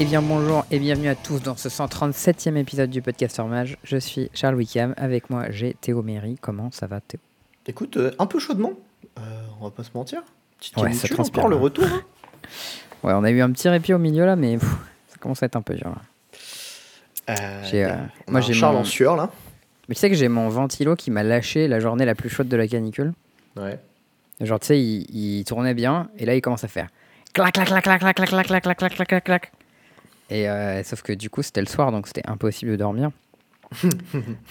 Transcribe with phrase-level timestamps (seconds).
[0.00, 3.76] Eh bien bonjour et bienvenue à tous dans ce 137e épisode du podcast Mage.
[3.82, 6.36] Je suis Charles Wickham, avec moi j'ai Théo Méry.
[6.40, 7.20] Comment ça va Théo
[7.66, 8.72] Écoute, euh, un peu chaudement,
[9.18, 9.20] euh,
[9.60, 10.22] on va pas se mentir.
[10.58, 11.84] Petite Ouais, ça transpire, encore le retour.
[11.86, 12.02] hein.
[13.02, 14.68] Ouais, on a eu un petit répit au milieu là, mais pff,
[15.08, 15.88] ça commence à être un peu dur.
[15.90, 16.02] là.
[17.30, 17.96] Euh, euh,
[18.28, 19.30] moi, j'ai Charles mon- en sueur là.
[19.88, 22.48] Mais tu sais que j'ai mon ventilo qui m'a lâché la journée la plus chaude
[22.48, 23.12] de la canicule.
[23.56, 23.78] Ouais.
[24.40, 25.06] Genre, tu sais, il,
[25.38, 26.88] il tournait bien et là il commence à faire
[27.34, 29.52] clac clac clac clac clac clac clac clac clac clac clac clac clac.
[30.30, 33.10] Et euh, sauf que du coup c'était le soir donc c'était impossible de dormir.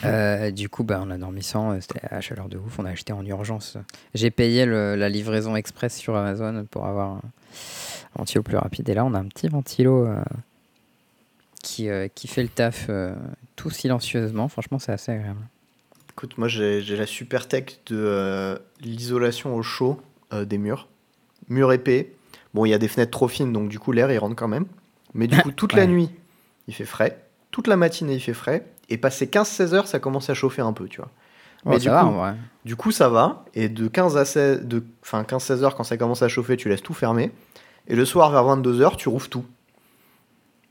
[0.05, 2.85] Euh, du coup, bah, on a dormi sans, euh, c'était à chaleur de ouf, on
[2.85, 3.77] a acheté en urgence.
[4.13, 7.21] J'ai payé le- la livraison express sur Amazon pour avoir un
[8.15, 8.87] ventilo plus rapide.
[8.89, 10.21] Et là, on a un petit ventilo euh,
[11.63, 12.89] qui, qui fait le taf
[13.55, 14.47] tout silencieusement.
[14.49, 15.41] Franchement, c'est assez agréable.
[16.11, 19.99] Écoute, moi j'ai la super tech de l'isolation au chaud
[20.31, 20.87] des murs.
[21.49, 22.13] Murs épais.
[22.53, 24.47] Bon, il y a des fenêtres trop fines donc du coup l'air il rentre quand
[24.47, 24.65] même.
[25.13, 26.09] Mais du coup, toute la nuit
[26.67, 27.19] il fait frais.
[27.51, 28.65] Toute la matinée il fait frais.
[28.89, 31.09] Et passé 15-16 heures, ça commence à chauffer un peu, tu vois.
[31.65, 32.37] Mais ça du va, coup-.
[32.65, 33.43] Du coup, ça va.
[33.53, 36.69] Et de 15 à 16, de, enfin 15-16 heures, quand ça commence à chauffer, tu
[36.69, 37.31] laisses tout fermer.
[37.87, 39.45] Et le soir, vers 22 heures, tu rouvres tout.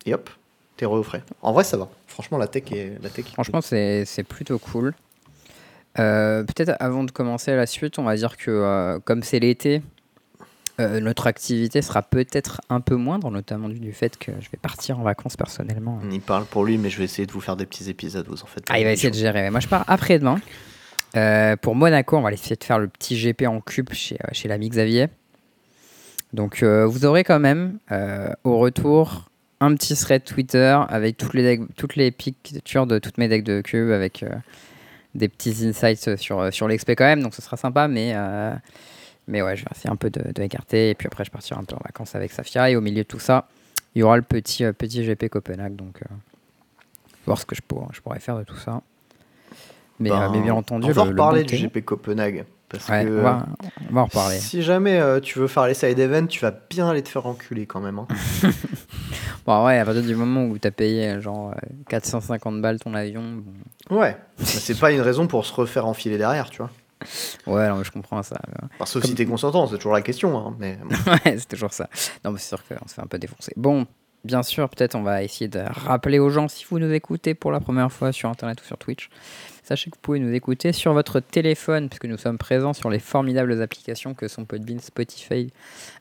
[0.07, 0.31] Et hop,
[0.77, 1.23] t'es re frais.
[1.43, 1.89] En vrai, ça va.
[2.07, 2.97] Franchement, la tech est.
[3.03, 4.95] La tech Franchement, c'est c'est plutôt cool.
[5.99, 9.83] Euh, Peut-être avant de commencer la suite, on va dire que euh, comme c'est l'été,
[10.79, 14.59] euh, notre activité sera peut-être un peu moindre, notamment du, du fait que je vais
[14.61, 15.99] partir en vacances personnellement.
[16.05, 18.27] On y parle pour lui, mais je vais essayer de vous faire des petits épisodes,
[18.29, 18.65] vous en faites.
[18.69, 19.51] Ah, il va essayer de gérer.
[19.51, 20.39] Moi, je pars après-demain.
[21.17, 24.29] Euh, pour Monaco, on va essayer de faire le petit GP en cube chez, euh,
[24.33, 25.07] chez l'ami Xavier.
[26.33, 27.79] Donc, euh, vous aurez quand même
[28.45, 33.17] au retour un petit thread Twitter avec toutes les, decks- toutes les pictures de toutes
[33.17, 34.23] mes decks de cube avec
[35.15, 37.23] des petits insights sur, sur l'XP quand même.
[37.23, 38.15] Donc, ce sera sympa, mais,
[39.29, 40.91] mais ouais, je vais essayer un peu de, de écarter.
[40.91, 42.71] Et puis après, je partirai un peu en vacances avec Safia.
[42.71, 43.49] Et au milieu de tout ça,
[43.95, 45.75] il y aura le petit, euh, petit GP Copenhague.
[45.77, 46.15] Donc, euh,
[47.27, 48.81] voir ce que je pourrais, je pourrais faire de tout ça.
[49.99, 51.57] Mais, Ben, euh, mais bien entendu, On va le, le reparler du.
[51.57, 52.45] GP Copenhague.
[52.69, 53.47] Parce Ouais, que on, va,
[53.91, 54.39] on va en reparler.
[54.39, 57.65] si jamais tu veux faire les side events, tu vas bien aller te faire enculer
[57.65, 58.01] quand même.
[58.01, 58.09] hein.
[59.47, 62.93] Bon, ouais, à partir du moment où tu as payé genre euh, 450 balles ton
[62.95, 63.23] avion,
[63.89, 63.97] bon.
[64.01, 64.17] ouais.
[64.39, 66.71] C'est pas une raison pour se refaire enfiler derrière, tu vois.
[67.47, 68.37] ouais, non, mais je comprends ça.
[68.75, 70.37] Enfin, sauf Comme- si t'es consentant, c'est toujours la question.
[70.39, 70.79] hein, Mais
[71.25, 71.89] ouais, c'est toujours ça.
[72.25, 73.53] Non, mais c'est sûr qu'on se fait un peu défoncer.
[73.57, 73.87] Bon,
[74.25, 77.53] bien sûr, peut-être on va essayer de rappeler aux gens, si vous nous écoutez pour
[77.53, 79.09] la première fois sur Internet ou sur Twitch,
[79.63, 82.99] sachez que vous pouvez nous écouter sur votre téléphone, puisque nous sommes présents sur les
[83.01, 85.53] formidables applications que sont Podbean, Spotify,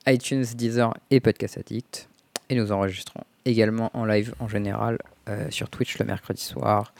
[0.08, 2.08] iTunes, Deezer et Podcast Addict.
[2.50, 4.98] Et nous enregistrons également en live en général
[5.30, 6.94] euh, sur Twitch le mercredi soir.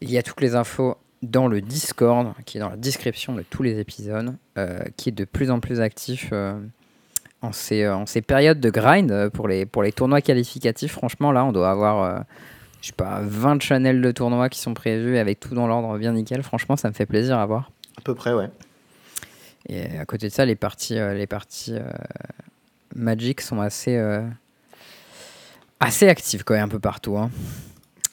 [0.00, 0.96] Il y a toutes les infos
[1.30, 5.12] dans le Discord, qui est dans la description de tous les épisodes, euh, qui est
[5.12, 6.58] de plus en plus actif euh,
[7.42, 10.92] en, ces, euh, en ces périodes de grind pour les, pour les tournois qualificatifs.
[10.92, 12.24] Franchement, là, on doit avoir,
[12.80, 16.12] je sais pas, 20 channels de tournois qui sont prévus avec tout dans l'ordre bien
[16.12, 16.42] nickel.
[16.42, 17.70] Franchement, ça me fait plaisir à voir.
[17.98, 18.48] à peu près, ouais.
[19.68, 21.74] Et à côté de ça, les parties, les parties
[22.94, 23.98] Magic sont assez,
[25.80, 27.16] assez actives quand même un peu partout.
[27.16, 27.30] hein.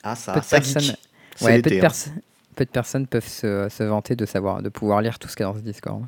[0.03, 0.97] Ah, ça, Peu ça personnes- geek.
[1.41, 1.79] Ouais, peu, de hein.
[1.81, 2.09] perso-
[2.55, 5.45] peu de personnes peuvent se, se vanter de savoir, de pouvoir lire tout ce qu'il
[5.45, 6.05] y a dans ce Discord.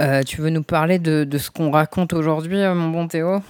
[0.00, 3.42] Euh, tu veux nous parler de, de ce qu'on raconte aujourd'hui, euh, mon bon Théo?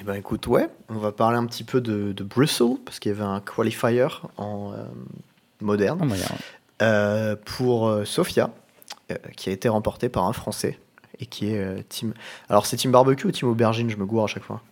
[0.00, 3.12] Eh ben écoute, ouais, on va parler un petit peu de, de Brussels, parce qu'il
[3.12, 4.84] y avait un qualifier en euh,
[5.60, 6.08] moderne
[6.80, 8.50] euh, pour Sofia,
[9.36, 10.78] qui a été remporté par un Français,
[11.18, 12.14] et qui est Team...
[12.48, 14.62] Alors c'est Team Barbecue ou Team Aubergine, je me gourre à chaque fois.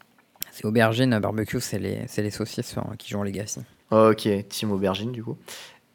[0.52, 3.60] C'est aubergine, barbecue, c'est les, c'est les saucisses hein, qui jouent en Legacy.
[3.90, 5.36] Ok, Team Aubergine du coup.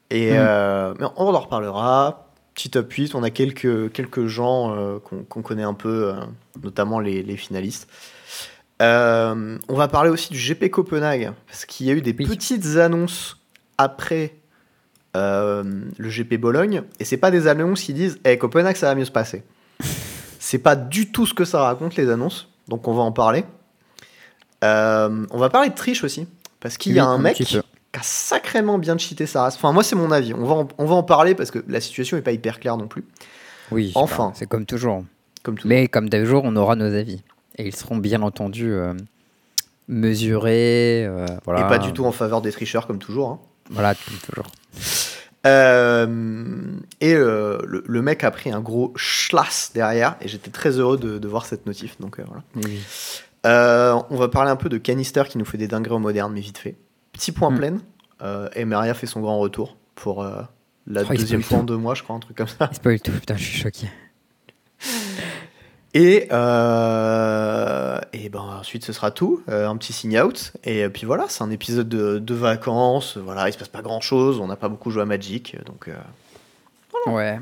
[0.09, 0.37] Et, Mhm.
[0.39, 2.29] euh, mais on en reparlera.
[2.53, 6.13] Petit top 8, on a quelques, quelques gens euh, qu'on connaît un peu, euh,
[6.61, 7.87] notamment les, les finalistes.
[8.79, 12.25] On va parler aussi du GP Copenhague, parce qu'il y a eu des Oui.
[12.27, 13.39] petites annonces
[13.77, 14.35] après
[15.15, 19.05] le GP Bologne, et c'est pas des annonces qui disent hey, Copenhague ça va mieux
[19.05, 19.43] se passer.
[20.39, 23.45] c'est pas du tout ce que ça raconte les annonces, donc on va en parler.
[24.61, 26.27] On va parler de triche aussi,
[26.59, 27.41] parce qu'il y a un mec.
[27.93, 29.55] Qui a sacrément bien cheaté sa race.
[29.55, 30.33] Enfin, moi, c'est mon avis.
[30.33, 32.75] On va, en, on va en parler parce que la situation n'est pas hyper claire
[32.75, 33.05] non plus.
[33.71, 34.31] Oui, Enfin.
[34.35, 35.03] c'est comme toujours.
[35.43, 35.67] Comme tout.
[35.67, 37.21] Mais comme toujours, on aura nos avis.
[37.57, 38.93] Et ils seront bien entendu euh,
[39.87, 41.05] mesurés.
[41.05, 41.61] euh, voilà.
[41.61, 43.29] Et pas du tout en faveur des tricheurs, comme toujours.
[43.29, 43.39] hein.
[43.69, 44.51] Voilà, comme toujours.
[45.45, 50.15] Euh, et le, le mec a pris un gros schlass derrière.
[50.21, 51.99] Et j'étais très heureux de, de voir cette notif.
[51.99, 52.43] Donc voilà.
[52.55, 52.79] Oui.
[54.09, 56.39] On va parler un peu de Canister qui nous fait des dingueries au moderne, mais
[56.41, 56.75] vite fait.
[57.13, 57.57] Petit point Mm.
[57.57, 57.77] plein.
[58.21, 60.41] Euh, et Maria fait son grand retour pour euh,
[60.87, 62.67] la Oh, deuxième fois en deux mois, je crois, un truc comme ça.
[62.71, 63.87] Il spoil tout, putain, je suis choqué.
[65.95, 70.53] Et, euh, et ben ensuite ce sera tout, euh, un petit sign out.
[70.63, 73.17] Et puis voilà, c'est un épisode de, de vacances.
[73.17, 74.39] Voilà, il se passe pas grand chose.
[74.39, 75.87] On n'a pas beaucoup joué à Magic, donc.
[75.89, 75.95] euh,
[77.11, 77.39] Ouais.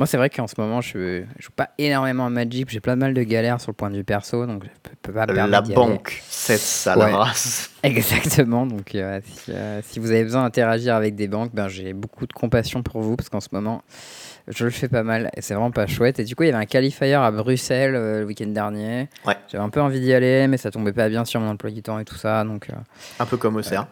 [0.00, 2.70] Moi, c'est vrai qu'en ce moment, je, je joue pas énormément à Magic.
[2.70, 4.96] J'ai plein de mal de galères sur le point de vue perso, donc je peux,
[5.02, 7.12] peux pas me la banque, cette sale Ouais.
[7.12, 7.70] race.
[7.82, 8.64] Exactement.
[8.64, 12.26] Donc, euh, si, euh, si vous avez besoin d'interagir avec des banques, ben, j'ai beaucoup
[12.26, 13.82] de compassion pour vous parce qu'en ce moment,
[14.48, 16.18] je le fais pas mal et c'est vraiment pas chouette.
[16.18, 19.10] Et du coup, il y avait un qualifier à Bruxelles euh, le week-end dernier.
[19.26, 19.36] Ouais.
[19.52, 21.82] J'avais un peu envie d'y aller, mais ça tombait pas bien sur mon emploi du
[21.82, 22.42] temps et tout ça.
[22.44, 22.68] Donc,
[23.18, 23.86] Un peu comme Océan.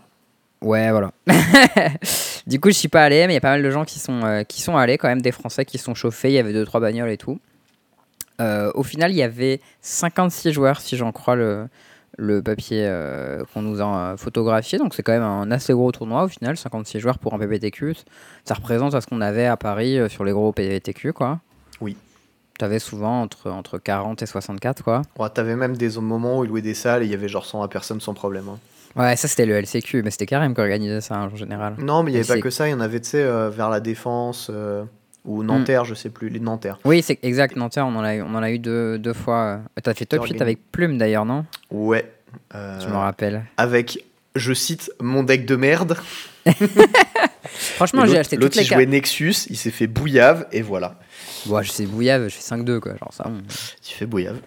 [0.63, 1.13] Ouais, voilà.
[2.47, 3.99] du coup, je suis pas allé, mais il y a pas mal de gens qui
[3.99, 6.29] sont, euh, qui sont allés, quand même, des Français qui sont chauffés.
[6.31, 7.39] Il y avait 2-3 bagnoles et tout.
[8.41, 11.67] Euh, au final, il y avait 56 joueurs, si j'en crois le,
[12.17, 14.79] le papier euh, qu'on nous a photographié.
[14.79, 17.97] Donc, c'est quand même un assez gros tournoi au final, 56 joueurs pour un PPTQ.
[18.45, 21.41] Ça représente à ce qu'on avait à Paris sur les gros PPTQ, quoi.
[21.81, 21.97] Oui.
[22.59, 25.03] Tu avais souvent entre, entre 40 et 64, quoi.
[25.19, 27.47] Ouais, T'avais même des moments où ils louaient des salles et il y avait genre
[27.47, 28.49] 100 personnes sans problème.
[28.49, 28.59] hein.
[28.97, 31.75] Ouais, ça c'était le LCQ, mais c'était Karim qui organisait ça hein, en général.
[31.79, 32.67] Non, mais il n'y avait pas que ça.
[32.69, 34.85] Il y en avait, tu sais, euh, vers la Défense euh,
[35.25, 36.79] ou Nanterre, je sais plus, les Nanterre.
[36.85, 39.61] Oui, c'est exact, Nanterre, on en a eu, on en a eu deux, deux fois.
[39.77, 39.81] euh.
[39.83, 41.45] T'as fait top 8 Organi- avec Plume d'ailleurs, non?
[41.71, 42.11] Ouais.
[42.55, 43.45] euh, Je me rappelle.
[43.57, 44.05] avec,
[44.35, 45.97] je cite, mon deck de merde.
[47.45, 48.89] Franchement, j'ai l'autre- acheté L'autre, toutes les il jouait cartes.
[48.91, 50.99] Nexus, il s'est fait bouillave et voilà.
[51.47, 53.25] Bon, je sais bouillave, je fais 5-2 quoi, genre ça.
[53.25, 53.41] bon.
[53.89, 54.39] Il fait bouillave.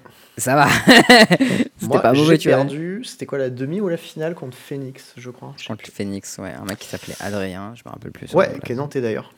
[0.41, 0.67] Ça va.
[1.79, 2.57] c'était pas mauvais, tu vois.
[2.57, 3.03] perdu.
[3.03, 5.53] C'était quoi la demi ou la finale contre Phoenix, je crois?
[5.67, 8.33] Contre le Phoenix, ouais, un mec qui s'appelait Adrien, je me rappelle plus.
[8.33, 9.33] Ouais, qui est nantais d'ailleurs.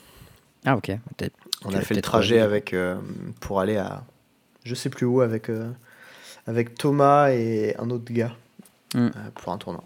[0.65, 0.87] Ah, ok.
[1.17, 1.35] peut-être.
[1.65, 2.95] On a fait le trajet avec euh,
[3.41, 4.03] pour aller à
[4.63, 5.69] je sais plus où avec euh,
[6.47, 8.31] avec Thomas et un autre gars
[8.95, 9.07] Mm.
[9.07, 9.83] euh, pour un tournoi.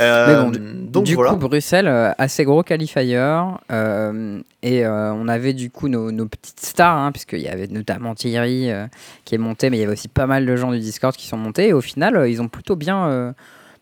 [0.00, 0.52] Euh, bon,
[0.90, 1.30] donc du voilà.
[1.32, 3.16] coup, Bruxelles, euh, assez gros qualifier.
[3.16, 7.66] euh, et euh, on avait du coup nos, nos petites stars, hein, puisqu'il y avait
[7.68, 8.86] notamment Thierry euh,
[9.24, 11.26] qui est monté, mais il y avait aussi pas mal de gens du Discord qui
[11.26, 11.68] sont montés.
[11.68, 13.32] Et au final, euh, ils ont plutôt bien, euh,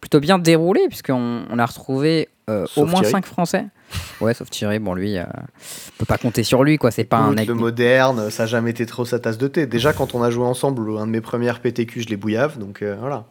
[0.00, 3.12] plutôt bien déroulé, puisqu'on on a retrouvé euh, au moins Thierry.
[3.12, 3.66] 5 Français.
[4.20, 6.90] Ouais, sauf Thierry, bon, lui, euh, on peut pas compter sur lui, quoi.
[6.90, 7.46] C'est pas un mec.
[7.48, 9.66] le moderne, ça a jamais été trop sa tasse de thé.
[9.66, 12.82] Déjà quand on a joué ensemble, un de mes premières PTQ, je les bouillave, donc
[12.82, 13.26] euh, voilà.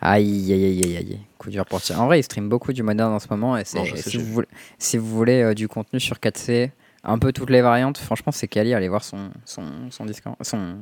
[0.00, 1.18] Aïe, aïe, aïe, aïe, aïe.
[1.38, 2.00] Coup dur pour Thierry.
[2.00, 3.56] En vrai, il stream beaucoup du moderne en ce moment.
[3.56, 4.48] Et Non, sais, si, vous voulez,
[4.78, 6.70] si vous voulez euh, du contenu sur 4C,
[7.04, 8.74] un peu toutes les variantes, franchement, c'est Kali.
[8.74, 10.76] Allez voir son, son, son, Discord, son,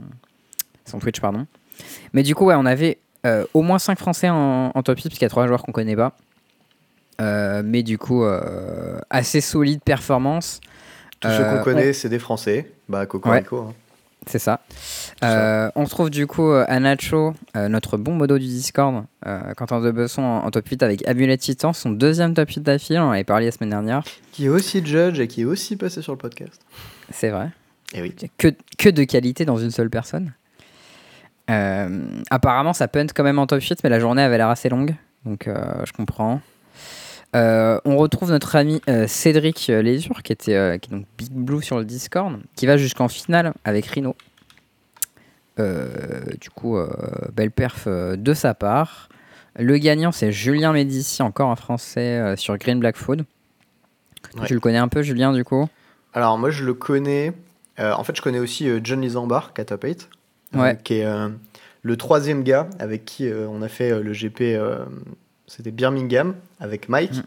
[0.85, 1.21] son Twitch.
[1.21, 1.47] pardon.
[2.13, 5.09] Mais du coup, ouais, on avait euh, au moins 5 Français en, en top 6,
[5.09, 6.15] parce qu'il y a 3 joueurs qu'on connaît pas.
[7.21, 10.61] Euh, mais du coup, euh, assez solide performance.
[11.21, 12.71] Tous ceux Euh, qu'on connaît, c'est des Français.
[12.89, 13.39] Bah Coco Ouais.
[13.39, 13.59] Rico.
[13.59, 13.75] hein.
[14.27, 14.61] C'est ça.
[15.25, 19.81] Euh, on retrouve du coup euh, Anacho, euh, notre bon modo du Discord, euh, Quentin
[19.81, 23.05] de Besson en, en top 8 avec Amulet Titan, son deuxième top 8 d'affilée, on
[23.05, 24.03] en avait parlé la semaine dernière.
[24.33, 26.61] Qui est aussi judge et qui est aussi passé sur le podcast.
[27.11, 27.49] C'est vrai.
[27.95, 28.15] Et oui.
[28.21, 30.33] Y a Que, que de qualité dans une seule personne.
[31.51, 34.69] Euh, apparemment, ça punt quand même en top 8, mais la journée avait l'air assez
[34.69, 34.95] longue,
[35.25, 36.41] donc euh, je comprends.
[37.37, 41.31] Euh, on retrouve notre ami euh, Cédric euh, Lésure, qui, était, qui est donc Big
[41.31, 44.17] Blue sur le Discord, qui va jusqu'en finale avec Rhino.
[46.41, 46.79] Du coup,
[47.35, 49.11] belle perf de sa part.
[49.59, 53.27] Le gagnant, c'est Julien Médici, encore un français sur Green Black Food.
[54.37, 54.47] Ouais.
[54.47, 55.69] Tu le connais un peu, Julien, du coup?
[56.15, 57.35] Alors moi je le connais.
[57.79, 60.09] en fait je connais aussi John Lisambar, qui a top 8.
[60.55, 60.79] Ouais.
[60.83, 61.07] qui est
[61.83, 64.41] le troisième gars avec qui euh, on a fait euh, le GP.
[64.43, 64.85] euh,
[65.57, 67.15] C'était Birmingham avec Mike.
[67.17, 67.23] Mm.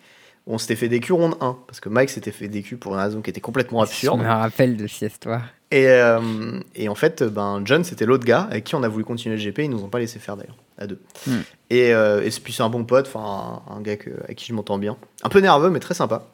[0.48, 1.58] On s'était fait DQ ronde 1.
[1.68, 4.20] Parce que Mike s'était fait DQ pour une raison qui était complètement absurde.
[4.20, 5.42] Je me rappelle de cette histoire.
[5.72, 9.04] Et, euh, et en fait, ben, John, c'était l'autre gars avec qui on a voulu
[9.04, 9.60] continuer le GP.
[9.60, 11.00] Ils nous ont pas laissé faire d'ailleurs, à deux.
[11.28, 11.40] Hmm.
[11.70, 14.46] Et, euh, et puis c'est un bon pote, enfin un, un gars que- avec qui
[14.46, 14.98] je m'entends bien.
[15.24, 16.28] Un peu nerveux, mais très sympa.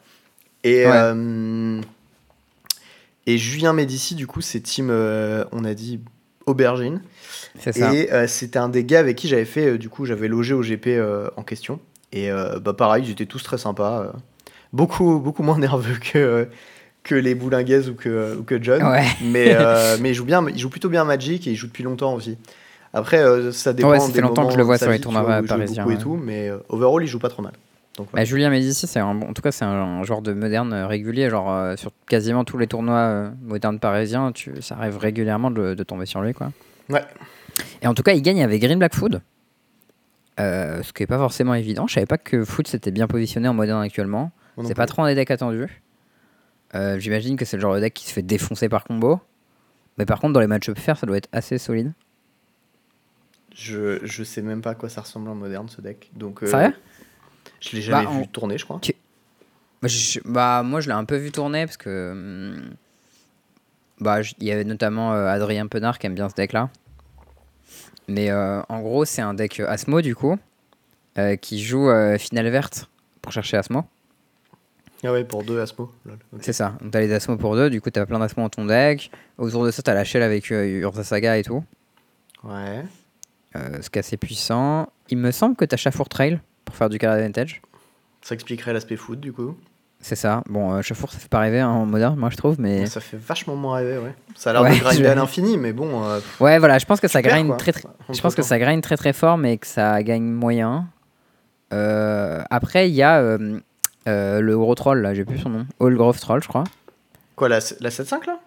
[0.64, 0.92] Et, Ouais.
[0.92, 1.80] euh,
[3.26, 6.00] et Julien Médici, du coup, c'est team, euh, on a dit,
[6.46, 7.00] aubergine.
[7.58, 7.94] Ça.
[7.94, 10.54] Et euh, c'était un des gars avec qui j'avais fait, euh, du coup, j'avais logé
[10.54, 11.80] au GP euh, en question.
[12.12, 12.28] Et
[12.60, 14.12] bah, pareil, ils étaient tous très sympas.
[14.72, 16.48] beaucoup, beaucoup moins nerveux que,
[17.04, 18.82] que les Boulinguaises ou que, ou que John.
[18.82, 19.04] Ouais.
[19.22, 19.56] Mais,
[20.00, 22.36] mais il joue bien, il joue plutôt bien Magic et il joue depuis longtemps aussi.
[22.92, 23.90] Après, ça dépend.
[23.90, 25.98] Ouais, ça fait des longtemps que je le vois sur les tournois parisiens, et ouais.
[25.98, 27.52] tout, mais overall, il joue pas trop mal.
[27.96, 28.24] Donc, Bah, voilà.
[28.24, 31.28] Julien Médici, c'est en tout cas, c'est un, un joueur de moderne euh, régulier.
[31.28, 35.74] Genre, euh, sur quasiment tous les tournois euh, modernes parisiens, tu, ça arrive régulièrement de,
[35.74, 36.32] de tomber sur lui.
[36.32, 36.50] Quoi.
[36.88, 37.02] Ouais.
[37.82, 39.20] Et en tout cas, il gagne avec Green Black Food.
[40.38, 41.86] Euh, ce qui est pas forcément évident.
[41.86, 44.32] Je savais pas que Food s'était bien positionné en moderne actuellement.
[44.64, 45.82] C'est pas trop un des decks attendus.
[46.74, 49.20] Euh, J'imagine que c'est le genre de deck qui se fait défoncer par combo.
[49.98, 51.92] Mais par contre, dans les matchs faire, ça doit être assez solide.
[53.54, 56.10] Je, je sais même pas à quoi ça ressemble en moderne ce deck.
[56.14, 56.74] Donc, euh, Sérieux?
[57.60, 58.80] je l'ai jamais Bah, vu tourner, je crois.
[59.82, 62.12] Bah, je- bah, moi, je l'ai un peu vu tourner parce que.
[62.12, 62.70] hum,
[63.98, 66.70] Bah, il y avait notamment Adrien Penard qui aime bien ce deck-là.
[68.08, 70.36] Mais euh, en gros, c'est un deck Asmo du coup,
[71.18, 72.88] euh, qui joue euh, finale verte
[73.22, 73.84] pour chercher Asmo.
[75.02, 75.90] Ah ouais, pour deux Asmo.
[76.40, 76.74] C'est ça.
[76.82, 79.10] Donc t'as les Asmo pour deux, du coup t'as plein d'Asmo dans ton deck.
[79.38, 81.64] Autour de ça, t'as la shell avec euh, Urza Saga et tout,
[82.44, 82.84] Ouais.
[83.56, 84.88] euh, ce qui est assez puissant.
[85.08, 87.62] Il me semble que t'as Chafour Trail pour faire du card advantage.
[88.22, 89.56] Ça expliquerait l'aspect foot du coup.
[90.02, 90.42] C'est ça.
[90.48, 92.86] Bon, euh, Chafour, ça fait pas rêver hein, en moderne, moi je trouve, mais.
[92.86, 94.14] Ça fait vachement moins rêver, ouais.
[94.34, 96.02] Ça a l'air Ouais, de grinder je- à l'infini, mais bon.
[96.04, 97.84] euh, Ouais, voilà, je pense que ça grind très très.
[98.10, 100.88] Je pense que ça grind très très fort, mais que ça gagne moyen.
[101.72, 103.60] Euh, après, il y a euh,
[104.06, 105.66] le gros troll, là, j'ai plus son nom.
[105.80, 106.64] All Grove Troll, je crois.
[107.36, 108.38] Quoi, la, la 7-5 là?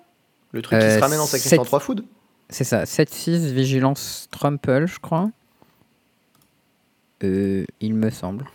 [0.51, 2.03] Le truc qui se ramène en sept- sacrifiant 3 food?
[2.49, 5.29] C'est ça, 7-6 Vigilance Trumple, je crois.
[7.23, 8.45] Euh, il me semble.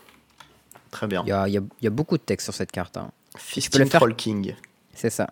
[0.90, 1.22] Très bien.
[1.26, 2.96] Il y a, y a- il y a beaucoup de texte sur cette carte.
[2.96, 3.10] hein.
[3.32, 4.00] peux le Fisting faire.
[4.00, 4.54] Troll King.
[4.94, 5.28] C'est ça.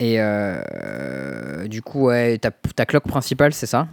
[0.00, 3.86] Et euh, du coup, ouais, ta, ta cloque principale, c'est ça?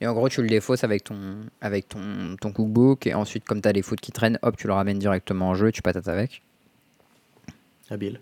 [0.00, 3.06] Et en gros, tu le défausses avec ton, avec ton, ton cookbook.
[3.06, 5.54] Et ensuite, comme tu as les foot qui traînent, hop, tu le ramènes directement en
[5.54, 6.42] jeu et tu patates avec.
[7.90, 8.20] Habile.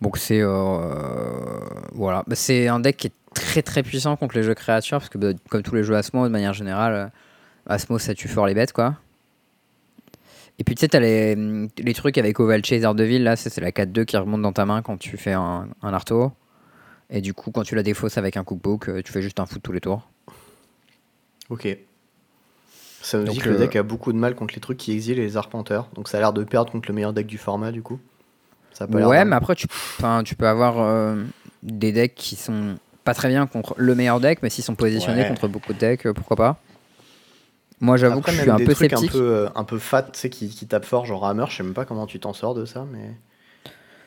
[0.00, 0.40] Donc, c'est.
[0.40, 1.58] euh,
[1.92, 2.22] voilà.
[2.26, 4.98] Bah, c'est un deck qui est très très puissant contre les jeux créatures.
[4.98, 7.08] Parce que, bah, comme tous les jeux Asmo, de manière générale, euh,
[7.74, 8.94] Asmo, ça tue fort les bêtes, quoi.
[10.58, 11.36] Et puis tu sais, t'as les,
[11.78, 14.66] les trucs avec Oval Chaser de ville, là, c'est la 4-2 qui remonte dans ta
[14.66, 16.32] main quand tu fais un, un arto.
[17.10, 19.46] Et du coup, quand tu la défausses avec un cookbook, euh, tu fais juste un
[19.46, 20.08] foot tous les tours.
[21.48, 21.76] Ok.
[23.00, 24.76] Ça nous Donc, dit que le euh, deck a beaucoup de mal contre les trucs
[24.76, 25.88] qui exilent et les arpenteurs.
[25.94, 27.98] Donc ça a l'air de perdre contre le meilleur deck du format du coup.
[28.72, 29.66] Ça a pas l'air Ouais, mais après, tu,
[30.36, 31.22] peux avoir euh,
[31.62, 35.22] des decks qui sont pas très bien contre le meilleur deck, mais s'ils sont positionnés
[35.22, 35.28] Ouais.
[35.28, 36.60] contre beaucoup de decks, pourquoi pas.
[37.80, 39.10] Moi, j'avoue que je même suis un des peu trucs sceptique.
[39.10, 41.56] Un peu, euh, un peu fat, tu sais, qui, qui tapent fort, genre Hammer, je
[41.56, 43.14] sais même pas comment tu t'en sors de ça, mais.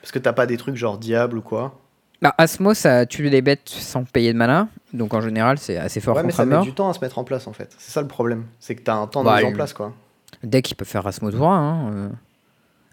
[0.01, 1.79] Parce que t'as pas des trucs genre Diable ou quoi.
[2.21, 4.67] Bah, Asmo, ça tue les bêtes sans payer de mana.
[4.93, 7.17] Donc en général, c'est assez fort ouais, mais ça met du temps à se mettre
[7.17, 7.73] en place en fait.
[7.79, 8.45] C'est ça le problème.
[8.59, 9.93] C'est que t'as un temps de Bah, mise en place quoi.
[10.43, 11.57] Deck qui peut faire Asmo tour 1.
[11.57, 11.91] Hein.
[11.93, 12.09] euh.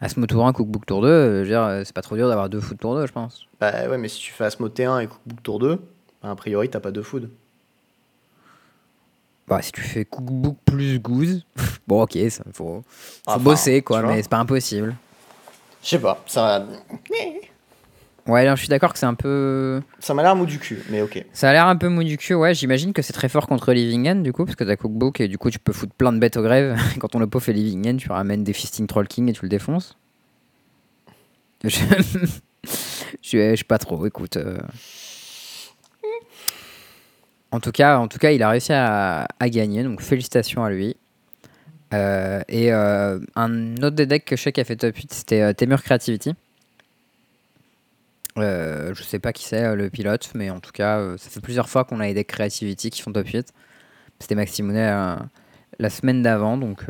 [0.00, 1.08] Asmo tour 1, Cookbook tour 2.
[1.08, 3.46] euh, je veux dire, c'est pas trop dur d'avoir deux foot tour 2, je pense.
[3.60, 5.76] Bah ouais, mais si tu fais Asmo T1 et Cookbook Tour 2,
[6.22, 7.30] bah, a priori t'as pas de food.
[9.48, 11.44] Bah, si tu fais Cookbook plus Goose,
[11.86, 12.84] bon, ok, ça faut, faut
[13.26, 14.94] Enfin, bosser, quoi, mais c'est pas impossible.
[15.82, 16.66] Je sais pas, ça,
[18.26, 19.80] Ouais, non, je suis d'accord que c'est un peu.
[20.00, 21.24] ça m'a l'air mou du cul, mais ok.
[21.32, 22.52] Ça a l'air un peu mou du cul, ouais.
[22.52, 25.28] J'imagine que c'est très fort contre Living End, du coup, parce que t'as Cookbook et
[25.28, 26.78] du coup, tu peux foutre plein de bêtes au grève.
[27.00, 29.48] Quand ton oppo fait Living End, tu ramènes des Fisting Troll King et tu le
[29.48, 29.96] défonces.
[31.64, 31.70] Je,
[32.64, 32.70] je,
[33.22, 34.36] je sais pas trop, écoute.
[34.36, 34.58] euh.
[37.50, 40.96] En tout cas, en tout cas, il a réussi à, gagner, donc félicitations à lui.
[41.94, 45.14] Euh, et euh, un autre des decks que je sais qui a fait top 8,
[45.14, 46.34] c'était euh, Temur Creativity.
[48.36, 51.84] Je sais pas qui c'est le pilote, mais en tout cas, ça fait plusieurs fois
[51.84, 53.52] qu'on a des decks Creativity qui font top 8.
[54.20, 55.16] C'était Maximounet
[55.78, 56.84] la semaine d'avant, donc.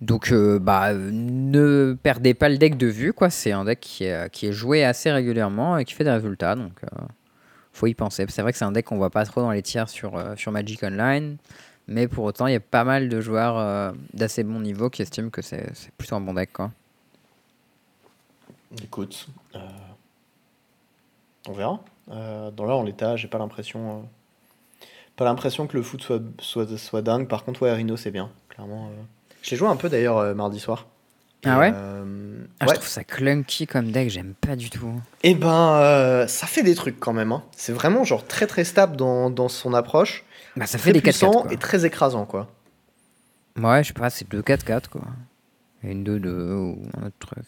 [0.00, 3.30] donc, bah, ne perdez pas le deck de vue, quoi.
[3.30, 6.56] C'est un deck qui est, qui est joué assez régulièrement et qui fait des résultats,
[6.56, 6.72] donc
[7.76, 8.24] faut y penser.
[8.28, 10.34] C'est vrai que c'est un deck qu'on voit pas trop dans les tiers sur, euh,
[10.36, 11.36] sur Magic Online,
[11.86, 15.02] mais pour autant, il y a pas mal de joueurs euh, d'assez bon niveau qui
[15.02, 16.70] estiment que c'est plutôt un bon deck, quoi.
[18.82, 19.58] Écoute, euh,
[21.48, 21.80] on verra.
[22.08, 24.08] Dans là, en l'état, j'ai pas l'impression,
[25.16, 27.28] pas l'impression que le foot soit, soit, soit dingue.
[27.28, 28.90] Par contre, ouais, Rhino, c'est bien, clairement.
[29.50, 30.86] l'ai joué un peu d'ailleurs mardi soir.
[31.46, 31.72] Ah Et, ouais?
[31.74, 32.02] Euh,
[32.60, 32.70] Ah, ouais.
[32.70, 34.92] Je trouve ça clunky comme deck, j'aime pas du tout.
[35.22, 37.32] Eh ben, euh, ça fait des trucs quand même.
[37.32, 37.42] hein.
[37.56, 40.24] C'est vraiment genre très très stable dans, dans son approche.
[40.56, 41.52] Bah, ça fait Très des 4 puissant 4 quoi.
[41.52, 42.48] et très écrasant, quoi.
[43.58, 45.02] Ouais, je sais pas, c'est 2-4-4 quoi.
[45.84, 47.44] Et une 2-2 ou un autre truc.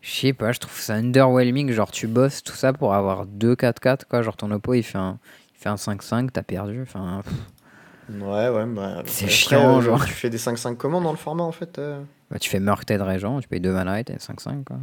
[0.00, 1.70] Je sais pas, je trouve ça underwhelming.
[1.72, 4.22] Genre, tu bosses tout ça pour avoir 2-4-4 quoi.
[4.22, 5.18] Genre, ton oppo il fait un,
[5.54, 6.82] il fait un 5-5, t'as perdu.
[6.82, 7.34] Enfin, pff,
[8.20, 9.02] Ouais, ouais, bah.
[9.06, 10.04] C'est chiant, euh, genre.
[10.04, 12.00] Tu fais des 5-5 comment dans le format en fait euh?
[12.30, 14.76] Bah, tu fais Murktide Régent, tu payes 2 mana et t'es 5-5 quoi.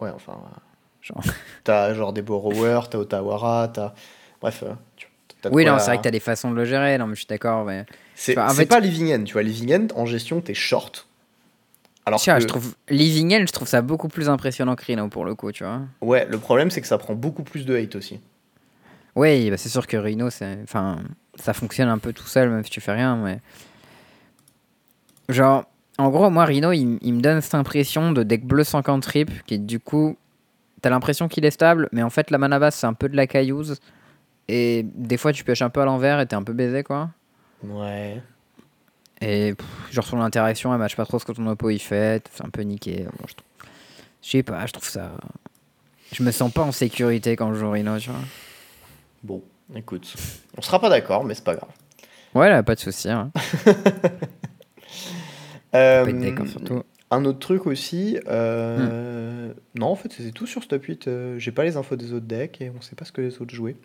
[0.00, 0.32] Ouais, enfin.
[0.32, 0.58] euh,
[1.02, 1.22] Genre.
[1.64, 3.92] T'as genre des borrowers, t'as Otawara, t'as.
[4.40, 4.62] Bref.
[4.66, 5.08] euh, tu-
[5.42, 6.96] de Oui, non, c'est vrai que t'as des façons de le gérer.
[6.96, 7.66] Non, mais je suis d'accord.
[7.66, 7.84] Mais...
[8.14, 9.42] C'est en c'est fait- pas Living End, tu vois.
[9.42, 11.06] Living End, en gestion, t'es short.
[12.06, 15.08] Alors Tiens, que, je trouve Living End, je trouve ça beaucoup plus impressionnant que Rhino
[15.08, 15.80] pour le coup, tu vois.
[16.00, 18.20] ouais, le problème, c'est que ça prend beaucoup plus de hate aussi.
[19.16, 20.98] Oui, bah c'est sûr que Rhino, c'est, enfin,
[21.36, 23.38] ça fonctionne un peu tout seul, même si tu fais rien, mais
[25.28, 25.64] genre,
[25.98, 29.30] en gros, moi Rhino, il, il me donne cette impression de deck bleu sans cantrip,
[29.44, 30.16] qui du coup,
[30.82, 33.16] t'as l'impression qu'il est stable, mais en fait la mana base c'est un peu de
[33.16, 33.80] la caillouse,
[34.48, 37.10] et des fois tu pioches un peu à l'envers et t'es un peu baisé quoi.
[37.62, 38.20] Ouais.
[39.20, 42.28] Et pff, genre son interaction, elle match pas trop ce que ton oppo il fait,
[42.32, 43.04] c'est un peu niqué.
[43.04, 43.46] Bon, je trouve.
[44.22, 45.12] Je sais pas, je trouve ça.
[46.12, 48.20] Je me sens pas en sécurité quand je joue Rhino, tu vois.
[49.22, 49.42] Bon,
[49.74, 50.14] écoute,
[50.58, 51.70] on sera pas d'accord, mais c'est pas grave.
[52.34, 53.08] Ouais, là, pas de souci.
[53.08, 53.30] Hein.
[55.74, 56.82] Euh, surtout.
[57.10, 61.08] un autre truc aussi, euh, non, en fait, c'est tout sur ce top 8.
[61.08, 63.40] euh, J'ai pas les infos des autres decks et on sait pas ce que les
[63.40, 63.76] autres jouaient.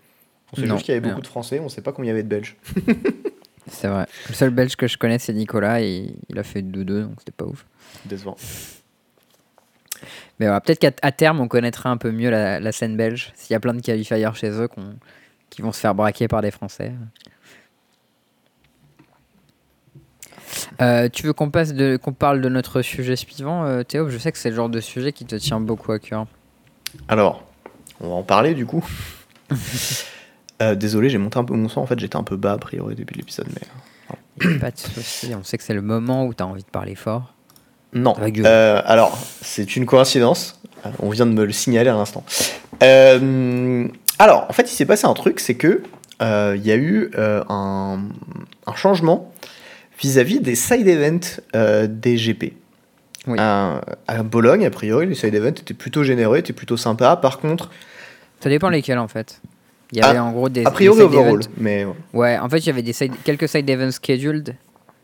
[0.52, 2.16] On sait Non, juste qu'il y avait beaucoup de Français, on sait pas combien il
[2.16, 2.56] y avait de Belges.
[3.68, 4.08] C'est vrai.
[4.28, 7.32] Le seul belge que je connais, c'est Nicolas, et il a fait 2-2, donc c'était
[7.32, 7.66] pas ouf.
[8.06, 8.36] Décevant.
[10.40, 13.32] Mais voilà, peut-être qu'à terme, on connaîtra un peu mieux la, la scène belge.
[13.36, 14.96] S'il y a plein de qualifiers chez eux qu'on-
[15.52, 16.94] qui vont se faire braquer par des Français.
[20.82, 24.10] Euh, tu veux qu'on passe de qu'on parle de notre sujet suivant, euh, Théo?
[24.10, 26.26] Je sais que c'est le genre de sujet qui te tient beaucoup à cœur.
[27.08, 27.44] Alors,
[28.02, 28.86] on va en parler du coup.
[30.62, 31.80] Euh, désolé, j'ai monté un peu mon son.
[31.80, 34.72] En fait, j'étais un peu bas a priori au début de l'épisode, mais a pas
[34.72, 35.34] de souci.
[35.34, 37.34] On sait que c'est le moment où tu as envie de parler fort.
[37.94, 38.14] non.
[38.44, 40.62] Alors, c'est une coïncidence.
[41.00, 42.26] On vient de me le signaler à l'instant.
[42.82, 45.82] Alors, en fait, il s'est passé un truc, c'est que
[46.22, 48.00] il y a eu un,
[48.68, 49.32] un changement
[50.00, 52.54] vis-à-vis des side events euh, des GP.
[53.28, 53.38] Oui.
[53.40, 57.16] À, à Bologne, a priori, les side events étaient plutôt généreux, étaient plutôt sympas.
[57.18, 57.70] Par contre,
[58.40, 59.42] Ça dépend lesquels en fait.
[59.92, 60.66] Il y avait en gros des.
[60.66, 61.94] a priori des side overall, events- mais ouais.
[62.14, 64.56] Ouais, en fait, il y avait des side- quelques side events scheduled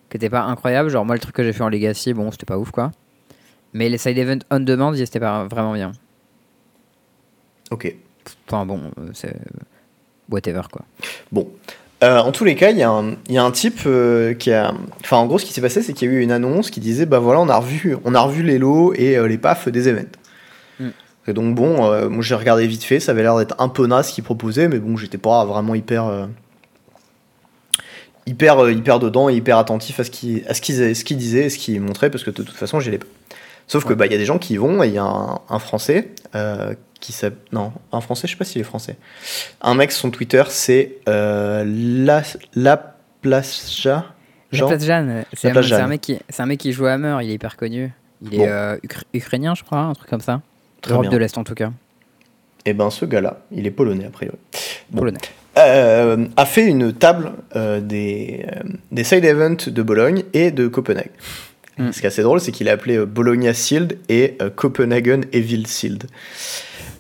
[0.10, 0.90] qui étaient pas incroyables.
[0.90, 2.92] Genre, moi, le truc que j'ai fait en Legacy, bon, c'était pas ouf quoi.
[3.74, 5.92] Mais les side events on demand, ils étaient pas vraiment bien.
[7.72, 7.96] ok.
[8.48, 9.36] Enfin, bon, c'est.
[10.30, 10.84] Whatever quoi.
[11.32, 11.50] Bon.
[12.04, 14.34] Euh, en tous les cas, il y, a un- il y a un type euh,
[14.34, 14.74] qui a.
[15.02, 16.80] Enfin, en gros, ce qui s'est passé, c'est qu'il y a eu une annonce qui
[16.82, 19.70] disait bah voilà, on a revu, on a revu les lots et euh, les pafs
[19.70, 20.12] des events.
[20.80, 20.90] Mm.
[21.28, 24.10] Et donc, bon, moi j'ai regardé vite fait, ça avait l'air d'être un peu naze
[24.10, 26.28] ce qu'ils proposaient, mais bon, j'étais pas vraiment hyper.
[28.28, 30.62] hyper, hyper dedans et hyper attentif à ce qu'ils ce
[31.04, 33.08] qu'ils disaient et ce qu'ils montraient, parce que de toute façon, j'y allais pas.
[33.68, 33.96] Sauf que Ouais.
[33.96, 35.60] bah il y a des gens qui y vont et il y a un, un
[35.60, 36.10] français
[37.06, 37.40] qui s'appelle.
[37.52, 38.98] Non, un français, je sais pas s'il est français.
[39.62, 42.24] Un mec, son Twitter, c'est euh, la,
[42.56, 44.06] la Plaja.
[44.52, 47.18] La Jean place Jeanne, c'est un, mec qui, c'est un mec qui joue à Hammer,
[47.24, 47.92] il est hyper connu.
[48.22, 48.46] Il est Bon.
[48.48, 50.42] euh, ukra- ukrainien, je crois, un truc comme ça.
[50.82, 51.12] Très Europe bien.
[51.12, 51.72] de l'Est en tout cas.
[52.66, 54.38] Et ben ce gars-là, il est polonais a priori.
[54.92, 55.00] Bon.
[55.00, 55.20] Polonais.
[55.58, 58.46] Euh, a fait une table euh, des,
[58.92, 61.12] des side events de Bologne et de Copenhague.
[61.78, 61.92] Mm.
[61.92, 66.06] Ce qui est assez drôle, c'est qu'il a appelé Bologna Sealed et Copenhagen Evil Sealed.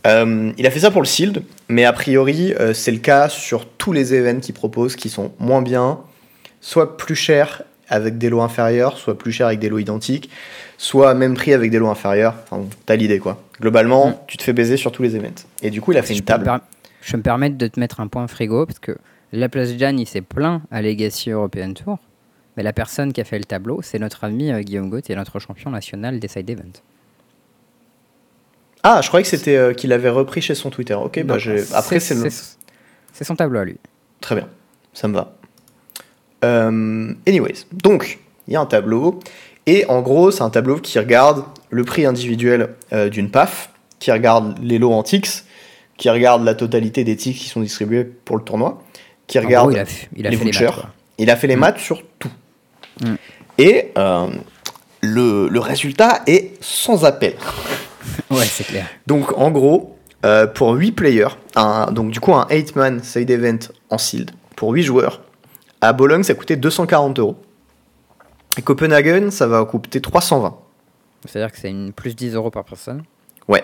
[0.06, 3.28] Euh, il a fait ça pour le Sealed, mais a priori, euh, c'est le cas
[3.30, 6.00] sur tous les events qu'il propose qui sont moins bien,
[6.62, 10.30] soit plus chers avec des lots inférieurs, soit plus chers avec des lots identiques,
[10.78, 12.36] soit même prix avec des lots inférieurs.
[12.44, 13.42] Enfin, bon, t'as l'idée quoi.
[13.62, 14.16] Globalement, Mm.
[14.28, 15.46] tu te fais baiser sur tous les events.
[15.62, 16.62] Et du coup, il a fait une je, peux me table.
[17.02, 18.98] je peux me permettre de te mettre un point frigo parce que
[19.32, 22.00] la place Jeanne, il s'est plaint à Legacy European Tour.
[22.58, 25.40] Mais la personne qui a fait le tableau, c'est notre ami euh, Guillaume Gauthier, notre
[25.40, 26.82] champion national des side events.
[28.88, 30.94] Ah, je croyais que c'était euh, qu'il avait repris chez son Twitter.
[30.94, 32.30] Ok, bah j'ai- après c'est le...
[32.30, 33.78] c'est- son tableau à lui.
[34.22, 34.48] Très bien,
[34.94, 35.34] ça me va.
[36.44, 39.20] Euh, anyways, donc, il y a un tableau,
[39.66, 44.12] et en gros, c'est un tableau qui regarde le prix individuel euh, d'une PAF, qui
[44.12, 45.46] regarde les lots en TIX,
[45.98, 48.84] qui regarde la totalité des TIX qui sont distribués pour le tournoi,
[49.28, 50.66] qui En regarde gros, il a, f- il a les fait les vouchers.
[50.66, 50.90] maths, quoi.
[51.18, 51.60] Il a fait les Mm.
[51.60, 52.30] maths sur tout.
[53.02, 53.16] Mm.
[53.58, 54.28] Et euh,
[55.02, 57.34] le, le résultat est sans appel.
[58.32, 58.88] Ouais, c'est clair.
[59.08, 63.60] Donc en gros, euh, pour 8 players, un, donc du coup un 8-man side event
[63.90, 65.22] en sealed, pour 8 joueurs,
[65.82, 67.36] à Bologne ça coûtait 240 euros.
[68.58, 70.56] Et Copenhagen ça va coûter 320.
[71.28, 73.04] C'est-à-dire que c'est une plus 10 euros par personne.
[73.48, 73.64] Ouais.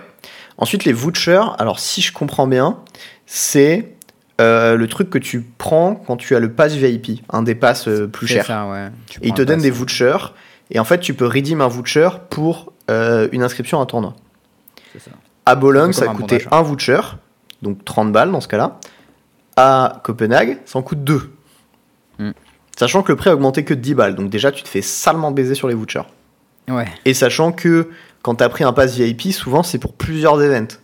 [0.58, 2.78] Ensuite les vouchers, alors si je comprends bien,
[3.26, 3.96] c'est
[4.40, 7.88] euh, le truc que tu prends quand tu as le pass VIP, un des passes
[7.88, 8.46] euh, plus C'est cher.
[8.46, 8.90] ça, ouais.
[9.10, 9.64] Tu Et il prends te un donne pass.
[9.64, 10.18] des vouchers,
[10.72, 14.16] et en fait tu peux redeem un voucher pour euh, une inscription à un tournoi.
[15.00, 15.12] Ça.
[15.46, 17.00] À Bologne, ça coûtait un voucher,
[17.62, 18.80] donc 30 balles dans ce cas-là.
[19.58, 21.32] À Copenhague, ça en coûte 2.
[22.20, 22.32] Hmm.
[22.78, 24.82] Sachant que le prix a augmenté que de 10 balles, donc déjà tu te fais
[24.82, 26.02] salement baiser sur les vouchers.
[26.70, 26.86] Ouais.
[27.06, 27.90] Et sachant que
[28.22, 30.78] quand t'as pris un pass VIP, souvent c'est pour plusieurs events.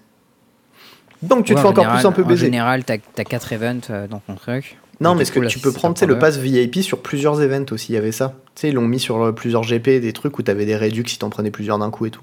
[1.24, 2.46] Donc tu Ouais, te fais en encore général- plus un peu En baiser.
[2.46, 4.78] général, t'as as 4 events euh, dans ton truc.
[5.00, 7.40] Non, mais ce que là, tu peux prendre, prend c'est le pass VIP sur plusieurs
[7.42, 8.34] events aussi, il y avait ça.
[8.56, 11.10] Tu sais, ils l'ont mis sur euh, plusieurs GP, des trucs où t'avais des réducts
[11.10, 12.22] si t'en prenais plusieurs d'un coup et tout.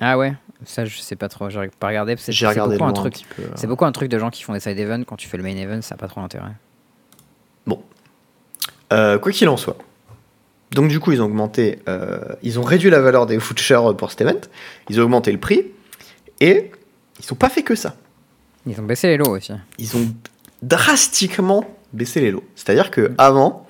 [0.00, 1.50] Ah ouais Ça, je sais pas trop.
[1.50, 2.16] J'ai pas regardé.
[2.16, 3.14] parce que J'ai c'est regardé beaucoup un truc.
[3.54, 5.04] C'est beaucoup un truc de gens qui font des side events.
[5.04, 6.52] Quand tu fais le main event, ça n'a pas trop d'intérêt.
[8.92, 9.76] Euh, quoi qu'il en soit.
[10.72, 14.10] Donc du coup, ils ont augmenté, euh, ils ont réduit la valeur des vouchers pour
[14.10, 14.40] cet event,
[14.88, 15.64] ils ont augmenté le prix,
[16.40, 16.70] et
[17.20, 17.96] ils n'ont pas fait que ça.
[18.66, 19.52] Ils ont baissé les lots aussi.
[19.78, 20.06] Ils ont
[20.62, 22.44] drastiquement baissé les lots.
[22.54, 23.66] C'est-à-dire que avant,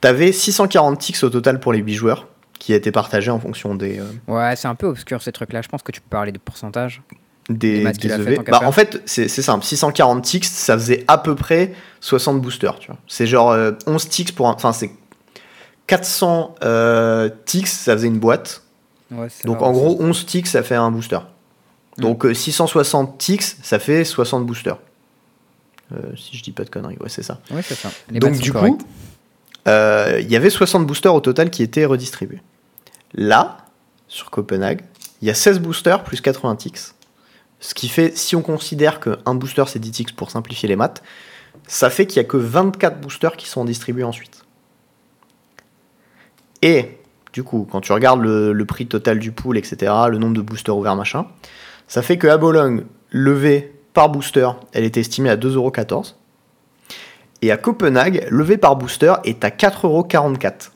[0.00, 3.38] tu avais 640 ticks au total pour les 8 joueurs, qui a été partagé en
[3.38, 5.62] fonction des, euh, Ouais, c'est un peu obscur ces trucs-là.
[5.62, 7.02] Je pense que tu peux parler de pourcentage.
[7.48, 8.24] des, des a EV.
[8.24, 9.64] fait, tant qu'à Bah, en fait, c'est simple.
[9.64, 12.78] 640 ticks, ça faisait à peu près 60 boosters.
[12.78, 12.98] tu vois.
[13.06, 14.52] C'est genre euh, 11 ticks pour un.
[14.52, 14.90] Enfin, c'est
[15.86, 18.62] 400 euh, ticks, ça faisait une boîte.
[19.10, 21.20] Ouais, Donc en gros, 11 ticks, ça fait un booster.
[21.98, 24.78] Donc euh, 660 ticks, ça fait 60 boosters.
[25.92, 27.40] Euh, si je dis pas de conneries, ouais, c'est ça.
[27.50, 27.90] Ouais, c'est ça.
[28.10, 28.78] Donc du coup,
[29.66, 32.40] euh, il y avait 60 boosters au total qui étaient redistribués.
[33.14, 33.58] Là,
[34.08, 34.82] sur Copenhague,
[35.22, 36.78] il y a 16 boosters plus 80 ticks.
[37.60, 41.02] Ce qui fait, si on considère qu'un booster c'est 10 ticks pour simplifier les maths,
[41.66, 44.44] ça fait qu'il n'y a que 24 boosters qui sont distribués ensuite.
[46.62, 46.98] Et
[47.32, 50.76] du coup, quand tu regardes le, prix total du pool, etc., le nombre de boosters
[50.76, 51.26] ouverts, machin,
[51.88, 56.14] ça fait qu'à Bologne, levée par booster, elle est estimée à 2,14€.
[57.42, 60.70] Et à Copenhague, levée par booster est à 4,44€.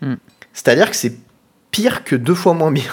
[0.00, 0.14] Hmm.
[0.52, 1.14] C'est-à-dire que c'est
[1.70, 2.90] pire que deux fois moins bien.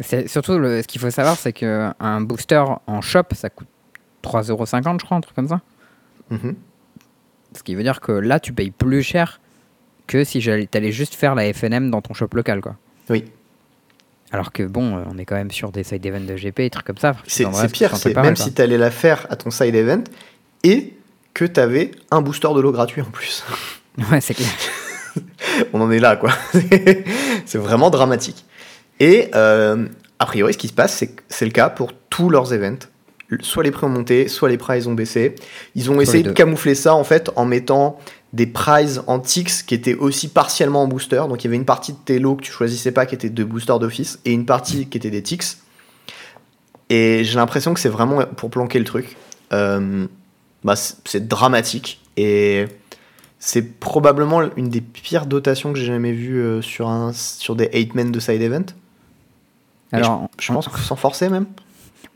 [0.00, 3.68] C'est surtout le, ce qu'il faut savoir, c'est que un booster en shop, ça coûte
[4.22, 5.60] 3,50€, je crois, un truc comme ça.
[6.30, 6.54] Mhm.
[7.54, 9.40] Ce qui veut dire que là, tu payes plus cher
[10.06, 12.76] que si t'allais juste faire la FNM dans ton shop local, quoi.
[13.10, 13.24] Oui,
[14.30, 16.70] Alors que bon, euh, on est quand même sur des side events de GP et
[16.70, 17.14] trucs comme ça.
[17.26, 17.96] c'est pire.
[17.96, 20.04] C'est même mal, si tu allais la faire à ton side event
[20.62, 20.94] et
[21.34, 23.44] que tu avais un booster de l'eau gratuit en plus.
[24.10, 24.48] Ouais, c'est clair.
[25.74, 26.30] on en est là, quoi.
[27.44, 28.46] c'est vraiment dramatique.
[29.00, 29.86] Et euh,
[30.18, 32.86] a priori, ce qui se passe, c'est que c'est le cas pour tous leurs events.
[33.40, 35.34] Soit les prix ont monté, soit les prizes ont baissé.
[35.74, 37.98] Ils ont Soit essayé de camoufler ça en fait en mettant
[38.32, 41.22] des prizes en ticks qui étaient aussi partiellement en booster.
[41.28, 43.30] Donc il y avait une partie de tes lots que tu choisissais pas qui étaient
[43.30, 45.58] de booster d'office et une partie qui était des ticks.
[46.88, 49.16] Et j'ai l'impression que c'est vraiment pour planquer le truc.
[49.52, 50.06] Euh,
[50.64, 52.66] bah, c'est dramatique et
[53.38, 57.68] c'est probablement une des pires dotations que j'ai jamais vues euh, sur, un, sur des
[57.72, 58.66] 8 men de side event.
[59.90, 61.46] Alors, je, je pense que sans forcer même.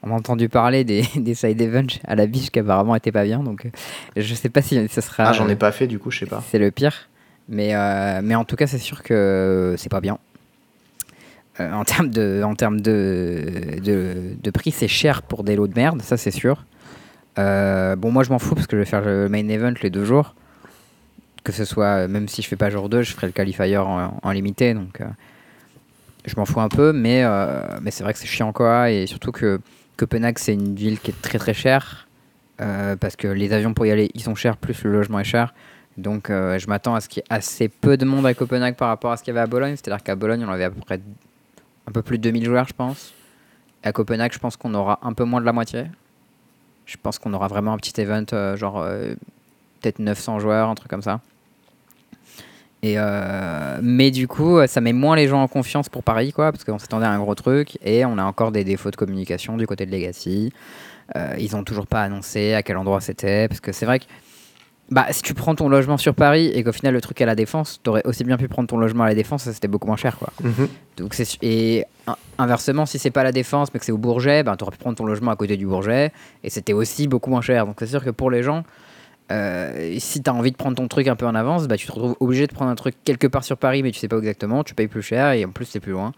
[0.02, 3.24] on a entendu parler des, des side events à la biche qui apparemment étaient pas
[3.24, 3.70] bien, donc euh,
[4.16, 5.24] je sais pas si ce sera.
[5.24, 6.42] Ah, j'en ai pas fait du coup, je sais pas.
[6.50, 7.08] C'est le pire.
[7.48, 10.18] Mais, euh, mais en tout cas, c'est sûr que c'est pas bien.
[11.60, 15.68] Euh, en termes de, en termes de, de, de prix, c'est cher pour des lots
[15.68, 16.64] de merde, ça c'est sûr.
[17.38, 19.90] Euh, bon, moi je m'en fous parce que je vais faire le main event les
[19.90, 20.34] deux jours.
[21.44, 24.30] Que ce soit, même si je fais pas jour 2, je ferai le qualifier en,
[24.30, 24.74] limité.
[24.74, 25.06] Donc euh,
[26.24, 28.90] je m'en fous un peu, mais, euh, mais c'est vrai que c'est chiant quoi.
[28.90, 29.60] Et surtout que
[29.96, 32.08] Copenhague, c'est une ville qui est très très chère.
[32.60, 35.24] euh, parce que les avions pour y aller, ils sont chers, plus le logement est
[35.24, 35.54] cher.
[35.96, 38.76] Donc euh, je m'attends à ce qu'il y ait assez peu de monde à Copenhague
[38.76, 39.76] par rapport à ce qu'il y avait à Bologne.
[39.76, 41.00] C'est-à-dire qu'à Bologne, on avait à peu près
[41.86, 43.14] un peu plus de 2000 joueurs, je pense.
[43.82, 45.84] À Copenhague, je pense qu'on aura un peu moins de la moitié.
[46.86, 49.14] Je pense qu'on aura vraiment un petit event, euh, genre euh,
[49.80, 51.20] peut-être 900 joueurs, un truc comme ça.
[52.82, 56.52] Et euh, mais du coup, ça met moins les gens en confiance pour Paris, quoi,
[56.52, 59.56] parce qu'on s'attendait à un gros truc et on a encore des défauts de communication
[59.56, 60.52] du côté de Legacy.
[61.38, 64.04] Ils ont toujours pas annoncé à quel endroit c'était, parce que c'est vrai que
[64.90, 67.26] bah, si tu prends ton logement sur Paris et qu'au final le truc est à
[67.26, 69.86] la défense, t'aurais aussi bien pu prendre ton logement à la défense, ça c'était beaucoup
[69.88, 70.32] moins cher, quoi.
[70.42, 70.68] Mhm.
[70.96, 74.42] Donc c'est et in- inversement, si c'est pas la défense mais que c'est au Bourget,
[74.44, 76.12] ben t'aurais pu prendre ton logement à côté du Bourget
[76.44, 77.66] et c'était aussi beaucoup moins cher.
[77.66, 78.62] Donc c'est sûr que pour les gens,
[79.32, 81.92] euh, si t'as envie de prendre ton truc un peu en avance, bah tu te
[81.92, 84.62] retrouves obligé de prendre un truc quelque part sur Paris mais tu sais pas exactement,
[84.62, 86.12] tu payes plus cher et en plus c'est plus loin,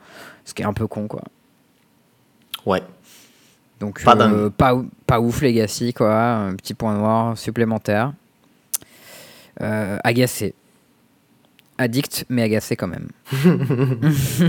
[0.44, 1.22] ce qui est un peu con quoi.
[2.66, 2.83] Ouais.
[3.81, 4.74] Donc Pas euh, pas,
[5.07, 8.12] pas ouf Legacy quoi, un petit point noir supplémentaire.
[9.60, 10.54] Euh, agacé.
[11.78, 13.08] Addict mais agacé quand même.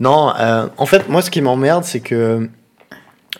[0.00, 2.48] Non, euh, en fait, moi, ce qui m'emmerde, c'est que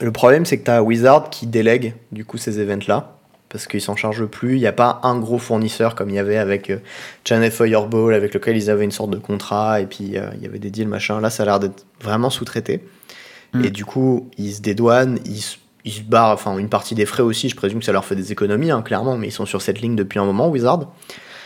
[0.01, 3.14] le problème, c'est que tu as Wizard qui délègue du coup ces events-là.
[3.48, 4.57] Parce qu'ils s'en chargent plus.
[4.57, 6.81] Il n'y a pas un gros fournisseur comme il y avait avec euh,
[7.24, 10.46] Channel Fireball, avec lequel ils avaient une sorte de contrat, et puis euh, il y
[10.46, 11.18] avait des deals, machin.
[11.22, 12.85] Là, ça a l'air d'être vraiment sous-traité.
[13.55, 13.64] Mm.
[13.64, 17.07] Et du coup, ils se dédouanent, ils se, ils se barrent, enfin, une partie des
[17.07, 19.47] frais aussi, je présume que ça leur fait des économies, hein, clairement, mais ils sont
[19.47, 20.81] sur cette ligne depuis un moment, Wizard.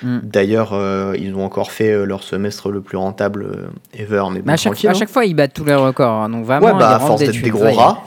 [0.03, 0.19] Mm.
[0.25, 3.67] D'ailleurs, euh, ils ont encore fait euh, leur semestre le plus rentable euh,
[3.97, 4.95] ever, mais bon, Mais à chaque, tranquille, à hein.
[4.99, 6.23] chaque fois, ils battent tous les records.
[6.23, 6.29] hein.
[6.29, 8.03] Donc vraiment, Ouais, bah, à force d'être des gros rats.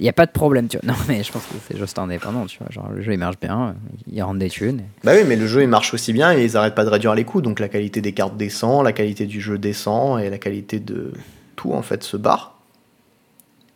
[0.00, 0.86] Il n'y a pas de problème, tu vois.
[0.92, 2.68] Non, mais je pense que c'est juste indépendant, tu vois.
[2.70, 3.76] Genre, le jeu, il marche bien,
[4.10, 4.82] ils rentrent des thunes.
[5.04, 7.14] Bah oui, mais le jeu il marche aussi bien et ils arrêtent pas de réduire
[7.14, 10.38] les coûts, donc la qualité des cartes descend, la qualité du jeu descend et la
[10.38, 11.12] qualité de
[11.56, 12.53] tout en fait se barre.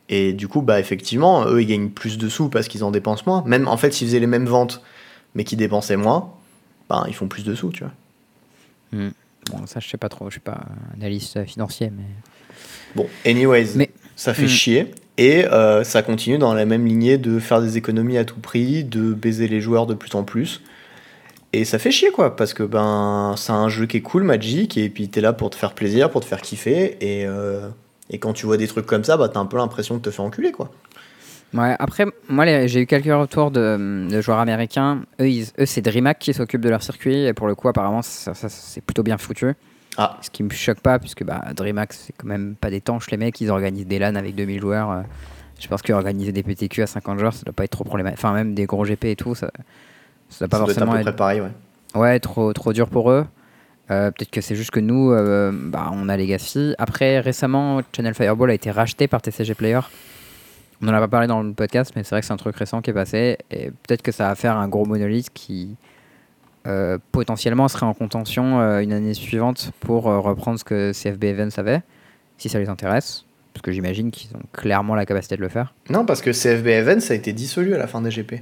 [0.09, 3.23] Et du coup, bah effectivement, eux ils gagnent plus de sous parce qu'ils en dépensent
[3.27, 3.43] moins.
[3.45, 4.81] Même en fait, s'ils faisaient les mêmes ventes
[5.35, 6.31] mais qu'ils dépensaient moins,
[6.89, 7.93] bah ils font plus de sous, tu vois.
[9.51, 10.25] Bon, ça, je sais pas trop.
[10.27, 10.61] Je suis pas
[10.95, 12.03] analyste financier, mais.
[12.95, 14.47] Bon, anyways, Mais- ça fait Mm.
[14.47, 14.91] chier.
[15.17, 18.83] Et euh, ça continue dans la même lignée de faire des économies à tout prix,
[18.83, 20.61] de baiser les joueurs de plus en plus.
[21.51, 24.77] Et ça fait chier quoi, parce que ben c'est un jeu qui est cool, Magic,
[24.77, 27.67] et puis t'es là pour te faire plaisir, pour te faire kiffer, et, euh,
[28.09, 30.09] et quand tu vois des trucs comme ça, bah t'as un peu l'impression de te
[30.11, 30.69] faire enculer quoi.
[31.53, 35.01] Ouais, après, moi j'ai eu quelques retours de, de joueurs américains.
[35.19, 38.03] Eux, ils- eux c'est DreamHack qui s'occupe de leur circuit, et pour le coup, apparemment,
[38.03, 39.53] ça, ça, c'est plutôt bien foutu.
[39.97, 40.17] Ah.
[40.21, 43.17] Ce qui me choque pas, puisque bah, DreamHack, c'est quand même pas des tanches, les
[43.17, 44.91] mecs, ils organisent des LAN avec 2000 joueurs.
[44.91, 45.01] euh,
[45.59, 48.19] je pense qu'organiser des PTQ à 50 joueurs, ça doit pas être trop problématique.
[48.23, 49.49] Enfin, même des gros GP et tout, ça,
[50.29, 51.49] ça doit pas Ça doit être à forcément peu être près pareil, ouais.
[51.95, 53.25] Ouais, trop, trop dur pour eux.
[53.91, 56.75] Euh, Peut-être que c'est juste que nous, euh, bah, on a Legacy.
[56.77, 59.79] Après, récemment, Channel Fireball a été racheté par TCG Player.
[60.81, 62.55] On n'en a pas parlé dans le podcast, mais c'est vrai que c'est un truc
[62.55, 63.37] récent qui est passé.
[63.51, 65.75] Et peut-être que ça va faire un gros monolithe qui
[66.67, 71.81] euh, potentiellement serait en contention une année suivante pour reprendre ce que CFB Events avait,
[72.37, 73.25] si ça les intéresse.
[73.53, 75.73] Parce que j'imagine qu'ils ont clairement la capacité de le faire.
[75.89, 78.35] Non, parce que CFB Events a été dissolu à la fin des GP.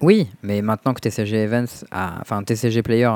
[0.00, 3.10] Oui, mais maintenant que TCG Events, a, enfin TCG Player,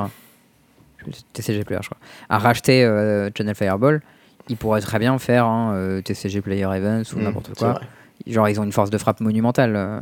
[1.32, 4.02] TCG Player, je crois, a racheté euh, Channel Fireball,
[4.48, 7.80] ils pourraient très bien faire hein, euh, TCG Player Events ou Mm, n'importe quoi.
[8.26, 9.74] Genre, ils ont une force de frappe monumentale.
[9.76, 10.00] euh,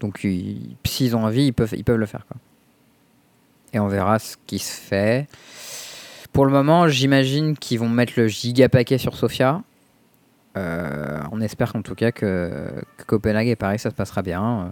[0.00, 2.26] donc, ils- s'ils ont envie, ils peuvent, ils peuvent le faire.
[2.26, 2.36] Quoi.
[3.72, 5.26] Et on verra ce qui se fait.
[6.32, 9.62] Pour le moment, j'imagine qu'ils vont mettre le giga paquet sur Sofia.
[10.56, 14.70] Euh, on espère en tout cas que, que Copenhague et Paris, ça se passera bien.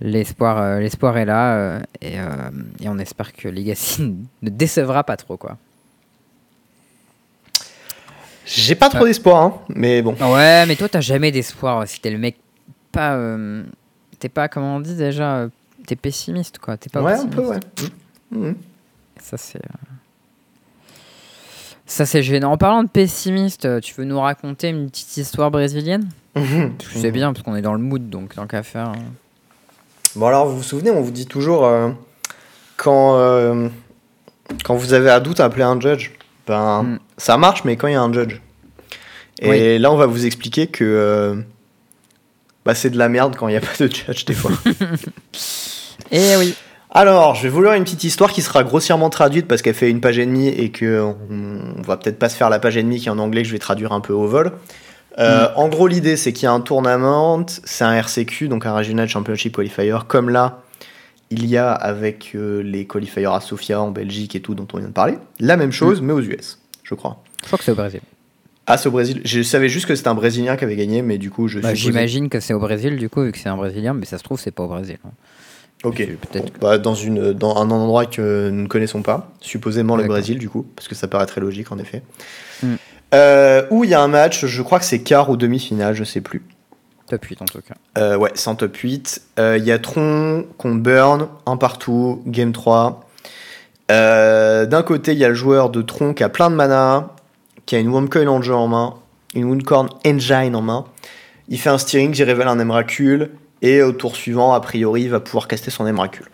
[0.00, 4.02] L'espoir, euh, l'espoir est là euh, et, euh, et on espère que Legacy
[4.42, 5.56] ne décevra pas trop quoi.
[8.44, 10.14] J'ai pas trop d'espoir, hein, mais bon.
[10.20, 12.36] Ouais, mais toi t'as jamais d'espoir si t'es le mec
[12.92, 13.18] pas,
[14.20, 15.48] t'es pas comment on dit déjà,
[15.86, 17.58] t'es pessimiste quoi, t'es pas ouais, un peu, ouais.
[18.30, 18.54] Mhm.
[19.20, 19.60] Ça c'est,
[21.86, 22.52] ça c'est gênant.
[22.52, 26.08] En parlant de pessimiste, tu veux nous raconter une petite histoire brésilienne?
[26.36, 26.74] Mhm.
[26.94, 28.90] C'est bien parce qu'on est dans le mood donc tant qu'à faire.
[28.90, 28.94] hein.
[30.16, 31.90] Bon alors, vous vous souvenez, on vous dit toujours, euh,
[32.76, 33.68] quand, euh,
[34.64, 36.10] quand vous avez un doute, appelez un judge.
[36.46, 36.98] Ben, Mm.
[37.18, 38.40] ça marche, mais quand il y a un judge.
[39.40, 39.78] Et Oui.
[39.78, 41.34] là, on va vous expliquer que euh,
[42.64, 44.52] bah, c'est de la merde quand il n'y a pas de judge des fois.
[46.12, 46.54] Et oui.
[46.90, 49.90] Alors, je vais vous lire une petite histoire qui sera grossièrement traduite parce qu'elle fait
[49.90, 51.16] une page et demie et que on,
[51.78, 53.48] on va peut-être pas se faire la page et demie qui est en anglais que
[53.48, 54.52] je vais traduire un peu au vol.
[55.18, 58.72] Euh, En gros, l'idée c'est qu'il y a un tournament, c'est un RCQ, donc un
[58.74, 60.60] Regional Championship Qualifier, comme là
[61.30, 64.78] il y a avec euh, les qualifiers à Sofia en Belgique et tout dont on
[64.78, 65.18] vient de parler.
[65.40, 67.22] La même chose, mais aux US, je crois.
[67.42, 68.00] Je crois que c'est au Brésil.
[68.68, 69.22] Ah, c'est au Brésil.
[69.24, 71.74] Je savais juste que c'était un Brésilien qui avait gagné, mais du coup, je Bah,
[71.74, 74.22] J'imagine que c'est au Brésil du coup vu que c'est un Brésilien, mais ça se
[74.24, 74.98] trouve c'est pas au Brésil.
[75.04, 75.10] hein.
[75.84, 75.96] Ok.
[75.96, 80.04] Peut-être Bon, bah, dans, une, dans un endroit que nous ne connaissons pas, supposément le.
[80.04, 82.02] Brésil du coup, parce que ça paraît très logique en effet.
[82.62, 82.74] Mm.
[83.16, 86.04] Euh, où il y a un match, je crois que c'est quart ou demi-finale, je
[86.04, 86.42] sais plus.
[87.08, 87.74] top 8 en tout cas.
[87.98, 89.22] Euh, ouais, c'est en top 8.
[89.38, 93.08] Euh, Il y a Tron contre Burn, un partout, game 3.
[93.90, 97.08] Euh, D'un côté, il y a le joueur de Tron qui a plein de mana,
[97.64, 98.94] qui a une Wormcoil en jeu en main,
[99.34, 100.84] une Woundcorn Engine en main.
[101.48, 103.30] Il fait un steering, j'y révèle un Emrakul,
[103.62, 106.26] et au tour suivant, a priori, il va pouvoir caster son Emrakul.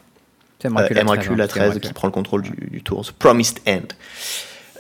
[0.61, 1.81] C'est Emrakul à 13, Emrakul hein, à c'est 13 Emrakul.
[1.83, 3.05] qui prend le contrôle du, du tour.
[3.05, 3.83] The Promised End.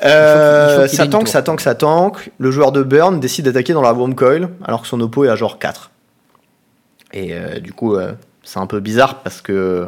[0.04, 2.30] Euh, ça tank, ça tank, ça tank.
[2.38, 5.28] Le joueur de Burn décide d'attaquer dans la Worm Coil alors que son oppo est
[5.28, 5.90] à genre 4.
[7.12, 8.12] Et euh, du coup, euh,
[8.42, 9.86] c'est un peu bizarre parce que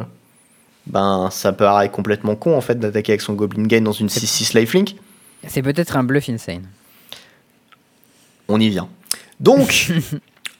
[0.85, 4.57] ben ça paraît complètement con en fait d'attaquer avec son Goblin Gain dans une 6-6
[4.57, 4.95] lifelink.
[5.47, 6.63] C'est peut-être un bluff insane.
[8.47, 8.87] On y vient.
[9.39, 9.91] Donc,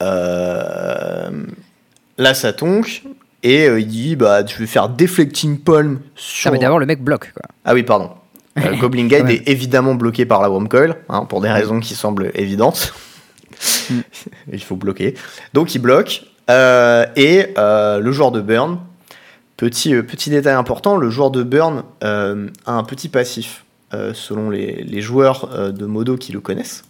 [0.00, 1.30] là
[2.34, 3.04] ça tonk.
[3.42, 6.48] Et il dit bah je vais faire Deflecting Palm sur.
[6.48, 7.46] Ah, mais d'abord le mec bloque quoi.
[7.64, 8.10] Ah oui, pardon.
[8.58, 12.30] Euh, Goblin Guide est évidemment bloqué par la Wormcoil, hein, pour des raisons qui semblent
[12.34, 12.92] évidentes.
[13.90, 14.00] Mm.
[14.52, 15.14] il faut bloquer.
[15.54, 16.24] Donc il bloque.
[16.50, 18.78] euh, et euh, le joueur de Burn,
[19.56, 25.00] petit, petit détail important, le joueur de Burn a un petit passif, selon les, les
[25.00, 26.84] joueurs de Modo qui le connaissent.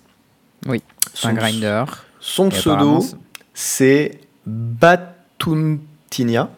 [0.66, 0.82] Oui,
[1.14, 1.84] Son, un grinder.
[2.20, 3.04] son pseudo,
[3.54, 6.48] c'est Batuntinia,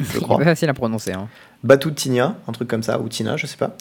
[0.00, 0.38] je C'est crois.
[0.38, 1.12] pas facile à prononcer.
[1.12, 1.28] Hein.
[1.64, 3.76] Batutinha, un truc comme ça, ou Tina, je sais pas.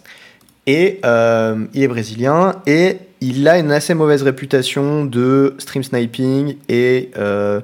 [0.68, 6.56] Et euh, il est brésilien et il a une assez mauvaise réputation de stream sniping
[6.70, 7.62] et euh,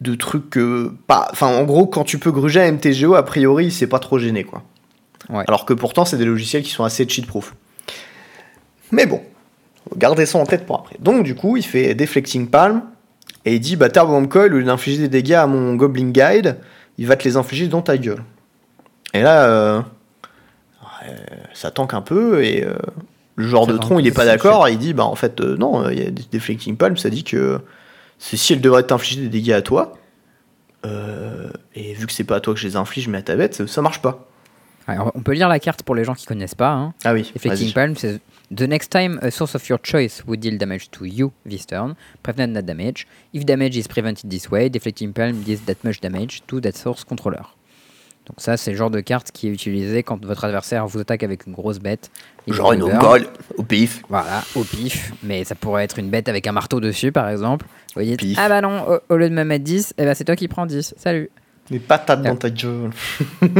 [0.00, 0.90] de trucs que.
[1.06, 4.18] pas- Enfin, en gros, quand tu peux gruger un MTGO, a priori, c'est pas trop
[4.18, 4.62] gêné, quoi.
[5.28, 5.44] Ouais.
[5.46, 7.54] Alors que pourtant, c'est des logiciels qui sont assez cheat-proof.
[8.90, 9.20] Mais bon,
[9.96, 10.96] gardez ça en tête pour après.
[10.98, 12.82] Donc, du coup, il fait Deflecting Palm
[13.44, 16.56] et il dit Bah, Turbo Coil, au lieu d'infliger des dégâts à mon Goblin Guide,
[16.98, 18.22] il va te les infliger dans ta gueule.
[19.12, 19.80] Et là, euh,
[21.54, 22.74] ça tank un peu et euh,
[23.36, 24.68] le Ça de tronc, il est pas c'est d'accord.
[24.68, 27.24] Il dit Bah, en fait, euh, non, il y a des Deflecting Palm, ça dit
[27.24, 27.60] que
[28.18, 29.94] c'est si elle devrait t'infliger des dégâts à toi,
[30.86, 33.36] euh, et vu que c'est pas à toi que je les inflige, mais à ta
[33.36, 34.26] bête, ça, ça marche pas.
[34.86, 36.72] Alors, on peut lire la carte pour les gens qui connaissent pas.
[36.72, 36.94] Hein.
[37.04, 37.72] Ah oui, Reflecting vas-y.
[37.72, 38.18] Palm says
[38.54, 41.94] The next time a source of your choice would deal damage to you this turn,
[42.24, 43.06] prevent that damage.
[43.32, 47.04] If damage is prevented this way, Deflecting Palm deals that much damage to that source
[47.04, 47.46] controller.
[48.30, 51.24] Donc ça, c'est le genre de carte qui est utilisé quand votre adversaire vous attaque
[51.24, 52.10] avec une grosse bête.
[52.46, 54.02] Genre une goal au pif.
[54.08, 55.12] Voilà, au pif.
[55.24, 57.66] Mais ça pourrait être une bête avec un marteau dessus, par exemple.
[57.96, 58.38] Vous dites, Pif.
[58.40, 60.46] ah bah non, au, au lieu de me mettre 10, eh ben c'est toi qui
[60.46, 60.94] prends 10.
[60.96, 61.28] Salut.
[61.70, 62.90] Les patates dans ta gueule.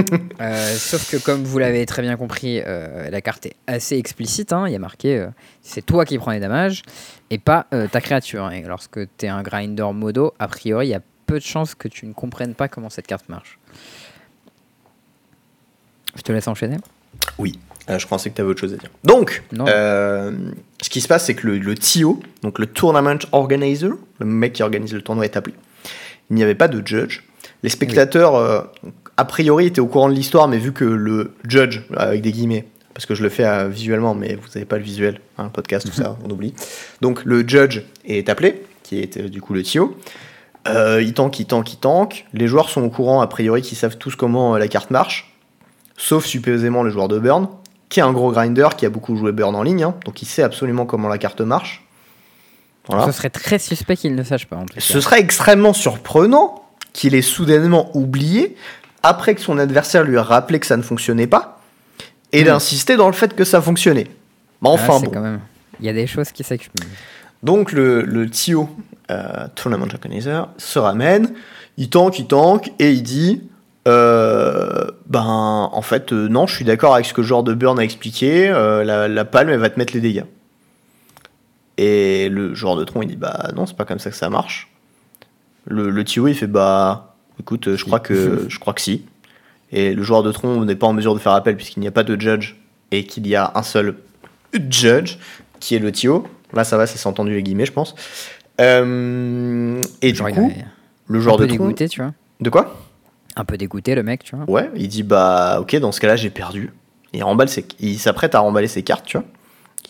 [0.41, 4.53] Euh, sauf que comme vous l'avez très bien compris, euh, la carte est assez explicite.
[4.53, 4.65] hein.
[4.67, 5.27] Il y a marqué euh,
[5.63, 6.83] c'est toi qui prends les dommages
[7.29, 8.51] et pas euh, ta créature.
[8.53, 11.75] Et lorsque tu es un grinder modo, a priori, il y a peu de chances
[11.75, 13.59] que tu ne comprennes pas comment cette carte marche.
[16.17, 16.77] Je te laisse enchaîner.
[17.39, 18.91] Oui, euh, je pensais que tu avais autre chose à dire.
[19.05, 20.33] Donc, euh,
[20.81, 24.55] ce qui se passe, c'est que le, le TO, donc le Tournament Organizer, le mec
[24.55, 25.55] qui organise le tournoi est appelé.
[26.31, 27.23] Il n'y avait pas de judge.
[27.63, 28.63] Les spectateurs, euh,
[29.17, 32.67] a priori, étaient au courant de l'histoire, mais vu que le judge, avec des guillemets,
[32.95, 35.93] parce que je le fais visuellement, mais vous n'avez pas le visuel, un podcast, tout
[35.93, 36.55] ça, on oublie.
[37.01, 39.97] Donc le judge est appelé, qui est du coup le TO.
[40.67, 42.27] Il tank, il tank, il tank.
[42.33, 45.30] Les joueurs sont au courant, a priori, qu'ils savent tous comment la carte marche.
[46.03, 47.49] Sauf supposément le joueur de Burn,
[47.91, 50.27] qui est un gros grinder, qui a beaucoup joué Burn en ligne, hein, donc il
[50.27, 51.85] sait absolument comment la carte marche.
[52.89, 53.05] Voilà.
[53.05, 54.57] Ce serait très suspect qu'il ne sache pas.
[54.57, 54.81] En tout cas.
[54.81, 58.57] Ce serait extrêmement surprenant qu'il ait soudainement oublié,
[59.03, 61.61] après que son adversaire lui a rappelé que ça ne fonctionnait pas,
[62.33, 62.47] et Hmm.
[62.47, 64.07] d'insister dans le fait que ça fonctionnait.
[64.63, 65.11] Mais Ah, enfin bon.
[65.11, 65.41] quand même.
[65.81, 66.89] Il y a des choses qui s'accumulent.
[67.43, 68.69] Donc le, le TIO,
[69.11, 71.33] euh, Tournament Organizer, se ramène,
[71.77, 73.43] il tank, il tank, et il dit
[73.89, 75.25] euh, Ben,
[75.73, 77.85] en fait, euh, non, je suis d'accord avec ce que le joueur de Burn a
[77.85, 80.25] expliqué, euh, la, la palme, elle va te mettre les dégâts.
[81.79, 84.29] Et le joueur de Tron, il dit Bah non, c'est pas comme ça que ça
[84.29, 84.71] marche.
[85.67, 89.05] Le, le TIO, il fait Bah, écoute, je crois que, je crois que si.
[89.73, 91.93] Et le joueur de Tron n'est pas en mesure de faire appel puisqu'il n'y a
[91.93, 92.57] pas de judge
[92.91, 93.95] et qu'il y a un seul
[94.69, 95.17] judge
[95.61, 96.27] qui est le TIO.
[96.53, 97.95] Là, ça va, c'est entendu les guillemets, je pense.
[98.59, 100.53] Et Genre, du coup,
[101.07, 101.57] le joueur de Tron.
[101.57, 102.13] dégoûté, tu vois.
[102.41, 102.77] De quoi?
[103.41, 104.45] Un peu dégoûté, le mec, tu vois.
[104.51, 106.75] Ouais, il dit bah ok, dans ce cas-là, j'ai perdu.
[107.15, 107.65] Il remballe ses...
[107.79, 109.27] il s'apprête à remballer ses cartes, tu vois.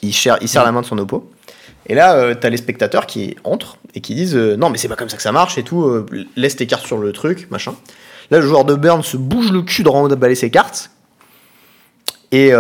[0.03, 1.29] Il, serre la main de son oppo.
[1.87, 4.87] Et là, euh, t'as les spectateurs qui entrent et qui disent euh, non, mais c'est
[4.87, 5.83] pas comme ça que ça marche et tout.
[5.83, 7.75] euh, laisse tes cartes sur le truc, machin.
[8.31, 10.93] Là, le joueur de Burn se bouge le cul de remballer ses cartes.
[12.31, 12.55] Et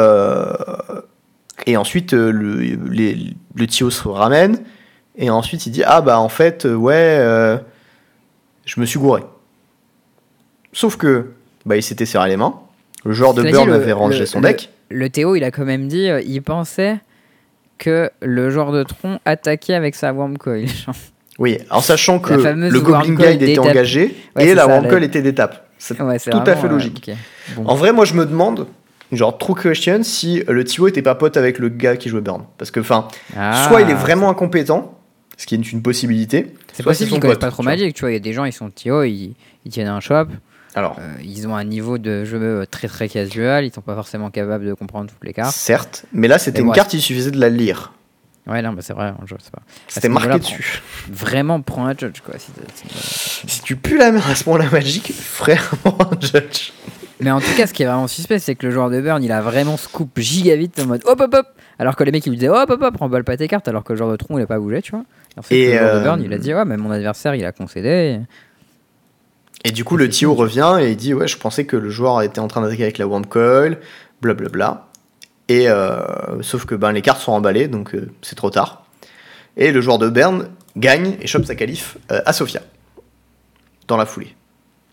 [1.76, 2.76] ensuite, le,
[3.54, 4.64] le Tio se ramène.
[5.14, 7.60] Et ensuite, il dit Ah, bah en fait, ouais,
[8.64, 9.22] je me suis gouré.
[10.72, 11.26] Sauf que,
[11.66, 12.54] bah, il s'était serré les mains.
[13.04, 14.70] Le joueur de Burn avait rangé le- son le- deck.
[14.90, 16.98] Le Théo, il a quand même dit, euh, il pensait
[17.78, 20.66] que le joueur de tronc attaquait avec sa worm coil.
[21.38, 25.06] Oui, en sachant que le Goblin Guide était engagé Ouais, et la ça, Warncall la-
[25.06, 25.70] était d'étape.
[25.78, 27.10] C'est ouais, tout à fait euh, logique.
[27.56, 27.64] Bon.
[27.66, 28.66] En vrai, moi, je me demande,
[29.10, 32.42] genre, true question, si le Tio était pas pote avec le gars qui jouait Burn.
[32.58, 34.98] Parce que, enfin, Ah, soit il est vraiment incompétent,
[35.38, 36.52] ce qui est une possibilité.
[36.74, 37.62] C'est possible qu'ils connaissent pas trop.
[37.62, 38.10] Magic, tu vois.
[38.10, 40.26] Il y a des gens, ils sont Théo, ils, ils tiennent un shop,
[40.74, 43.94] Alors, euh, ils ont un niveau de jeu euh, très très casual, ils sont pas
[43.94, 45.54] forcément capables de comprendre toutes les cartes.
[45.54, 47.92] certes, mais là, c'était une carte, il suffisait de la lire.
[48.46, 49.60] Ouais, non, mais c'est vrai, je sais pas.
[49.86, 50.80] C'était marqué dessus.
[51.10, 52.34] Vraiment, prends un judge, quoi.
[52.38, 56.72] si t'as- si- Si tu pues la mère à ce moment-là magique, frère, un judge.
[57.20, 59.22] Mais en tout cas, ce qui est vraiment suspect, c'est que le joueur de Burn,
[59.22, 61.46] il a vraiment scoop giga vite en mode hop hop hop.
[61.78, 63.84] Alors que les mecs, ils lui disaient hop hop hop, remballe pas tes cartes, alors
[63.84, 65.04] que le joueur de tronc, il a pas bougé, tu vois.
[65.36, 66.90] Et en fait, Et, le joueur euh, de Burn, il a dit ouais, mais mon
[66.90, 67.88] adversaire, il a concédé.
[67.88, 68.20] Et
[69.64, 72.40] du coup, le Tio revient et il dit Ouais, je pensais que le joueur était
[72.40, 73.78] en train d'attaquer avec la Worm Coil,
[74.22, 74.86] blablabla.
[75.48, 78.84] Et euh, sauf que ben, les cartes sont emballées, donc euh, c'est trop tard.
[79.56, 82.62] Et le joueur de Berne gagne et chope sa qualif euh, à Sofia.
[83.88, 84.34] Dans la foulée.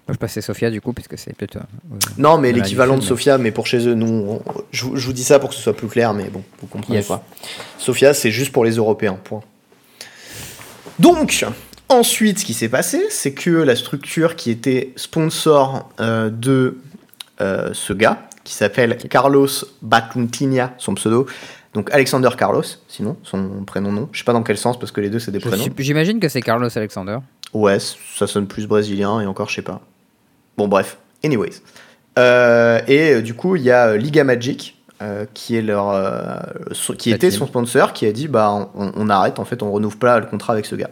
[0.07, 1.59] Moi, je passais Sofia du coup, puisque c'est plutôt.
[2.17, 5.13] Non, mais l'équivalent de Sofia, mais pour chez eux, nous, on- je, vous- je vous
[5.13, 7.07] dis ça pour que ce soit plus clair, mais bon, vous comprenez Yes.
[7.07, 7.23] pas.
[7.77, 9.41] Sofia, c'est juste pour les Européens, point.
[10.97, 11.45] Donc,
[11.89, 16.77] ensuite, ce qui s'est passé, c'est que la structure qui était sponsor euh, de
[17.41, 19.47] euh, ce gars, qui s'appelle Carlos
[19.81, 21.27] Batuntinia, son pseudo,
[21.73, 25.01] donc Alexander Carlos, sinon, son prénom non, je sais pas dans quel sens, parce que
[25.01, 25.65] les deux, c'est des je prénoms.
[25.77, 27.17] J'imagine que c'est Carlos Alexander.
[27.53, 29.81] Ouais, ça sonne plus brésilien et encore, je sais pas.
[30.57, 30.97] Bon, bref.
[31.23, 31.61] Anyways.
[32.17, 36.37] Euh, et du coup, il y a Liga Magic, euh, qui est leur, euh,
[36.71, 39.71] so- qui était son sponsor, qui a dit bah on, on arrête, en fait, on
[39.71, 40.89] renouvelle pas le contrat avec ce gars.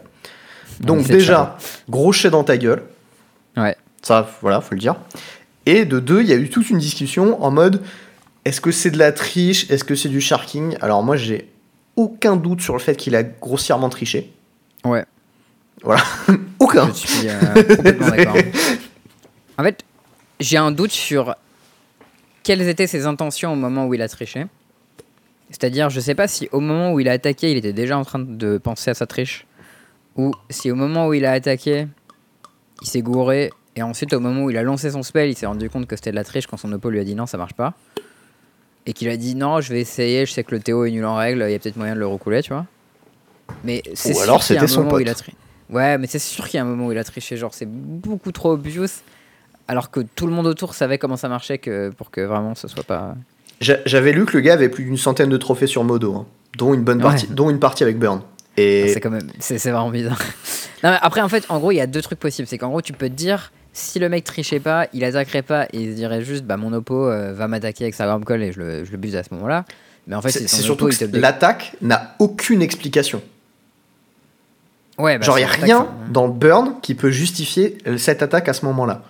[0.80, 1.56] Donc déjà,
[1.88, 2.82] gros chais dans ta gueule.
[3.56, 3.76] Ouais.
[4.02, 4.96] Ça, voilà, faut le dire.
[5.64, 7.82] Et de deux, il y a eu toute une discussion en mode
[8.46, 9.68] est-ce que c'est de la triche?
[9.70, 10.76] Est-ce que c'est du sharking?
[10.80, 11.50] Alors moi, j'ai
[11.96, 14.32] aucun doute sur le fait qu'il a grossièrement triché.
[14.84, 15.04] Ouais.
[15.82, 16.02] Voilà.
[16.60, 16.86] aucun.
[16.86, 18.36] Je suis euh, complètement d'accord.
[19.58, 19.82] En fait,
[20.38, 21.34] j'ai un doute sur
[22.44, 24.46] quelles étaient ses intentions au moment où il a triché.
[25.50, 28.04] C'est-à-dire, je sais pas si au moment où il a attaqué, il était déjà en
[28.04, 29.44] train de penser à sa triche,
[30.16, 31.86] ou si au moment où il a attaqué,
[32.82, 35.46] il s'est gouré, et ensuite au moment où il a lancé son spell, il s'est
[35.46, 37.36] rendu compte que c'était de la triche quand son oppo lui a dit non, ça
[37.38, 37.74] marche pas.
[38.86, 41.04] Et qu'il a dit non, je vais essayer, je sais que le Théo est nul
[41.04, 42.66] en règle, il y a peut-être moyen de le recouler, tu vois.
[43.64, 45.12] Mais c'est Ou sûr alors qu'il y a un c'était son moment où il a
[45.12, 45.22] pote.
[45.22, 45.36] triché.
[45.70, 47.68] Ouais, mais c'est sûr qu'il y a un moment où il a triché, genre c'est
[47.68, 48.86] beaucoup trop obvious,
[49.66, 52.68] alors que tout le monde autour savait comment ça marchait que pour que vraiment ce
[52.68, 53.16] soit pas.
[53.60, 56.26] J'a- J'avais lu que le gars avait plus d'une centaine de trophées sur Modo, hein,
[56.56, 57.02] dont, une bonne Ouais.
[57.02, 58.20] partie, dont une partie avec Burn.
[58.56, 60.18] Et C'est quand même, c'est c'est vraiment bizarre.
[60.84, 62.46] Non, mais après, en fait, en gros, il y a deux trucs possibles.
[62.46, 65.64] C'est qu'en gros, tu peux te dire, si le mec trichait pas, il attaquerait pas
[65.72, 68.52] et il se dirait juste, bah mon oppo euh, va m'attaquer avec sa colle et
[68.52, 69.64] je le, je le buse à ce moment-là.
[70.06, 73.22] Mais en fait, c'est surtout que l'attaque n'a aucune explication.
[74.98, 75.94] Ouais, bah, Genre, il n'y a rien ça.
[76.10, 79.02] dans le Burn qui peut justifier euh, cette attaque à ce moment-là.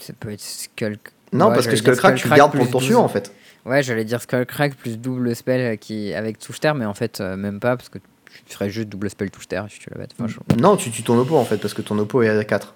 [0.00, 0.98] Ça peut être Skull.
[1.32, 2.84] Non, Ouais, parce que Skullcrack, tu le gardes pour le tour 12.
[2.86, 3.32] suivant, en fait.
[3.66, 7.20] Ouais, j'allais dire Skullcrack plus double spell euh, qui, avec touche terre, mais en fait,
[7.20, 7.98] euh, même pas, parce que
[8.46, 10.06] tu ferais juste double spell touche terre si tu l'avais.
[10.18, 12.44] Enfin, je- Non, tu tues ton oppo, en fait, parce que ton oppo est à
[12.44, 12.74] 4.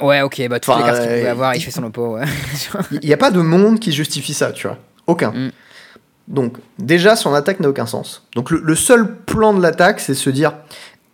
[0.00, 2.14] Ouais, ok, bah toutes Enfin, les cartes qu'il euh, pouvait avoir, il fait son oppo,
[2.16, 2.24] ouais.
[2.90, 4.78] Il n'y a pas de monde qui justifie ça, tu vois.
[5.06, 5.30] Aucun.
[5.30, 5.50] Mm.
[6.28, 8.26] Donc, déjà, son attaque n'a aucun sens.
[8.34, 10.54] Donc, le, le seul plan de l'attaque, c'est se dire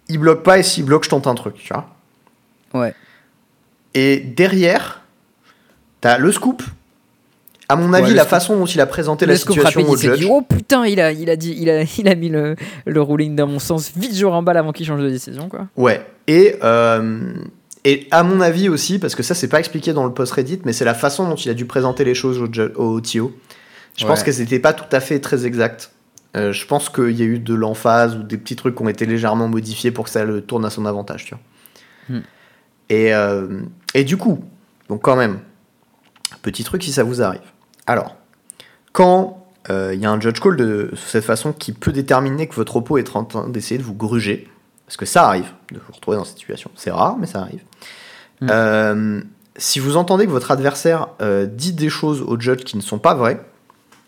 [0.09, 1.89] il bloque pas et s'il bloque, je tente un truc, tu vois.
[2.75, 2.95] ouais.
[3.95, 5.03] Et derrière,
[6.01, 6.63] t'as le scoop.
[7.69, 10.21] À mon avis, la façon dont il a présenté la situation au judge.
[10.21, 12.57] dit oh putain il a il a dit il a il a mis le,
[12.87, 16.01] le ruling dans mon sens vite je remballe avant qu'il change de décision quoi Ouais.
[16.27, 17.33] Et, euh,
[17.85, 20.61] et à mon avis aussi, parce que ça, c'est pas expliqué dans le post Reddit,
[20.65, 23.33] mais c'est la façon dont il a dû présenter les choses au, au TO.
[23.97, 25.91] Je pense que c'était pas tout à fait très exact.
[26.37, 28.89] Euh, je pense qu'il y a eu de l'emphase ou des petits trucs qui ont
[28.89, 32.19] été légèrement modifiés pour que ça le tourne à son avantage, tu vois.
[32.19, 32.23] Hmm.
[32.91, 33.63] Et, euh,
[33.95, 34.45] et du coup,
[34.89, 35.41] donc quand même,
[36.43, 37.41] petit truc si ça vous arrive.
[37.89, 38.15] Alors,
[38.93, 42.55] quand euh, il y a un judge call de cette façon qui peut déterminer que
[42.55, 44.47] votre oppo est en train d'essayer de vous gruger,
[44.87, 46.71] parce que ça arrive de vous retrouver dans cette situation.
[46.77, 47.63] C'est rare, mais ça arrive.
[48.41, 48.49] Mm.
[48.51, 49.21] Euh,
[49.57, 52.99] si vous entendez que votre adversaire euh, dit des choses au judge qui ne sont
[52.99, 53.41] pas vraies,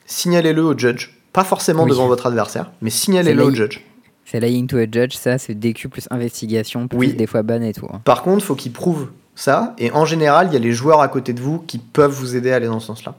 [0.07, 1.17] signalez-le au judge.
[1.33, 1.91] Pas forcément Oui.
[1.91, 3.81] devant votre adversaire, mais signalez-le au judge.
[4.25, 7.13] c'est lying to a judge ça c'est DQ plus investigation plus Oui.
[7.15, 8.01] des fois ban et tout hein.
[8.05, 11.09] Par contre, faut qu'il prouve ça, et en général, il y a les joueurs à
[11.09, 13.15] côté de vous qui peuvent vous aider à aller dans ce sens-là.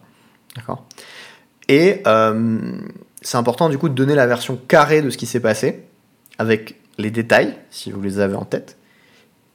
[0.55, 0.85] D'accord
[1.69, 2.59] Et euh,
[3.21, 5.83] c'est important du coup de donner la version carrée de ce qui s'est passé,
[6.37, 8.77] avec les détails, si vous les avez en tête,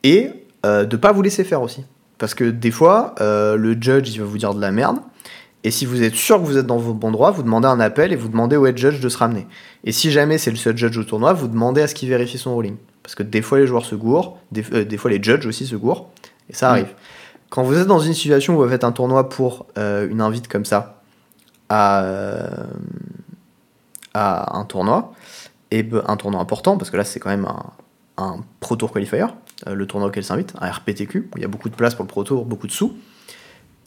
[0.03, 0.31] et
[0.65, 1.85] euh, de pas vous laisser faire aussi.
[2.19, 4.99] Parce que des fois, euh, le judge, il va vous dire de la merde,
[5.65, 7.81] et si vous êtes sûr que vous êtes dans vos bons droits, vous demandez un
[7.81, 9.47] appel et vous demandez au head judge de se ramener.
[9.85, 12.39] Et si jamais c'est le seul judge au tournoi, vous demandez à ce qu'il vérifie
[12.39, 12.77] son ruling.
[13.03, 15.67] Parce que des fois les joueurs se gourrent, des, euh, des fois les judges aussi
[15.67, 16.11] se gourrent,
[16.49, 16.71] et ça Mm.
[16.71, 16.95] arrive.
[17.57, 20.47] Quand vous êtes dans une situation où vous faites un tournoi pour euh, une invite
[20.47, 21.01] comme ça
[21.71, 22.47] à, euh,
[24.13, 25.15] à un tournoi,
[25.71, 27.65] et ben, un tournoi important, parce que là c'est quand même un,
[28.19, 29.25] un Pro Tour Qualifier,
[29.67, 32.05] euh, le tournoi auquel s'invite, un RPTQ, où il y a beaucoup de place pour
[32.05, 32.95] le Pro Tour, beaucoup de sous,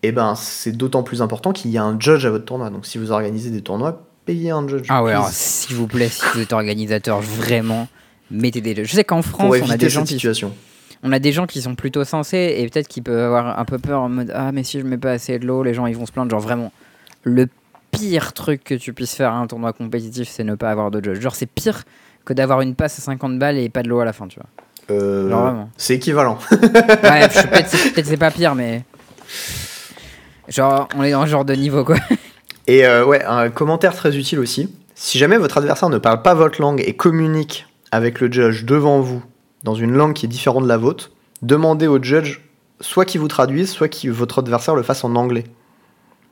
[0.01, 2.71] et ben c'est d'autant plus important qu'il y a un judge à votre tournoi.
[2.71, 4.87] Donc si vous organisez des tournois, payez un judge.
[4.89, 7.87] ah ouais s'il vous plaît si vous êtes organisateur vraiment
[8.31, 10.55] mettez des je sais qu'en France pour on a des gens qui situation.
[11.03, 13.77] On a des gens qui sont plutôt sensés et peut-être qui peuvent avoir un peu
[13.79, 15.95] peur en mode ah mais si je mets pas assez de l'eau les gens ils
[15.95, 16.71] vont se plaindre genre vraiment
[17.23, 17.47] le
[17.91, 21.03] pire truc que tu puisses faire à un tournoi compétitif c'est ne pas avoir de
[21.03, 21.83] judge genre c'est pire
[22.25, 24.39] que d'avoir une passe à 50 balles et pas de l'eau à la fin tu
[24.39, 24.49] vois
[24.95, 25.69] Euh, Genre vraiment.
[25.77, 26.37] c'est équivalent.
[26.51, 28.83] ouais je- peut-être c'est peut-être c'est pas pire mais
[30.47, 31.97] genre on est dans ce genre de niveau quoi
[32.67, 34.71] Et euh, ouais, un commentaire très utile aussi.
[34.93, 38.99] Si jamais votre adversaire ne parle pas votre langue et communique avec le judge devant
[38.99, 39.23] vous
[39.63, 42.39] dans une langue qui est différente de la vôtre, demandez au judge
[42.81, 45.43] soit qu'il vous traduise, soit que votre adversaire le fasse en anglais,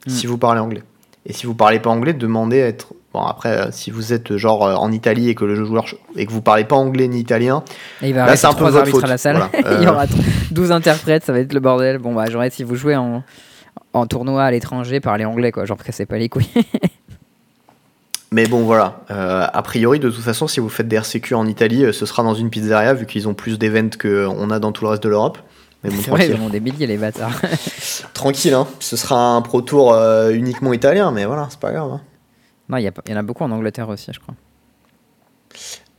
[0.05, 0.09] Mm.
[0.11, 0.83] si vous parlez anglais.
[1.25, 2.93] Et si vous parlez pas anglais, demandez à être...
[3.13, 6.25] Bon après, euh, si vous êtes genre euh, en Italie et que le joueur et
[6.25, 7.63] que vous parlez pas anglais ni italien,
[8.01, 9.03] Et il va Là, rester c'est un peu votre faute.
[9.03, 9.37] à la salle.
[9.51, 9.71] Voilà.
[9.79, 9.91] il y Euh.
[9.91, 10.05] aura
[10.51, 11.97] 12 interprètes, ça va être le bordel.
[11.97, 13.23] Bon, bah, j'aurais si vous jouez en,
[13.93, 15.65] en tournoi à l'étranger, parlez anglais, quoi.
[15.65, 16.49] Genre, cassez pas les couilles.
[18.31, 19.01] Mais bon, voilà.
[19.09, 22.05] Euh, a priori, de toute façon, si vous faites des RCQ en Italie, euh, ce
[22.05, 25.03] sera dans une pizzeria, vu qu'ils ont plus d'événements qu'on a dans tout le reste
[25.03, 25.37] de l'Europe.
[25.83, 27.39] Mais bon, ils ont des milliers, les bâtards.
[28.13, 28.67] Tranquille, hein.
[28.79, 31.91] Ce sera un Pro Tour euh, uniquement italien, mais voilà, c'est pas grave.
[31.93, 32.01] hein.
[32.67, 34.35] non, il y, a pas- il y en a beaucoup en Angleterre aussi, je crois.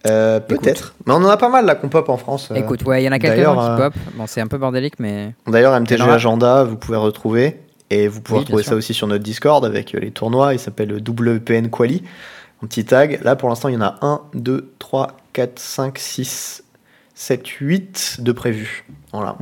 [0.07, 0.95] Euh, Peut-être.
[1.07, 2.51] Mais on en a pas mal là qu'on pop en France.
[2.51, 2.55] euh.
[2.57, 3.95] Écoute, ouais, il y en a quelques-uns d'ailleurs, qui euh, pop.
[4.15, 5.35] Bon, c'est un peu bordélique, mais.
[5.47, 6.03] D'ailleurs, Il MTG.
[6.03, 7.61] Agenda, vous pouvez retrouver.
[7.91, 10.53] Et vous pouvez Oui, retrouver ça aussi sur notre Discord avec euh, les tournois.
[10.55, 12.03] Il s'appelle WPN Quali.
[12.63, 13.21] Un petit tag.
[13.23, 16.65] Là, pour l'instant, il y en a 1, 2, 3, 4, 5, 6,
[17.15, 18.85] 7, 8 de prévus.
[19.13, 19.37] Voilà.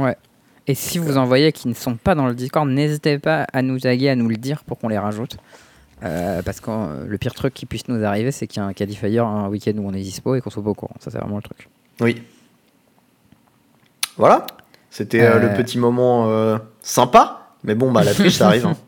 [0.66, 3.62] Et si vous en voyez qui ne sont pas dans le Discord, n'hésitez pas à
[3.62, 5.36] nous taguer, à nous le dire pour qu'on les rajoute.
[6.04, 8.68] Euh, parce que euh, le pire truc qui puisse nous arriver, c'est qu'il y a
[8.68, 10.96] un qualifier un week-end où on est dispo et qu'on soit pas au courant.
[11.00, 11.68] Ça, c'est vraiment le truc.
[12.00, 12.22] Oui.
[14.16, 14.46] Voilà.
[14.90, 17.45] C'était euh, le petit moment sympa.
[17.66, 18.66] Mais bon, bah la triche, ça arrive.
[18.66, 18.76] hein.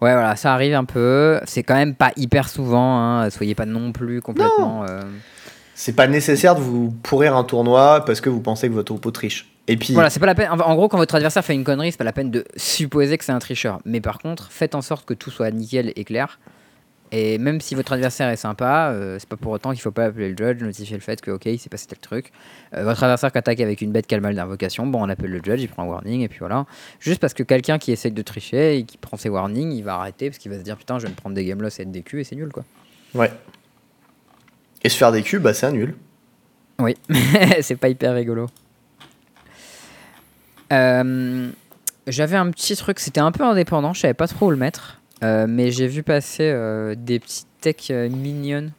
[0.00, 1.40] Ouais, voilà, ça arrive un peu.
[1.46, 2.98] C'est quand même pas hyper souvent.
[2.98, 3.30] Hein.
[3.30, 4.84] Soyez pas non plus complètement.
[4.84, 5.00] euh,
[5.74, 9.10] C'est pas nécessaire de vous pourrir un tournoi parce que vous pensez que votre oppo
[9.10, 9.48] triche.
[9.66, 10.50] Et puis, Voilà, c'est pas la peine.
[10.50, 13.16] En en gros, quand votre adversaire fait une connerie, c'est pas la peine de supposer
[13.16, 13.78] que c'est un tricheur.
[13.86, 16.38] Mais par contre, faites en sorte que tout soit nickel et clair.
[17.16, 20.06] Et même si votre adversaire est sympa, euh, c'est pas pour autant qu'il faut pas
[20.06, 22.32] appeler le judge, notifier le fait que ok, il s'est passé tel truc.
[22.74, 25.08] Euh, votre adversaire qui attaque avec une bête qui a le mal d'invocation, bon, on
[25.08, 26.66] appelle le judge, il prend un warning et puis voilà.
[26.98, 29.94] Juste parce que quelqu'un qui essaye de tricher et qui prend ses warnings, il va
[29.94, 31.82] arrêter parce qu'il va se dire putain, je vais me prendre des game loss et
[31.82, 32.64] être DQ et c'est nul quoi.
[33.14, 33.30] ouais.
[34.82, 35.94] Et se faire des cubes, bah c'est nul.
[36.80, 36.96] Oui,
[37.60, 38.48] c'est pas hyper rigolo.
[40.72, 41.48] Euh,
[42.08, 45.00] J'avais un petit truc, c'était un peu indépendant, je savais pas trop où le mettre,
[45.46, 48.72] mais j'ai vu passer euh, des petites techs euh, mignonnes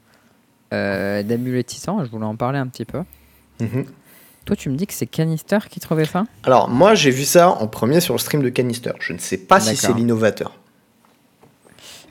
[0.74, 3.04] euh, d'Amulet Titan, je voulais en parler un petit peu.
[3.60, 3.86] Mhm.
[4.46, 6.26] Toi, tu me dis que c'est Canister qui trouvait ça?
[6.44, 8.92] Alors, moi, j'ai vu ça en premier sur le stream de Canister.
[9.00, 10.56] Je ne sais pas si c'est l'innovateur.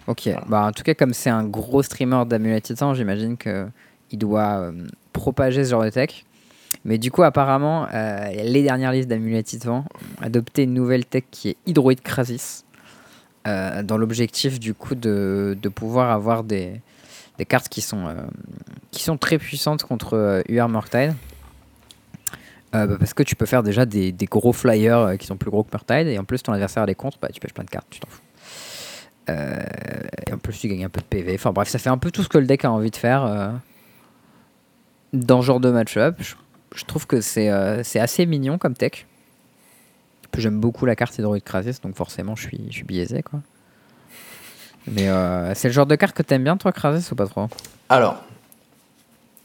[0.07, 3.66] Ok, bah en tout cas, comme c'est un gros streamer d'Amulet Titan, j'imagine que
[4.11, 4.72] il doit euh,
[5.12, 6.24] propager ce genre de tech.
[6.85, 9.87] Mais du coup, apparemment, euh, les dernières listes d'Amulet Titan
[10.20, 12.64] ont adopté une nouvelle tech qui est Hydroid Crasis,
[13.47, 16.80] euh, dans l'objectif du coup de, de pouvoir avoir des,
[17.36, 18.14] des cartes qui sont, euh,
[18.90, 21.14] qui sont très puissantes contre UR Murktide.
[22.74, 25.62] Euh, bah, parce que tu peux faire déjà des, gros flyers qui sont plus gros
[25.62, 27.86] que Murktide, et en plus ton adversaire les contre, bah, tu pêches plein de cartes,
[27.90, 28.22] tu t'en fous.
[29.28, 31.34] Et en plus, tu gagnes un peu de PV.
[31.34, 33.53] Enfin bref, ça fait un peu tout ce que le deck a envie de faire
[35.12, 36.16] dans ce genre de match-up.
[36.18, 36.34] Je,
[36.74, 39.07] je trouve que c'est assez mignon comme tech.
[40.37, 43.22] J'aime beaucoup la carte Hydroid Crasis, donc forcément, je suis, je suis biaisé.
[43.22, 43.41] quoi.
[44.87, 47.49] Mais euh, c'est le genre de carte que t'aimes bien, toi, Crasis, ou pas trop?
[47.89, 48.22] Alors,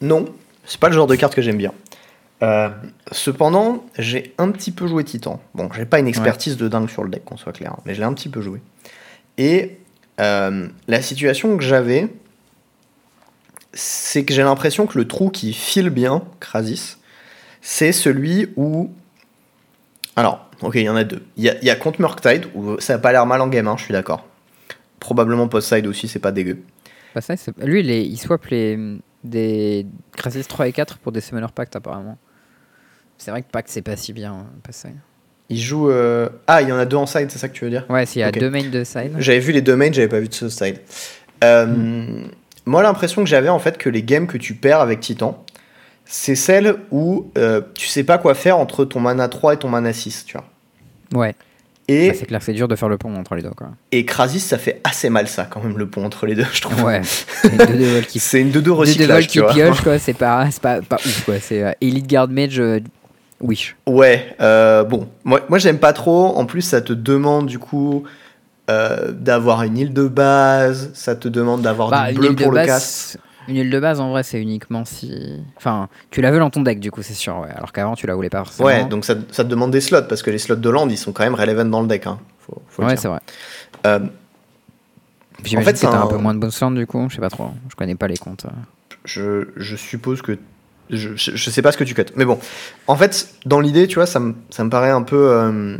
[0.01, 0.25] non,
[0.65, 1.73] c'est pas le genre de carte que j'aime bien.
[2.41, 2.69] Euh,
[3.11, 5.41] cependant, j'ai un petit peu joué Titan.
[5.53, 7.93] Bon, j'ai pas une expertise de dingue sur le deck, qu'on soit clair, hein, mais
[7.93, 8.61] je l'ai un petit peu joué.
[9.37, 9.77] Et
[10.19, 12.07] euh, la situation que j'avais,
[13.73, 16.97] c'est que j'ai l'impression que le trou qui file bien, Krasis,
[17.61, 18.89] c'est celui où.
[20.15, 21.23] Alors, ok, il y en a deux.
[21.37, 23.47] Il y a, il y a contre Murktide, où ça a pas l'air mal en
[23.47, 24.25] game, hein, je suis d'accord.
[24.99, 26.59] Probablement post-side aussi, c'est pas dégueu.
[27.15, 28.77] Bah, c'est- Lui, il, est- il swap les,
[29.23, 29.85] des
[30.15, 32.17] Crasis 3 et 4 pour des Summoner Pact, apparemment.
[33.17, 34.33] C'est vrai que Pact, c'est pas si bien.
[34.33, 34.89] hein.
[35.49, 35.89] Il joue.
[35.89, 37.85] euh, Ah, il y en a deux en side, c'est ça que tu veux dire?
[37.89, 38.37] Ouais, s'il y a Ok.
[38.39, 39.13] deux mains de side.
[39.17, 40.79] J'avais vu les deux mains, j'avais pas vu de ce side.
[41.43, 42.21] Euh,
[42.65, 45.43] Moi, l'impression que j'avais en fait que les games que tu perds avec Titan,
[46.11, 49.69] c'est celles où euh, tu sais pas quoi faire entre ton mana 3 et ton
[49.69, 50.45] mana 6, tu vois.
[51.21, 51.35] Ouais,
[51.87, 53.69] Et, Bah, c'est clair c'est dur de faire le pont entre les deux, quoi.
[53.91, 56.61] et Krasis, ça fait assez mal ça quand même, le pont entre les deux, je
[56.61, 56.81] trouve.
[56.83, 59.53] Ouais, c'est qui une 2-2 deux deux vols recyclage, qui tu vois.
[59.53, 59.99] piochent, quoi.
[59.99, 61.35] C'est pas, c'est pas, pas ouf, quoi.
[61.39, 62.79] C'est euh, Elite Guard Mage euh,
[63.39, 63.75] Wish.
[63.85, 66.35] Ouais, euh, bon, moi, moi j'aime pas trop.
[66.37, 68.03] En plus, ça te demande du coup
[68.69, 72.65] euh, d'avoir une île de base, ça te demande d'avoir Bah, du bleu pour le
[72.65, 73.17] cast.
[73.49, 75.11] Une île de base, en vrai, c'est uniquement si.
[75.57, 77.49] Enfin, tu la veux dans ton deck, du coup, c'est sûr, ouais.
[77.49, 78.67] Alors qu'avant, tu la voulais pas forcément.
[78.67, 80.97] Ouais, donc ça, ça te demande des slots parce que les slots de land ils
[80.97, 82.05] sont quand même relevant dans le deck.
[82.07, 82.19] Hein.
[82.45, 83.19] Faut, faut le Ouais, c'est vrai.
[83.87, 83.99] Euh,
[85.43, 86.03] J'imagine En fait, que c'est t'as un...
[86.03, 87.07] un- peu moins de bonus land, du coup.
[87.09, 87.49] Je sais pas trop.
[87.69, 88.45] Je connais pas les comptes.
[89.05, 90.37] je, je suppose que.
[90.91, 92.05] Je, je, je sais pas ce que tu cut.
[92.15, 92.39] Mais bon,
[92.87, 95.29] en fait, dans l'idée, tu vois, ça me, ça me paraît un peu.
[95.31, 95.77] euh,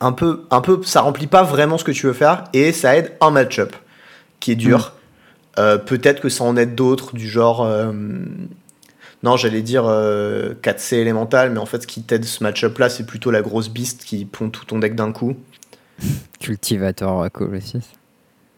[0.00, 2.96] un peu, un peu, ça remplit pas vraiment ce que tu veux faire et ça
[2.96, 3.74] aide un match-up
[4.40, 4.94] qui est dur.
[5.58, 7.62] Euh, Peut-être que ça en aide d'autres du genre.
[7.64, 7.92] euh,
[9.22, 12.88] non, j'allais dire euh, 4C élémental, mais en fait, ce qui t'aide ce match-up là,
[12.88, 15.36] c'est plutôt la grosse beast qui pond tout ton deck d'un coup.
[16.40, 17.82] Cultivator euh, Colossus.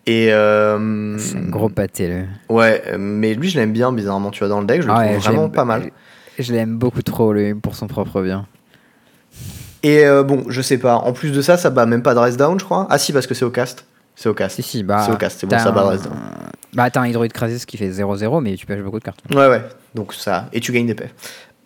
[0.06, 0.32] Et.
[0.32, 2.24] euh, C'est un gros pâté, le.
[2.54, 4.92] Ouais, euh, mais lui, je l'aime bien, bizarrement, tu vois, dans le deck, je le
[4.92, 5.90] Ah trouve ouais, vraiment pas mal.
[6.38, 8.46] Je l'aime beaucoup trop, lui, pour son propre bien.
[9.82, 12.18] Et euh, bon, je sais pas, en plus de ça, ça bat même pas de
[12.18, 12.86] rest down, je crois.
[12.90, 13.84] Ah si, parce que c'est au cast.
[14.16, 14.56] C'est au cast.
[14.56, 15.02] Si, si, bah.
[15.04, 16.14] C'est au cast, c'est bon, ça bat rest down.
[16.74, 19.20] Bah, t'as un Hydroid Crasis qui fait 0-0, mais tu pêches beaucoup de cartes.
[19.30, 19.62] Ouais, ouais,
[19.94, 20.48] donc ça.
[20.52, 21.10] Et tu gagnes des paix.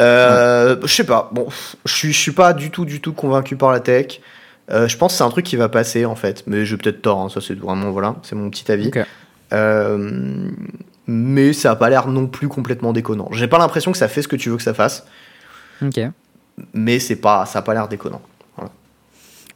[0.01, 1.49] Euh, Je sais pas, bon,
[1.85, 4.21] je suis- je suis pas du tout, du tout convaincu par la tech.
[4.71, 7.01] Euh, je pense que c'est un truc qui va passer en fait, mais j'ai peut-être
[7.03, 8.91] tort, hein, ça c'est vraiment, voilà, c'est mon petit avis.
[9.55, 10.51] Euh,
[11.07, 13.29] mais ça a pas l'air non plus complètement déconnant.
[13.33, 15.07] J'ai pas l'impression que ça fait ce que tu veux que ça fasse,
[15.83, 15.99] Ok.
[16.75, 18.21] mais c'est pas, ça a pas l'air déconnant.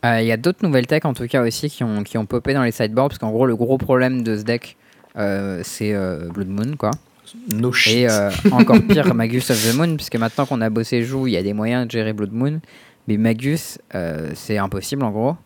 [0.04, 2.54] Il y a d'autres nouvelles techs en tout cas aussi qui ont, qui ont popé
[2.54, 4.76] dans les sideboards parce qu'en gros le gros problème de ce deck
[5.14, 6.90] c'est euh, Blood Moon quoi.
[7.48, 7.96] No shit.
[7.96, 11.32] Et euh, encore pire, Magus of the Moon, puisque maintenant qu'on a bossé joue, il
[11.32, 12.60] y a des moyens de gérer Blood Moon.
[13.08, 15.36] Mais Magus, euh, c'est impossible en gros.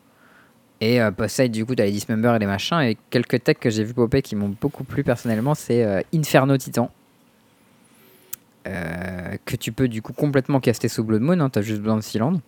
[0.81, 2.81] Et euh, Poseid, du coup, t'as les Dismember et les machins.
[2.81, 6.57] Et quelques techs que j'ai vu popper qui m'ont beaucoup plu personnellement, c'est euh, Inferno
[6.57, 6.91] Titan.
[8.67, 11.97] Euh, que tu peux du coup complètement caster sous Blood Moon, hein, t'as juste besoin
[11.97, 12.41] de Sealand.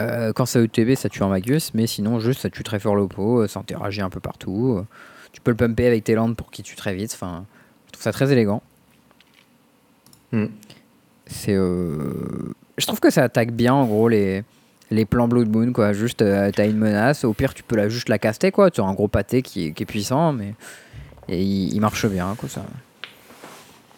[0.00, 2.94] Euh, quand ça ETB, ça tue un Magus, mais sinon, juste ça tue très fort
[2.94, 4.84] l'oppo, euh, ça interagit un peu partout.
[5.32, 7.12] Tu peux le pumper avec tes landes pour qu'il tue très vite.
[7.14, 7.44] Enfin,
[7.86, 8.62] je trouve ça très élégant.
[10.32, 10.46] Hmm.
[11.26, 11.54] C'est.
[11.54, 11.98] euh,
[12.78, 14.44] Je trouve que ça attaque bien en gros les,
[14.90, 15.92] les plans Blood Moon quoi.
[15.92, 18.70] Juste euh, t'as une menace, au pire tu peux la, juste la caster quoi.
[18.70, 20.54] Tu as un gros pâté qui est, qui est puissant, mais.
[21.28, 22.64] Et il, il marche bien quoi ça.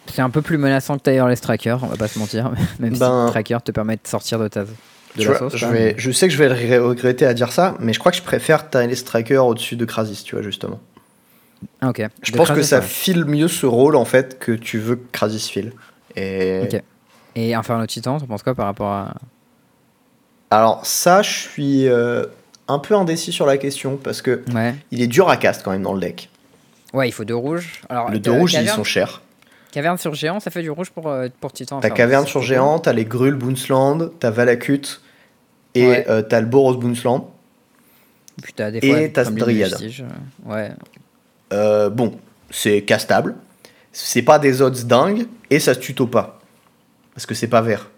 [0.07, 2.51] C'est un peu plus menaçant que Tireless Tracker, on va pas se mentir.
[2.81, 4.65] Même Ben- si Tracker te permet de sortir de ta.
[4.65, 4.69] De
[5.15, 5.57] Tu la vois, sauce,
[5.97, 8.23] je, sais que je vais le regretter à dire ça, mais je crois que je
[8.23, 10.81] préfère Tireless Striker au-dessus de Krasis, tu vois, justement.
[11.81, 12.03] Ah, ok.
[12.23, 12.85] Je De pense que ça ouais.
[12.85, 15.73] file mieux ce rôle, en fait, que tu veux que Krasis file.
[16.17, 16.61] Et...
[16.63, 16.83] Ok.
[17.37, 19.15] Et Inferno Titan, t'en penses quoi par rapport à.
[20.51, 22.25] Alors, ça, je suis euh,
[22.69, 24.75] un peu indécis sur la question, parce que Ouais.
[24.91, 26.31] il est dur à cast quand même dans le deck.
[26.95, 27.83] Ouais, il faut deux rouges.
[27.89, 29.21] Alors, Le deux t'as rouges, ils sont chers.
[29.73, 31.81] Caverne sur géant, ça fait du rouge pour, euh, pour Titan.
[31.81, 31.91] T'as.
[31.91, 32.41] Caverne sur.
[32.43, 35.01] Géant, t'as les Grul Boonsland, t'as Valakut,
[35.75, 36.07] et Ouais.
[36.09, 37.31] euh, t'as le Boros Boonsland.
[38.43, 39.09] Puis t'as des Et fois.
[39.13, 39.75] t'as ce les Dryad.
[39.81, 40.05] euh,
[40.47, 40.71] Ouais.
[41.53, 42.19] Euh, bon,
[42.51, 43.35] c'est castable.
[43.93, 46.39] C'est pas des odds dingues, et ça se tuto pas.
[47.15, 47.91] Parce que c'est pas vert.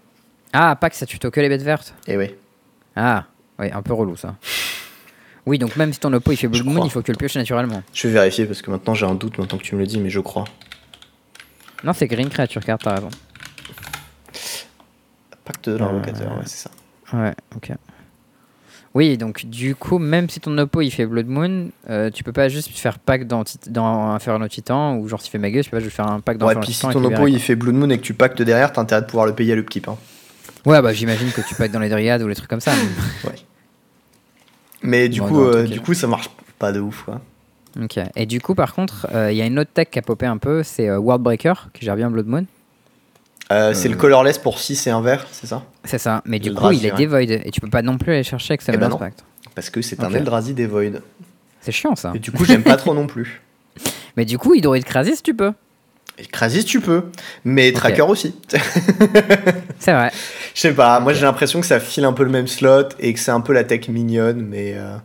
[0.53, 1.94] Ah, pas que ça tuto que les bêtes vertes.
[2.07, 2.34] Et oui.
[2.96, 3.24] Ah,
[3.59, 4.36] oui, un peu relou ça.
[5.46, 7.16] Oui, donc même si ton oppo il fait Blood Moon, il faut que tu le
[7.16, 7.82] pioches naturellement.
[7.92, 9.98] Je vais vérifier parce que maintenant j'ai un doute maintenant que tu me le dis,
[9.98, 10.44] mais je crois.
[11.82, 13.09] Non, c'est Green Creature Card, t'as raison.
[15.44, 16.70] Pacte de l'invocateur, ouais, c'est ça.
[17.12, 17.72] Ouais, ok.
[18.95, 22.32] Oui, donc du coup, même si ton oppo il fait Blood Moon, euh, tu peux
[22.32, 25.76] pas juste faire pack dans, dans Inferno Titan ou genre s'il fait Magus, tu peux
[25.76, 26.93] pas juste faire un pack dans Ouais, Inferno puis si Titan.
[26.95, 29.26] ton oppo il fait Blood Moon et que tu pactes derrière, t'as intérêt de pouvoir
[29.26, 29.86] le payer à l'upkeep.
[29.88, 29.97] Hein.
[30.64, 30.72] quoi.
[30.74, 32.72] Ouais, bah j'imagine que tu pack dans les Dryades ou les trucs comme ça.
[32.74, 33.36] mais- Ouais.
[34.82, 36.28] Mais du Bon, coup, non, euh, du coup, ça marche
[36.59, 37.03] pas de ouf.
[37.05, 37.20] Quoi.
[37.80, 37.99] Ok.
[38.16, 40.26] Et du coup, par contre, euh, il y a une autre tech qui a popé
[40.26, 42.45] un peu, c'est Worldbreaker, qui gère bien Blood Moon.
[43.51, 46.22] Euh, C'est le colorless pour 6 et un vert, c'est ça C'est ça.
[46.24, 46.98] Mais du coup, il est ouais.
[47.07, 48.90] devoid et tu peux pas non plus aller chercher avec Eh ben.
[49.55, 51.01] Parce que c'est un Eldrazi des Void.
[51.61, 52.12] C'est chiant ça.
[52.14, 53.42] Et du coup, j'aime pas trop non plus.
[54.16, 55.53] Mais du coup, Hydroid Krasis, tu peux.
[56.18, 57.05] Et Krasis, tu peux,
[57.44, 58.34] mais Tracker aussi.
[59.78, 60.11] C'est vrai.
[60.55, 63.14] Je sais pas, moi j'ai l'impression que ça file un peu le même slot et
[63.14, 64.74] que c'est un peu la tech mignonne, mais.
[64.76, 64.96] euh,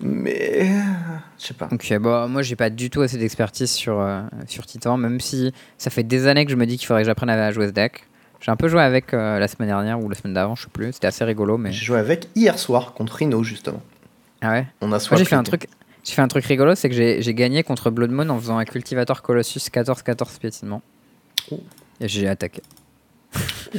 [0.00, 0.68] Mais.
[1.38, 1.68] Je sais pas.
[1.72, 5.52] Ok, bon, moi j'ai pas du tout assez d'expertise sur, euh, sur Titan, même si
[5.78, 7.72] ça fait des années que je me dis qu'il faudrait que j'apprenne à jouer ce
[7.72, 8.04] deck.
[8.40, 10.68] J'ai un peu joué avec euh, la semaine dernière ou la semaine d'avant, je sais
[10.70, 10.92] plus.
[10.92, 11.72] C'était assez rigolo, mais.
[11.72, 13.82] J'ai joué avec hier soir contre Rhino, justement.
[14.42, 14.66] Ah ouais?
[14.82, 15.66] On a j'ai fait un truc.
[16.04, 18.64] J'ai fait un truc rigolo, c'est que j'ai gagné contre Blood Moon en faisant un
[18.64, 20.82] cultivator Colossus 14-14 piétinement.
[21.50, 21.58] Oh.
[22.00, 22.62] Et j'ai attaqué.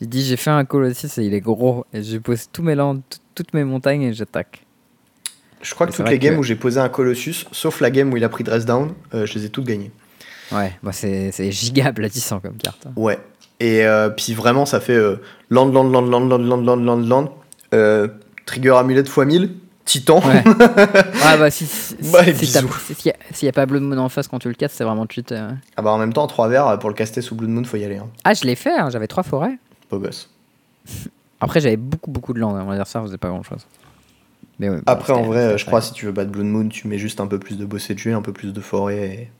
[0.00, 1.86] j'ai dit j'ai fait un Colossus et il est gros.
[1.94, 4.65] Et je pose tous mes landes, tout- toutes mes montagnes et j'attaque.
[5.62, 8.12] Je crois que toutes les games que- où j'ai posé un Colossus, sauf la game
[8.12, 9.90] où il a pris Dress Down, euh, je les ai toutes gagnées.
[10.52, 12.86] Ouais, bah c'est giga aplatissant comme carte.
[12.96, 13.18] Ouais.
[13.58, 15.16] Et euh, puis vraiment, ça fait euh,
[15.50, 17.30] land, land, land, land, land, land, land, land,
[17.72, 19.54] land, trigger amulette x 1000,
[19.84, 20.20] titan.
[20.20, 20.44] Ouais.
[21.24, 22.68] ah bah si, si, Bah, si bisous.
[22.68, 24.54] t'as- si- s'il y, a- s'il a pas Blood Moon en face quand tu le
[24.54, 25.32] casses, c'est vraiment cheat.
[25.32, 25.50] euh.
[25.76, 27.84] Ah bah en même temps, 3 verts, pour le caster sous Blood Moon, faut y
[27.84, 27.96] aller.
[27.96, 28.08] Hein.
[28.24, 29.58] Ah, je l'ai fait, hein, j'avais trois forêts.
[29.90, 30.30] Beau gosse.
[31.40, 32.56] Après, j'avais beaucoup, beaucoup de landes.
[32.64, 33.66] Mon adversaire faisait pas grand chose.
[34.58, 36.88] Mais ouais, bon, Après, en vrai, je crois, si tu veux battre Blood Moon, tu
[36.88, 38.96] mets juste un peu plus de boss de jeu, un peu plus de forêt.
[38.98, 39.30] Et...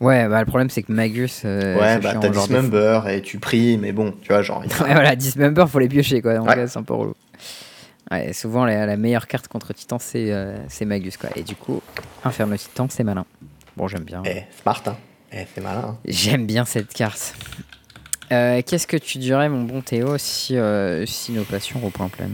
[0.00, 1.42] Ouais, bah le problème c'est que Magus.
[1.44, 4.62] euh, ouais, bah t'as Dismember et tu pries, mais bon, tu vois, genre.
[4.64, 6.34] il Ouais, voilà, Dismember, faut les piocher quoi.
[6.36, 6.66] Donc, Ouais.
[6.66, 7.14] c'est un peu relou.
[8.10, 11.30] Ouais, souvent la, la meilleure carte contre Titan c'est euh, c'est Magus quoi.
[11.36, 11.80] Et du coup,
[12.24, 13.24] Inferno Titan c'est malin.
[13.76, 14.22] Bon, j'aime bien.
[14.26, 14.96] Eh, smart, hein.
[15.32, 15.84] Eh, c'est malin.
[15.90, 15.98] hein.
[16.06, 17.34] J'aime bien cette carte.
[18.32, 22.28] Euh, Qu'est-ce que tu dirais, mon bon Théo, si, euh, si nos passions reprennent plein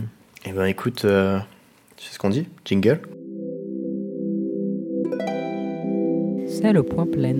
[0.47, 1.05] Eh ben écoute,
[2.01, 3.01] euh, tu sais ce qu'on dit Jingle
[6.49, 7.35] C'est le point plein.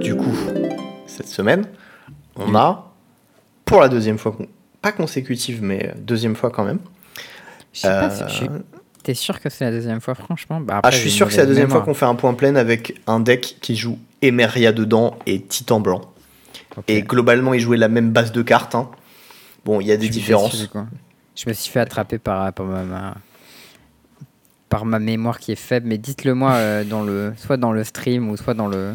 [0.00, 0.34] Du coup,
[1.06, 1.64] cette semaine,
[2.36, 2.92] on a,
[3.64, 4.36] pour la deuxième fois,
[4.80, 6.78] pas consécutive, mais deuxième fois quand même.
[7.72, 8.48] Je sais pas euh, si je suis-
[9.02, 11.40] T'es sûr que c'est la deuxième fois, franchement bah, Ah, je suis sûr que c'est
[11.40, 15.18] la deuxième fois qu'on fait un point plein avec un deck qui joue Emeria dedans
[15.26, 16.02] et Titan blanc.
[16.88, 18.74] Et globalement, il jouait la même base de cartes.
[18.74, 18.90] hein.
[19.64, 20.52] Bon, il y a des différences.
[20.60, 20.68] déçu.
[21.40, 23.14] Je me suis fait attraper par, par, ma, ma-
[24.68, 27.84] par ma mémoire qui est faible, mais dites-le moi euh, dans le, soit dans le
[27.84, 28.90] stream ou soit dans le,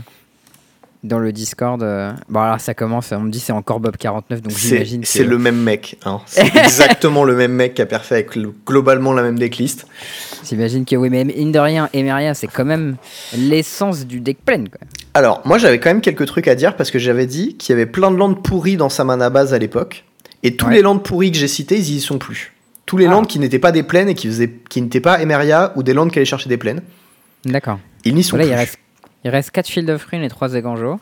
[1.06, 1.82] dans le Discord.
[1.82, 5.08] euh, Bon, alors ça commence, on me dit c'est encore Bob49, donc j'imagine que.
[5.08, 5.98] c'est le même mec.
[6.06, 6.20] hein.
[6.26, 9.88] C'est exactement le même mec qui a perfait avec le- globalement la même decklist.
[10.44, 12.98] J'imagine que oui, mais mine de rien, Emeria, c'est quand même
[13.38, 14.66] l'essence du deck plein.
[14.66, 14.82] Quoi.
[15.14, 17.74] Alors, moi j'avais quand même quelques trucs à dire parce que j'avais dit qu'il y
[17.74, 20.04] avait plein de landes pourries dans sa mana base à l'époque.
[20.44, 20.76] Et tous Ouais.
[20.76, 22.54] les landes pourries que j'ai cités, ils y sont plus.
[22.86, 23.12] Tous les Ah.
[23.12, 25.94] landes qui n'étaient pas des plaines et qui, faisaient, qui n'étaient pas Emeria ou des
[25.94, 26.82] landes qui allaient chercher des plaines,
[27.46, 27.80] D'accord.
[28.04, 28.46] ils n'y sont plus.
[28.46, 28.78] il reste,
[29.24, 31.00] il reste 4 Field of Rune et 3 Eganjo.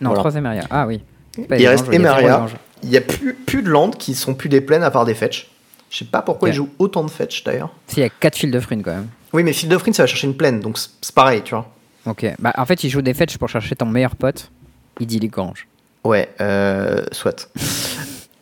[0.00, 0.18] Non, Voilà.
[0.20, 0.64] 3 Emeria.
[0.70, 1.00] Ah oui.
[1.48, 2.46] Pas Il reste Emeria.
[2.82, 5.14] Il n'y a plus, plus de landes qui sont plus des plaines à part des
[5.14, 5.48] fetch.
[5.90, 6.54] Je sais pas pourquoi Ok.
[6.54, 7.70] ils jouent autant de fetch d'ailleurs.
[7.86, 9.08] Si, il y a 4 Field of Rune quand même.
[9.32, 11.70] Oui, mais Field of Rune, ça va chercher une plaine, donc c'est pareil, tu vois.
[12.06, 12.26] Ok.
[12.38, 14.50] Bah, en fait, il joue des fetch pour chercher ton meilleur pote.
[14.98, 15.68] Il dit les granges.
[16.02, 17.48] Ouais, euh, soit.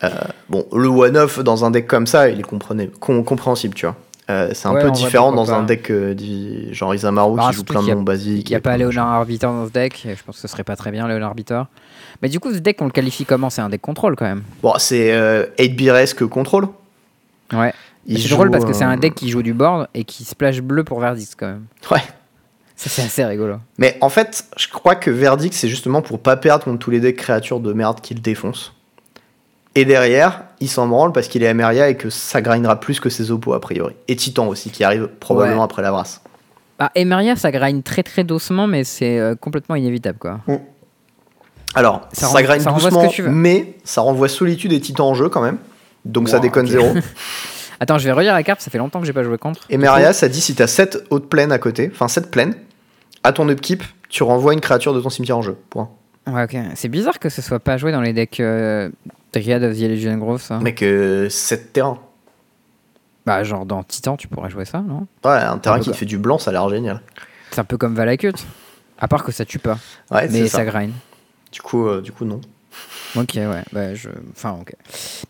[0.05, 0.11] Euh,
[0.49, 3.97] bon, le one-off dans un deck comme ça, il est comprenez- com- compréhensible, tu vois.
[4.31, 5.65] Euh, c'est un Ouais, peu différent dans un pas.
[5.67, 8.49] deck euh, dit- genre Isamaru Bah, qui joue plein de y a- noms basiques.
[8.49, 10.03] Il n'y a et pas plein de Léonard Arbiter dans ce deck.
[10.05, 11.63] Je pense que ce serait pas très bien, Léonard Arbiter.
[12.23, 13.49] Mais du coup, ce deck, on le qualifie comment?
[13.49, 14.43] C'est un deck contrôle quand même.
[14.63, 16.69] Bon, c'est euh, 8-biresque contrôle.
[17.55, 17.73] Ouais.
[18.07, 20.85] C'est drôle parce que c'est un deck qui joue du board et qui splash bleu
[20.85, 21.65] pour Verdix quand même.
[21.91, 22.01] Ouais.
[22.77, 23.57] Ça, c'est assez rigolo.
[23.79, 27.01] Mais en fait, je crois que Verdict, c'est justement pour pas perdre contre tous les
[27.01, 28.73] decks créatures de merde qu'il défonce.
[29.79, 33.09] Et derrière, il s'en branle parce qu'il est Ameria et que ça grindera plus que
[33.11, 33.95] ses oppos a priori.
[34.09, 35.65] Et Titan aussi, qui arrive probablement Ouais.
[35.65, 36.21] après la brasse.
[36.81, 40.41] Bah, Emeria, ça grind très très doucement, mais c'est euh, complètement inévitable quoi.
[41.75, 43.29] Alors, Ça ça, grind ça doucement, que tu veux.
[43.31, 45.59] mais ça renvoie Solitude et Titan en jeu quand même.
[46.05, 46.89] Donc ça déconne zéro.
[47.81, 49.61] Attends, je vais relire la carte, ça fait longtemps que j'ai pas joué contre.
[49.71, 52.55] Et Meria, ça dit si t'as 7 hautes plaines à côté, enfin 7 plaines,
[53.23, 55.57] à ton upkeep, tu renvoies une créature de ton cimetière en jeu.
[55.71, 55.89] Point.
[56.27, 56.57] Ouais, ok.
[56.75, 58.89] C'est bizarre que ce soit pas joué dans les decks euh,
[59.33, 60.59] Dryad of the Legion Grove, ça.
[60.59, 61.99] Mec, euh, 7 terrains.
[63.27, 65.07] Bah, genre dans Titan, tu pourrais jouer ça, non?
[65.25, 67.03] Ouais, un terrain qui te fait du blanc, ça a l'air génial.
[67.51, 68.33] C'est un peu comme Valakut.
[68.99, 69.79] À part que ça tue pas,
[70.11, 70.59] Ouais, mais ça.
[70.59, 70.65] ça.
[70.65, 70.93] grind.
[71.53, 72.41] Du coup, euh, du coup, non.
[73.17, 73.63] Ok, ouais.
[73.73, 74.09] Bah, je...
[74.35, 74.73] Enfin, ok.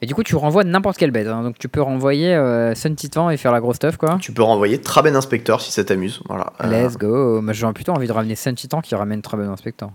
[0.00, 1.26] Et du coup, tu renvoies n'importe quelle bête.
[1.28, 1.42] hein.
[1.42, 4.18] Donc, tu peux renvoyer euh, Sun Titan et faire la grosse stuff, quoi.
[4.20, 6.20] Tu peux renvoyer Traben Inspector si ça t'amuse.
[6.28, 6.52] Voilà.
[6.64, 7.40] Euh, Let's go.
[7.42, 9.90] Moi, j'ai plutôt envie de ramener Sun Titan qui ramène très bon inspecteur.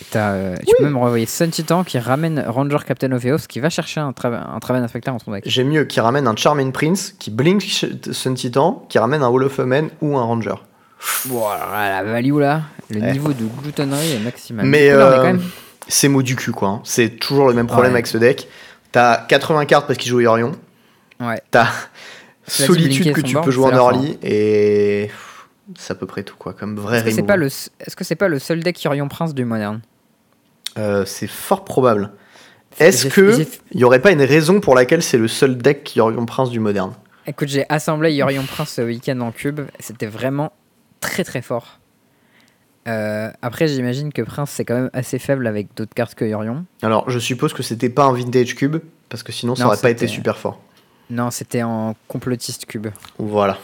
[0.11, 3.59] t'as, euh, tu peux même renvoyer Sun Titan qui ramène Ranger Captain of Eos qui
[3.59, 5.43] va chercher un, tra un Traven Inspector dans ton deck.
[5.47, 7.61] J'aime mieux qui ramène un Charming Prince, qui blink
[8.11, 10.55] Sun Titan, qui ramène un Wall of Amen ou un Ranger.
[11.25, 13.11] Voilà, la value là, le Ouais.
[13.11, 14.65] niveau de gloutonnerie est maximal.
[14.65, 15.41] Mais là, euh, quand même-
[15.87, 16.69] c'est mot du cul, quoi.
[16.69, 16.81] hein.
[16.83, 17.97] C'est toujours le même problème Ouais.
[17.97, 18.47] avec ce deck.
[18.91, 20.51] T'as 80 cartes parce qu'il joue Yorion.
[21.19, 21.41] Ouais.
[21.49, 21.67] T'as
[22.47, 24.17] Solitude que son tu peux jouer en early.
[24.23, 25.09] Et
[25.77, 26.53] c'est à peu près tout, quoi.
[26.53, 29.07] Comme vrai Est-ce que c'est pas le, est-ce que c'est pas le seul deck Orion
[29.07, 29.81] Prince du moderne?
[30.77, 32.11] Euh, c'est fort probable.
[32.79, 35.57] Est-ce J'ai- que j'ai- il y aurait pas une raison pour laquelle c'est le seul
[35.57, 36.93] deck Yorion Prince du moderne?
[37.27, 39.61] Écoute, j'ai assemblé Yorion Prince ce week-end en cube.
[39.79, 40.53] C'était vraiment
[41.01, 41.79] très très fort.
[42.87, 46.65] Euh, après, j'imagine que Prince c'est quand même assez faible avec d'autres cartes que Yorion.
[46.81, 48.77] Alors, je suppose que c'était pas un vintage cube
[49.09, 50.59] parce que sinon ça Non, aurait pas été super fort.
[51.11, 52.87] Non, c'était en complotiste cube.
[53.19, 53.57] Voilà.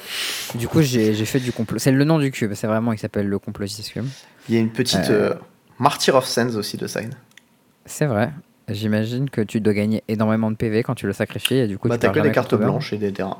[0.55, 1.79] Du coup, j'ai j'ai fait du complot.
[1.79, 4.05] C'est le nom du cube, c'est vraiment, il s'appelle le complotiste cube.
[4.49, 5.33] Il y a une petite Euh.
[5.79, 7.13] Martyr of Sands aussi de side.
[7.85, 8.31] C'est vrai.
[8.69, 11.87] J'imagine que tu dois gagner énormément de PV quand tu le sacrifies et du coup
[11.87, 13.37] Bah, tu que des cartes blanches et des terrains.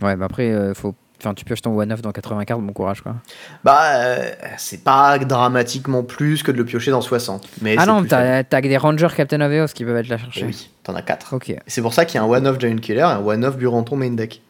[0.00, 0.94] Ouais, bah après, euh, faut...
[1.20, 3.16] enfin, tu pioches ton one-off dans 80 cartes, bon courage quoi.
[3.64, 7.48] Bah, euh, c'est pas dramatiquement plus que de le piocher dans 60.
[7.62, 10.44] Mais ah non, t'as que des Rangers Captain of Eos qui peuvent être là chercher.
[10.44, 11.34] Oui, t'en as 4.
[11.34, 11.52] Ok.
[11.66, 14.10] C'est pour ça qu'il y a un one-off Giant Killer et un one-off Buranton main
[14.10, 14.40] deck.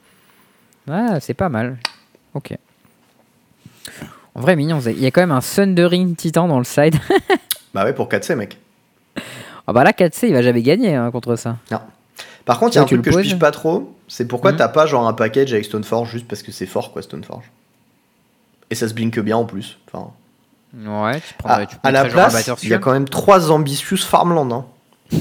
[0.91, 1.79] Ah, c'est pas mal.
[2.35, 2.59] Ok.
[4.35, 4.81] En vrai, mignon.
[4.81, 6.97] Il y a quand même un Thundering Titan dans le side.
[7.75, 8.57] Bah ouais, pour 4C, mec.
[9.67, 11.57] Ah bah là, 4C, il va jamais gagner hein, contre ça.
[12.45, 14.59] Par contre, il y a un truc que je pige pas trop, c'est pourquoi Mhm.
[14.59, 17.51] t'as pas genre un package avec Stoneforge juste parce que c'est fort quoi Stoneforge.
[18.71, 19.79] Et ça se blink bien en plus.
[19.93, 20.11] Enfin,
[20.77, 23.97] Ouais, tu prends à, tu à la place, il y a quand même trois ambitious
[24.05, 24.53] farmland.
[24.53, 24.65] Hein.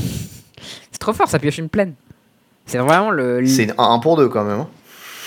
[0.91, 1.95] C'est trop fort, ça pioche une plaine.
[2.67, 3.43] C'est vraiment le.
[3.47, 4.59] C'est un 1 pour 2 quand même.
[4.59, 4.67] hein.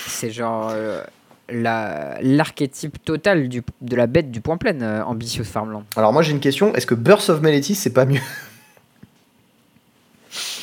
[0.06, 1.02] C'est genre euh,
[1.48, 5.84] la- l'archétype total du, de la bête du point plein, euh, Ambitious Farmland.
[5.96, 8.20] Alors moi j'ai une question, est-ce que Burst of Melody c'est pas mieux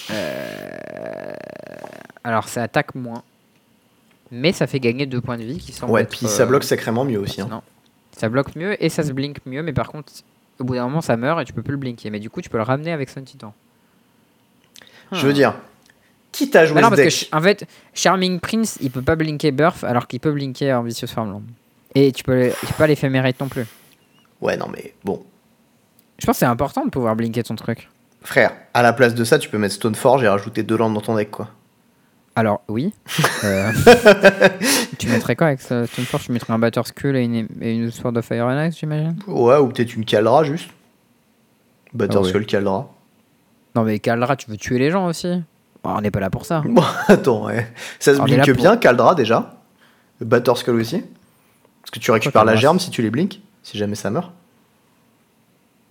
[2.24, 3.24] Alors ça attaque moins,
[4.32, 5.90] mais ça fait gagner 2 points de vie qui sont.
[5.90, 7.42] Ouais, puis ça bloque sacrément mieux aussi.
[7.42, 7.48] hein.
[7.50, 7.62] Non.
[8.18, 10.14] Ça bloque mieux et ça se blink mieux, mais par contre,
[10.60, 12.12] au bout d'un moment, ça meurt et tu peux plus le blinker.
[12.12, 13.54] Mais du coup, tu peux le ramener avec Sun Titan.
[15.12, 15.56] Je veux dire,
[16.34, 18.92] quitte à jouer Bah non, ce parce que deck, ch- en fait, Charming Prince, il
[18.92, 21.44] peut pas blinker Burf alors qu'il peut blinker Ambitious Farmland.
[21.96, 23.66] Et tu peux, tu peux pas l'éphémérite non plus.
[24.42, 25.24] Ouais non mais bon,
[26.20, 27.88] Je pense que c'est important de pouvoir blinker ton truc.
[28.24, 31.02] frère, à la place de ça tu peux mettre Stoneforge et rajouter deux landes dans
[31.02, 31.48] ton deck quoi.
[32.36, 32.92] Alors, oui.
[33.44, 33.72] Euh,
[34.98, 36.26] tu mettrais quoi avec ce Stoneforge?
[36.26, 39.18] Tu mettrais un Battle Skull et une, et une Sword of Fire and Ice, j'imagine?
[39.28, 40.70] Ouais, ou peut-être une Caldra juste.
[41.94, 42.28] Battle Ah.
[42.28, 42.90] Skull Caldra.
[43.76, 45.44] Non, mais Kaldra, tu veux tuer les gens aussi
[45.84, 46.64] On n'est pas là pour ça.
[46.66, 47.68] Bon, attends, ouais.
[48.00, 49.56] Ça se On blink pour- bien, Caldra déjà.
[50.22, 51.00] Battle Skull aussi.
[51.82, 54.32] Parce que tu récupères la germe si tu les blinks, si jamais ça meurt.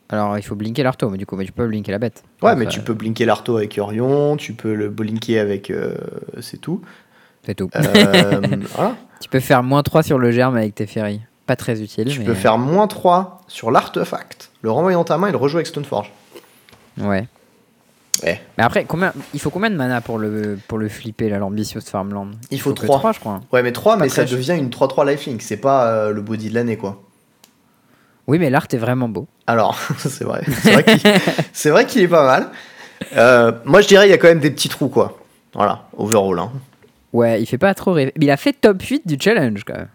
[0.09, 2.23] Alors, il faut blinker l'arto, mais du coup, mais tu peux blinker la bête.
[2.43, 5.71] Ouais, Donc, mais euh, tu peux blinker l'arto avec Orion, tu peux le blinker avec.
[5.71, 5.95] euh,
[6.41, 6.83] c'est tout.
[7.45, 7.71] C'est tout.
[7.75, 8.41] Euh,
[8.75, 8.95] voilà.
[9.21, 11.21] Tu peux faire moins 3 sur le germe avec tes ferries.
[11.47, 12.09] Pas très utile.
[12.09, 12.25] Tu mais...
[12.27, 15.67] peux faire moins 3 sur l'artefact, le renvoyer dans ta main et le rejouer avec
[15.67, 16.13] Stoneforge.
[17.01, 17.27] Ouais.
[18.23, 18.41] Ouais.
[18.57, 19.13] Mais après, combien...
[19.35, 22.31] il faut combien de mana pour le, pour le flipper, là, l'ambitious Farmland?
[22.51, 22.99] Il faut que 3.
[22.99, 23.41] 3, je crois.
[23.53, 26.51] Ouais, mais 3, Pas mais ça devient une 3-3 lifelink, c'est pas euh, le body
[26.51, 27.03] de l'année quoi.
[28.27, 29.27] Oui, mais l'art est vraiment beau.
[29.47, 30.43] Alors, c'est vrai.
[30.47, 31.11] C'est vrai qu'il
[31.53, 32.51] c'est vrai qu'il est pas mal.
[33.17, 35.19] Euh, moi, je dirais il y a quand même des petits trous, quoi.
[35.55, 36.39] Voilà, overall.
[36.39, 36.53] Hein.
[37.13, 38.13] Ouais, il fait pas trop rêver.
[38.19, 39.89] Mais il a fait top 8 du challenge, quand même.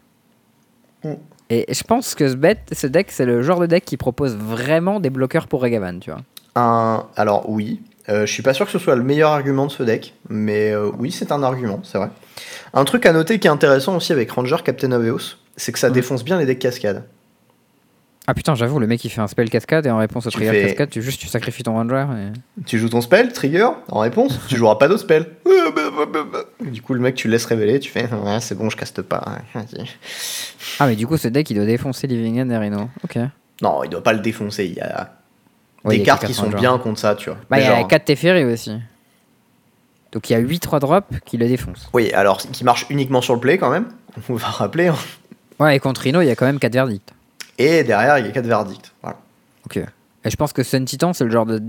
[1.04, 1.20] Mm.
[1.50, 4.36] Et je pense que ce, bet, ce deck, c'est le genre de deck qui propose
[4.36, 6.22] vraiment des bloqueurs pour Regavan, tu vois.
[6.56, 7.06] Un...
[7.16, 7.82] Alors, oui.
[8.10, 10.72] Euh, je suis pas sûr que ce soit le meilleur argument de ce deck, mais
[10.72, 12.10] euh, oui, c'est un argument, c'est vrai.
[12.74, 15.80] Un truc à noter qui est intéressant aussi avec Ranger Captain of Eos, c'est que
[15.80, 15.94] ça Mm.
[15.94, 17.04] défonce bien les decks cascades.
[18.30, 20.52] Ah putain, j'avoue, le mec il fait un spell cascade et en réponse au trigger
[20.52, 22.06] fais- cascade, tu juste tu sacrifies ton ranger.
[22.58, 22.64] Et...
[22.66, 25.28] Tu joues ton spell, trigger, en réponse, tu joueras pas d'autre spell.
[26.62, 29.02] Du coup, le mec, tu le laisses révéler, tu fais Ouais, c'est bon, je caste
[29.02, 29.24] pas.
[30.80, 32.90] Ah, mais du coup, ce deck il doit défoncer Living End et Rhino.
[33.04, 33.18] Ok.
[33.62, 34.66] Non, il doit pas le défoncer.
[34.66, 35.17] Il y a
[35.86, 36.58] Des cartes qui sont rangers.
[36.58, 37.38] bien contre ça, tu vois.
[37.50, 38.72] Bah, il y a genre- 4 Teferi aussi.
[40.12, 41.90] Donc il y a 8 3 drops qui le défoncent.
[41.94, 43.86] Oui, alors qui marche uniquement sur le play quand même.
[44.30, 44.88] On va rappeler.
[44.88, 44.96] hein.
[45.60, 47.14] Ouais, et contre Rhino, il y a quand même 4 verdicts.
[47.58, 48.92] Et derrière, il y a 4 verdicts.
[49.02, 49.18] Voilà.
[49.66, 49.78] Ok.
[50.24, 51.62] Et je pense que Sun Titan, c'est le genre de,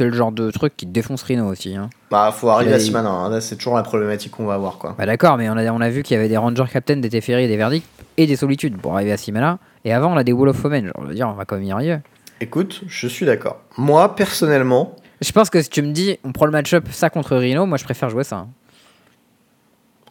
[0.00, 1.76] le genre de truc qui défonce Rhino aussi.
[1.76, 1.90] Hein.
[2.10, 3.10] Bah, faut arriver à il- 6 mana.
[3.10, 3.40] hein.
[3.40, 4.94] C'est toujours la problématique qu'on va avoir, quoi.
[4.96, 7.10] Bah d'accord, mais on a, on a vu qu'il y avait des Ranger Captain, des
[7.10, 7.86] Teferi, des verdicts
[8.16, 9.58] et des Solitudes pour arriver à 6 mana.
[9.84, 10.86] Et avant, on a des Wall of Fomen.
[10.86, 11.98] Genre, je veux dire, on va quand même y arriver.
[12.40, 13.60] Écoute, je suis d'accord.
[13.76, 17.36] Moi, personnellement, Je pense que si tu me dis, on prend le match-up ça contre
[17.36, 18.36] Rhino, moi je préfère jouer ça.
[18.36, 18.48] hein.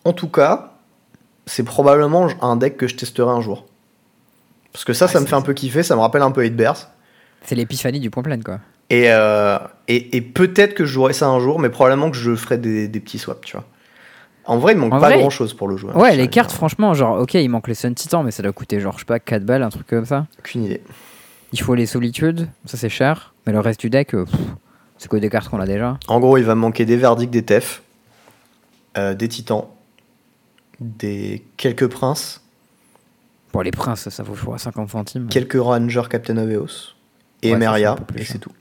[0.04, 0.74] en tout cas,
[1.46, 3.66] c'est probablement un deck que je testerai un jour.
[4.74, 5.82] Parce que ça, Ouais, ça me fait un peu kiffer.
[5.84, 6.90] Ça me rappelle un peu 8 Bears.
[7.44, 8.60] C'est l'épiphanie du point plein, quoi.
[8.90, 9.58] Et, euh,
[9.88, 12.88] et, et peut-être que je jouerai ça un jour, mais probablement que je ferai des,
[12.88, 13.66] des petits swaps, tu vois.
[14.46, 15.92] En vrai, il manque En pas vrai, grand chose pour le jouer.
[15.94, 18.80] Ouais, les cartes, franchement, genre, ok, il manque les Sun Titan, mais ça doit coûter,
[18.80, 20.26] genre, je sais pas, 4 balles, un truc comme ça.
[20.40, 20.82] Aucune idée.
[21.54, 24.26] Il faut les Solitudes, ça c'est cher, mais le reste du deck, euh,
[24.98, 25.98] c'est que des cartes qu'on a déjà.
[26.08, 27.82] En gros, il va manquer des verdicts, des TEF,
[28.98, 29.66] euh, des titans,
[30.80, 32.42] des quelques princes,
[33.52, 35.28] Pour les princes, ça vaut, je crois, 50 centimes.
[35.30, 36.96] quelques rangers Captain of Eos
[37.42, 38.52] et Ouais, Emeria, et c'est tout.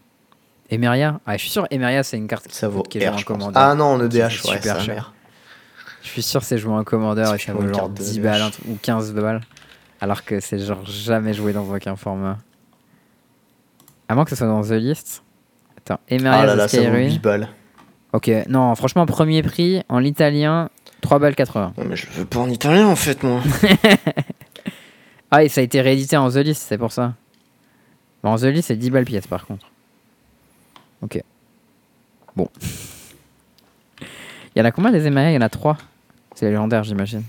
[0.70, 3.50] Emeria Ah, je suis sûr, Emeria, c'est une carte Ça vaut qui est R, en.
[3.54, 5.12] Ah non, en EDH, Qui ouais, super cher.
[6.02, 8.22] Je suis sûr c'est joué en commandeur et ça vaut genre carte de 10 DH.
[8.22, 9.40] balles ou 15 balles.
[10.00, 12.38] Alors que c'est genre jamais joué dans aucun format.
[14.08, 15.22] À moins que ce soit dans The List.
[15.78, 17.08] Attends, Emeria Ah là The là, ça vaut Skyrim.
[17.10, 17.48] 8 balles.
[18.12, 20.70] Ok, non, franchement, premier prix en italien,
[21.02, 21.74] 3 balles 80.
[21.76, 23.40] Non, mais je le veux pas en italien en fait, moi.
[25.28, 27.14] Ah, et ça a été réédité en The List, c'est pour ça.
[28.22, 29.66] Bon, en The List, c'est 10 balles pièce par contre.
[31.02, 31.20] Ok.
[32.36, 32.48] Bon.
[34.54, 35.76] Il y en a combien des Emeria Il y en a 3.
[36.34, 37.24] C'est légendaire, j'imagine.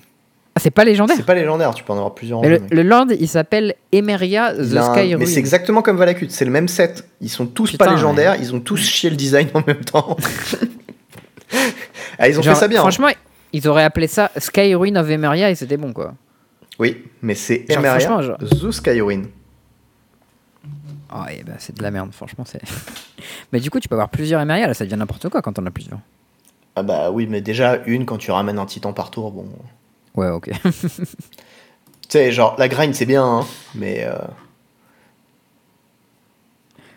[0.57, 3.05] Ah, c'est pas légendaire c'est pas légendaire, tu peux en avoir plusieurs Mais le, Lord,
[3.11, 7.07] il s'appelle Emeria The Sky Mais c'est exactement comme Valakut, c'est le même set.
[7.21, 10.17] Ils sont tous Putain, pas légendaires, ils ont tous chié le design en même temps.
[12.17, 12.79] ah, ils ont Genre, fait ça bien.
[12.79, 12.81] hein.
[12.81, 13.09] Franchement,
[13.53, 16.15] ils auraient appelé ça Sky Ruin of Emeria et c'était bon quoi.
[16.79, 19.27] Oui, mais c'est Emeria, genre- The Skywind.
[21.09, 22.45] Ah, et bah, c'est de la merde, franchement.
[22.47, 22.61] c'est.
[23.53, 25.65] mais du coup, tu peux avoir plusieurs Emeria, là, ça devient n'importe quoi quand on
[25.67, 25.99] a plusieurs.
[26.75, 29.47] Ah bah oui, mais déjà, une, quand tu ramènes un titan par tour, bon...
[30.17, 30.49] Ouais, ok.
[30.63, 30.69] Tu
[32.09, 33.45] sais, genre, la grind, c'est bien, hein,
[33.75, 34.03] mais...
[34.05, 34.15] euh,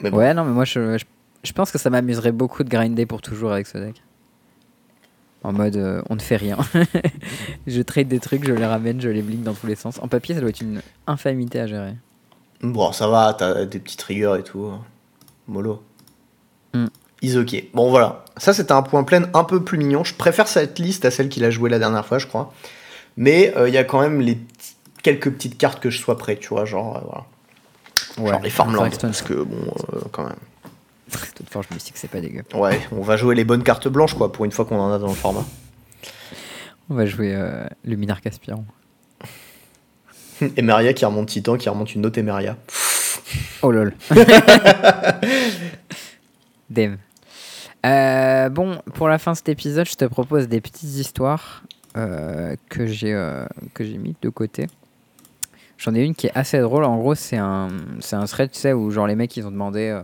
[0.02, 0.18] Mais bon.
[0.18, 1.04] Ouais, non, mais moi, je, je,
[1.44, 4.02] je pense que ça m'amuserait beaucoup de grinder pour toujours avec ce deck.
[5.42, 6.58] En mode, euh, on ne fait rien.
[7.66, 9.98] je trade des trucs, je les ramène, je les blink dans tous les sens.
[10.02, 11.94] En papier, ça doit être une infamité à gérer.
[12.62, 14.64] Bon, ça va, t'as des petits triggers et tout.
[14.66, 14.80] hein.
[15.48, 15.82] Mollo.
[16.74, 16.86] Hmm.
[17.22, 17.64] Is ok.
[17.72, 18.24] Bon, voilà.
[18.36, 20.04] Ça, c'était un point plein un peu plus mignon.
[20.04, 22.52] Je préfère cette liste à celle qu'il a jouée la dernière fois, je crois.
[23.22, 24.38] Mais euh, il y a quand même les
[25.02, 27.26] quelques petites cartes que je sois prêt, tu vois, genre, euh, voilà.
[28.18, 28.90] Ouais, genre les Farmland.
[28.94, 30.36] Stone- Parce que, bon, euh, quand même.
[31.08, 32.44] Stoneforge Mystique, c'est pas dégueu.
[32.54, 34.98] Ouais, on va jouer les bonnes cartes blanches, quoi, pour une fois qu'on en a
[34.98, 35.44] dans le format.
[36.88, 38.64] On va jouer euh, Luminar Caspiron.
[40.56, 42.56] Emeria qui remonte Titan, qui remonte une autre Emeria.
[43.62, 43.94] Oh lol.
[47.86, 51.62] Euh, bon, pour la fin de cet épisode, je te propose des petites histoires
[51.94, 54.66] que j'ai euh, que j'ai mis de côté.
[55.78, 56.84] J'en ai une qui est assez drôle.
[56.84, 57.68] En gros, c'est un,
[58.12, 60.02] un thread, tu sais, où genre les mecs ils ont demandé euh,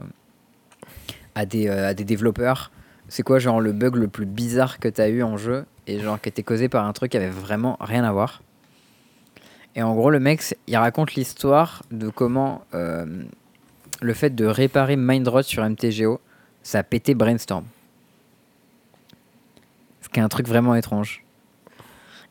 [1.35, 2.71] à, des, euh, à des développeurs
[3.09, 6.21] c'est quoi genre le bug le plus bizarre que t'as eu en jeu et genre
[6.21, 8.43] qui était causé par un truc qui avait vraiment rien à voir.
[9.75, 13.25] Et en gros, le mec, il raconte l'histoire de comment euh,
[14.01, 16.21] le fait de réparer Mindrot sur MTGO,
[16.63, 17.65] ça a pété Brainstorm.
[20.01, 21.26] Ce qui est un truc vraiment étrange.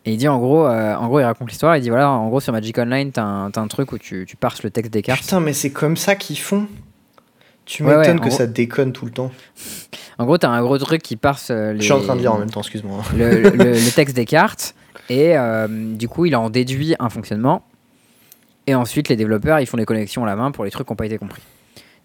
[0.06, 1.76] Et il dit en gros, euh, en gros, il raconte l'histoire.
[1.78, 4.26] Il dit voilà, en gros, sur Magic Online, t'as un, t'as un truc où tu,
[4.28, 5.22] tu parses le texte des cartes.
[5.22, 6.68] Putain, mais c'est comme ça qu'ils font.
[7.66, 9.32] Tu m'étonnes ouais, que gros- ça déconne tout le temps.
[10.18, 12.22] En gros, t'as un gros truc qui parse euh, les, Je suis en train de
[12.22, 13.03] lire en même temps, excuse-moi.
[13.18, 14.74] le, le- le texte des cartes
[15.10, 17.64] et euh, du coup il en déduit un fonctionnement
[18.66, 20.93] et ensuite les développeurs ils font des connexions à la main pour les trucs qui
[20.93, 21.41] n'ont pas été compris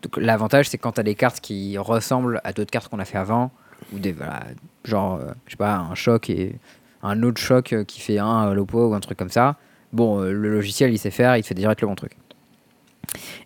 [0.03, 3.05] donc l'avantage c'est quand tu as des cartes qui ressemblent à d'autres cartes qu'on a
[3.05, 3.53] fait avant
[3.95, 4.41] ou des voilà,
[4.85, 6.57] genre euh, je sais pas un choc et
[7.03, 9.57] un autre choc euh, qui fait un lopo ou un truc comme ça
[9.93, 12.13] bon euh, le logiciel il sait faire il te fait direct le bon truc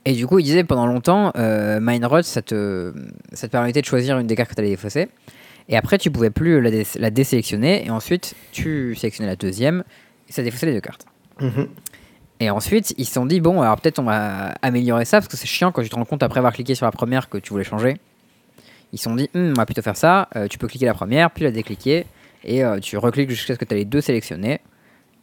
[0.05, 2.93] et du coup il disait pendant longtemps euh, Mindrot ça te,
[3.33, 5.09] ça te permettait de choisir une des cartes que tu allais défausser
[5.67, 7.87] et après, tu pouvais plus la, dé- la désélectionner.
[7.87, 9.83] Et ensuite, tu sélectionnais la deuxième.
[10.29, 11.07] Et ça défaussait les deux cartes.
[11.41, 11.69] Mhm.
[12.39, 15.21] Et ensuite, ils se sont dit, bon, alors peut-être on va améliorer ça.
[15.21, 17.31] Parce que c'est chiant quand tu te rends compte après avoir cliqué sur la première
[17.31, 17.97] que tu voulais changer.
[18.93, 20.29] Ils se sont dit, Hum, on va plutôt faire ça.
[20.37, 22.05] Euh, tu peux cliquer la première, puis la décliquer.
[22.45, 24.61] Et euh, tu recliques jusqu'à ce que tu as les deux sélectionnés.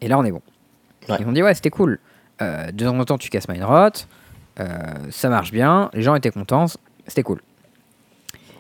[0.02, 0.42] Et là, on est bon.
[1.08, 1.18] Ouais.
[1.20, 2.00] Ils ont dit, ouais, c'était cool.
[2.42, 4.06] Euh, de temps en temps, tu casses Mindrot.
[4.60, 4.66] Euh,
[5.10, 5.90] ça marche bien.
[5.94, 6.66] Les gens étaient contents.
[7.08, 7.42] C'était cool.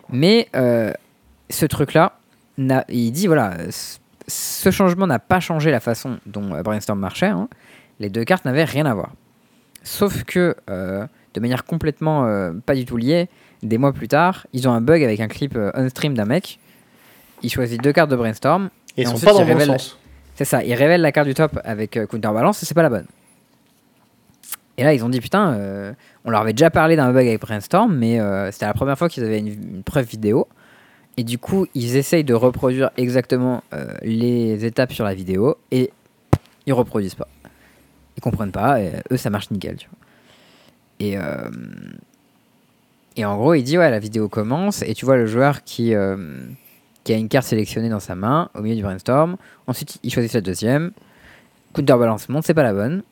[0.09, 2.19] Mais ce truc-là,
[2.89, 3.55] il dit voilà,
[4.27, 7.27] ce changement n'a pas changé la façon dont Brainstorm marchait.
[7.27, 7.47] hein.
[7.99, 9.11] Les deux cartes n'avaient rien à voir.
[9.83, 13.29] Sauf que, euh, de manière complètement euh, pas du tout liée,
[13.63, 16.59] des mois plus tard, ils ont un bug avec un clip euh, on-stream d'un mec.
[17.43, 18.69] Il choisit deux cartes de Brainstorm.
[18.97, 19.97] Et ils sont ensuite, pas dans le bon sens.
[20.35, 22.89] C'est ça, il révèle la carte du top avec euh, counterbalance et c'est pas la
[22.89, 23.05] bonne.
[24.77, 25.93] Et là, ils ont dit putain, euh,
[26.25, 29.09] on leur avait déjà parlé d'un bug avec Brainstorm, mais euh, c'était la première fois
[29.09, 30.47] qu'ils avaient une, une preuve vidéo.
[31.17, 33.63] Et du coup, ils essayent de reproduire exactement
[34.01, 35.91] les étapes sur la vidéo et
[36.65, 37.27] ils reproduisent pas.
[38.17, 39.75] Ils comprennent pas, et eux ça marche nickel.
[39.75, 39.97] Tu vois.
[41.01, 41.49] Et, euh,
[43.17, 45.95] et en gros, il dit ouais, la vidéo commence et tu vois le joueur qui,
[45.95, 46.15] euh,
[47.03, 49.37] qui a une carte sélectionnée dans sa main au milieu du brainstorm.
[49.67, 50.91] Ensuite, il choisit la deuxième.
[51.73, 53.03] Counterbalance monte, c'est pas la bonne.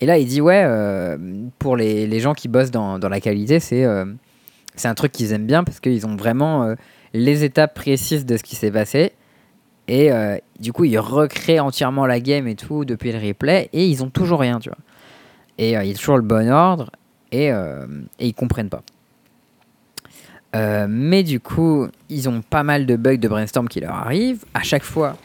[0.00, 1.18] Et là, il dit ouais, euh,
[1.58, 4.04] pour les, les gens qui bossent dans, dans la qualité, c'est euh,
[4.84, 6.74] un truc qu'ils aiment bien parce qu'ils ont vraiment euh,
[7.12, 9.12] les étapes précises de ce qui s'est passé.
[9.90, 10.10] Et
[10.60, 14.10] du coup, ils recréent entièrement la game et tout depuis le replay et ils ont
[14.10, 14.76] toujours rien, tu vois.
[15.56, 16.90] Et il y a toujours le bon ordre
[17.32, 18.82] et, et ils comprennent pas.
[20.56, 24.44] Euh, mais du coup, ils ont pas mal de bugs de brainstorm qui leur arrivent.
[24.54, 25.16] À chaque fois,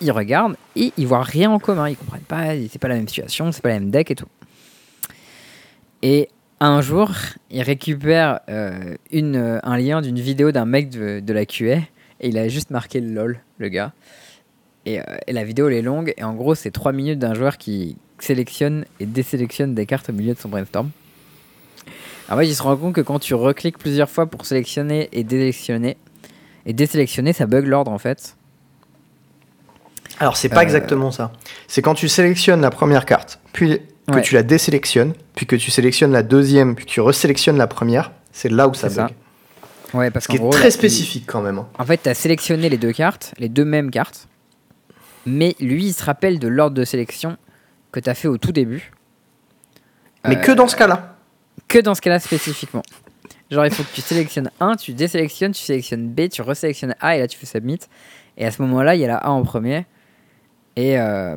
[0.00, 1.88] ils regardent et ils voient rien en commun.
[1.88, 4.28] Ils comprennent pas, c'est pas la même situation, c'est pas la même deck et tout.
[6.02, 6.28] Et
[6.60, 7.10] un jour,
[7.50, 11.78] ils récupèrent euh, euh, un lien d'une vidéo d'un mec de, de la QA
[12.20, 13.92] et il a juste marqué LOL, le gars.
[14.84, 17.56] Et, et la vidéo elle est longue et en gros, c'est 3 minutes d'un joueur
[17.56, 20.90] qui sélectionne et désélectionne des cartes au milieu de son brainstorm.
[22.32, 25.22] En fait, il se rend compte que quand tu recliques plusieurs fois pour sélectionner et
[25.22, 25.96] désélectionner,
[26.64, 28.36] et désélectionner, ça bug l'ordre en fait.
[30.18, 31.32] Alors, c'est pas Euh, exactement ça.
[31.68, 34.22] C'est quand tu sélectionnes la première carte, puis que Ouais.
[34.22, 38.12] tu la désélectionnes, puis que tu sélectionnes la deuxième, puis que tu resélectionnes la première,
[38.32, 39.06] c'est là où ça C'est ça.
[39.06, 39.14] bug.
[39.94, 41.58] Ouais, parce Ce qui est gros, très là, spécifique quand même.
[41.58, 41.68] hein.
[41.78, 44.26] En fait, tu as sélectionné les deux cartes, les deux mêmes cartes,
[45.26, 47.36] mais lui, il se rappelle de l'ordre de sélection
[47.90, 48.90] que tu as fait au tout début.
[50.26, 51.11] Mais Euh, que dans ce cas-là.
[51.68, 52.82] Que dans ce cas-là spécifiquement.
[53.50, 57.16] Genre, il faut que tu sélectionnes un, tu désélectionnes, tu sélectionnes B, tu resélectionnes A
[57.16, 57.78] et là tu fais submit.
[58.38, 59.84] Et à ce moment-là, il y a la A en premier.
[60.76, 61.36] Et, euh,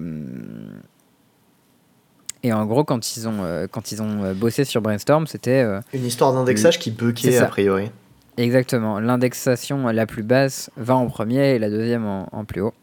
[2.44, 5.62] et en gros, quand ils ont, euh, quand ils ont euh, bossé sur Brainstorm, c'était
[5.64, 7.92] euh, Une histoire d'indexage qui buguait a priori.
[8.38, 12.74] exactement l'indexation la plus basse va en premier et la deuxième en, en plus haut.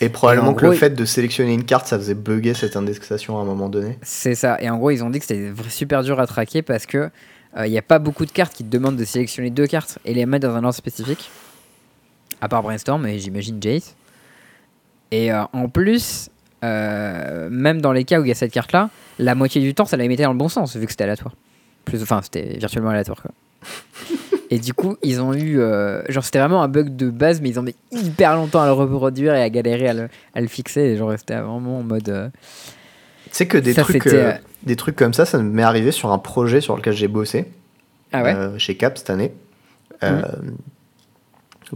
[0.00, 2.76] Et probablement Et que gros, le fait de sélectionner une carte, ça faisait bugger cette
[2.76, 3.98] indexation à un moment donné.
[4.02, 4.60] C'est ça.
[4.60, 7.10] Et en gros, ils ont dit que c'était super dur à traquer parce que
[7.64, 10.14] il n'y a pas beaucoup de cartes qui te demandent de sélectionner deux cartes et
[10.14, 11.30] les mettre dans un ordre spécifique.
[12.40, 13.94] À part Brainstorm et j'imagine Jace.
[15.12, 16.30] Et euh, en plus,
[16.64, 19.84] euh, même dans les cas où il y a cette carte-là, la moitié du temps,
[19.84, 21.34] ça la mettait dans le bon sens vu que c'était aléatoire.
[21.84, 23.30] Plus, enfin, c'était virtuellement aléatoire quoi.
[24.54, 25.58] Et du coup, ils ont eu.
[25.60, 28.66] euh, genre, c'était vraiment un bug de base, mais ils ont mis hyper longtemps à
[28.66, 30.80] le reproduire et à galérer à le, à le fixer.
[30.82, 32.08] Et genre, c'était vraiment en mode.
[32.10, 32.28] euh,
[33.24, 34.32] Tu sais que des Ça, trucs, euh,
[34.62, 37.46] des trucs comme ça, ça m'est arrivé sur un projet sur lequel j'ai bossé
[38.12, 39.32] Ah ouais chez Cap cette année.
[40.02, 40.20] Euh,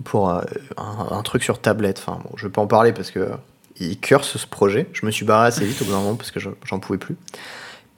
[0.04, 0.42] pour un,
[0.76, 1.98] un truc sur tablette.
[2.06, 3.30] Enfin, bon, je vais pas en parler parce que
[3.80, 4.86] il curse ce projet.
[4.92, 6.98] Je me suis barré assez vite au bout d'un moment parce que je- j'en pouvais
[6.98, 7.16] plus.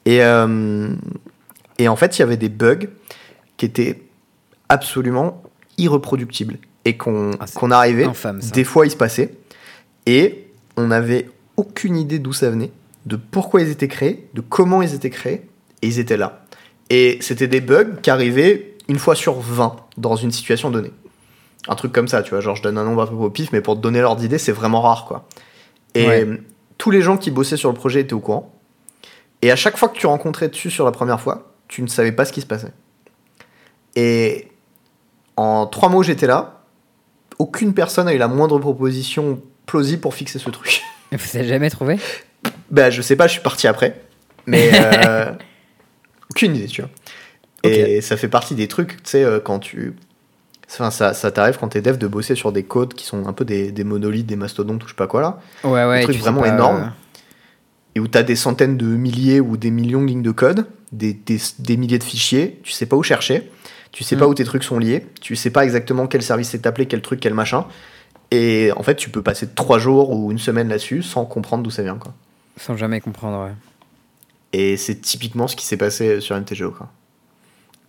[0.07, 2.87] Et, et en fait, il y avait des bugs
[3.57, 4.01] qui étaient
[4.69, 5.43] absolument
[5.79, 7.47] irreproductibles et qu'on Ah,
[7.77, 8.05] arrivait.
[8.05, 8.41] infâme.
[8.53, 9.35] Des fois, il se passait
[10.07, 10.47] et
[10.77, 12.71] on n'avait aucune idée d'où ça venait,
[13.07, 15.47] de pourquoi ils étaient créés, de comment ils étaient créés,
[15.83, 16.45] et ils étaient là.
[16.91, 20.93] Et c'était des bugs qui arrivaient une fois sur 20 dans une situation donnée.
[21.69, 23.53] Un truc comme ça, tu vois, genre je donne un nombre un peu au pif,
[23.53, 25.29] mais pour te donner l'ordre d'idée, c'est vraiment rare, quoi.
[25.95, 26.29] Et Ouais.
[26.79, 28.55] tous les gens qui bossaient sur le projet étaient au courant.
[29.43, 32.13] Et à chaque fois que tu rencontrais dessus sur la première fois, tu ne savais
[32.13, 32.73] pas ce qui se passait.
[33.97, 34.49] Et
[35.39, 36.61] en trois mots, j'étais là.
[37.39, 40.83] Aucune personne a eu la moindre proposition plausible pour fixer ce truc.
[41.13, 41.99] Vous avez jamais trouvé?
[42.71, 44.01] Bah, je sais pas, je suis parti après.
[44.47, 45.33] Mais euh,
[46.31, 46.91] aucune idée, tu vois.
[47.65, 49.95] Et ça fait partie des trucs, tu sais, euh, quand tu.
[50.71, 53.33] Enfin, ça, ça t'arrive quand t'es dev de bosser sur des codes qui sont un
[53.33, 55.41] peu des, des monolithes, des mastodontes ou je sais pas quoi là.
[55.65, 56.03] Ouais, ouais.
[56.03, 56.77] trucs tu sais vraiment pas, énormes.
[56.83, 56.89] euh,
[57.95, 60.67] et où tu as des centaines de milliers ou des millions de lignes de code,
[60.93, 63.51] des, des- des milliers de fichiers, tu sais pas où chercher,
[63.93, 64.19] tu sais Mm.
[64.21, 67.03] pas où tes trucs sont liés, tu sais pas exactement quel service est appelé, quel
[67.03, 67.67] truc, quel machin.
[68.31, 71.71] Et en fait, tu peux passer trois jours ou une semaine là-dessus sans comprendre d'où
[71.71, 71.97] ça vient.
[71.97, 72.13] Quoi.
[72.59, 73.53] Sans jamais comprendre, ouais.
[74.53, 76.71] Et c'est typiquement ce qui s'est passé sur MTGO.
[76.73, 76.89] Quoi.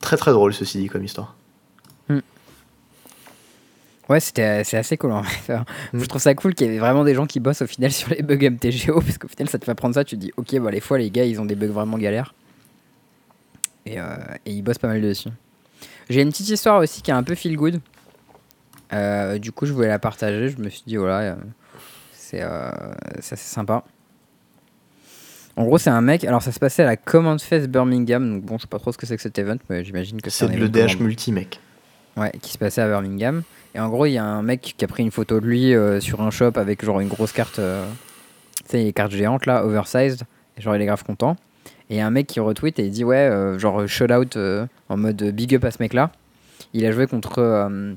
[0.01, 1.35] Très très drôle ceci dit comme histoire.
[4.07, 5.19] Ouais, c'était c'est assez cool Mm.
[5.93, 8.09] Je trouve ça cool qu'il y ait vraiment des gens qui bossent au final sur
[8.09, 10.57] les bugs MTGO parce qu'au final ça te fait prendre ça, tu te dis ok,
[10.59, 12.33] bah les fois les gars ils ont des bugs vraiment galères
[13.85, 14.15] et, euh,
[14.47, 15.29] et ils bossent pas mal dessus.
[16.09, 17.79] J'ai une petite histoire aussi qui est un peu feel good.
[18.93, 20.49] Euh, du coup, je voulais la partager.
[20.49, 21.35] Je me suis dit voilà, euh,
[22.11, 22.71] c'est euh,
[23.21, 23.83] sympa.
[25.55, 26.23] En gros, c'est un mec.
[26.23, 28.29] Alors, ça se passait à la Command Fest Birmingham.
[28.35, 30.29] Donc, bon, je sais pas trop ce que c'est que cet event, mais j'imagine que
[30.29, 31.59] c'est C'est un l'EDH Command- multi, mec.
[32.17, 33.43] Ouais, qui se passait à Birmingham.
[33.75, 35.75] Et en gros, il y a un mec qui a pris une photo de lui
[35.75, 37.61] euh, sur un shop avec genre une grosse carte, tu
[38.65, 40.23] sais, les cartes géantes là, oversized.
[40.57, 41.35] Et genre, il est grave content.
[41.89, 44.97] Et un mec qui retweet et il dit Ouais, euh, genre shout out euh, en
[44.97, 46.11] mode big up à ce mec là.
[46.73, 47.93] Il a joué contre, euh,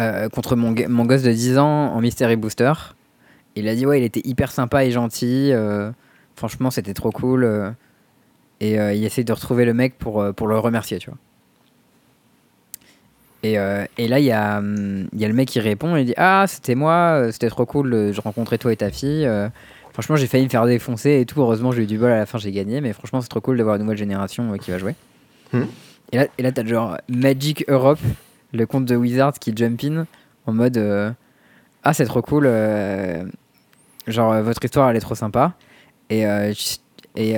[0.00, 2.72] euh, contre mon, mon gosse de 10 ans en Mystery Booster.
[3.56, 5.52] Il a dit Ouais, il était hyper sympa et gentil.
[5.52, 5.90] euh,
[6.36, 7.44] franchement, c'était trop cool.
[7.44, 7.70] euh,
[8.60, 11.18] et euh, il essaye de retrouver le mec pour, euh, pour le remercier, tu vois.
[13.42, 16.04] Et, euh, et là, il y, a, hum, y a le mec qui répond il
[16.04, 19.26] dit Ah, c'était moi, euh, c'était trop cool, euh, je rencontrais toi et ta fille.
[19.92, 21.40] Franchement, j'ai failli me faire défoncer et tout.
[21.40, 22.80] Heureusement, j'ai eu du bol à la fin, j'ai gagné.
[22.80, 24.94] Mais franchement, c'est trop cool d'avoir une nouvelle génération euh, qui va jouer.
[25.52, 25.66] Mhm.
[26.12, 28.00] Et là, et là t'as genre Magic Europe,
[28.52, 30.06] le compte de Wizards qui jump in
[30.46, 31.10] en mode euh,
[31.84, 33.24] Ah, c'est trop cool, euh,
[34.08, 35.54] genre votre histoire elle est trop sympa.
[36.08, 36.24] Et,
[37.14, 37.36] et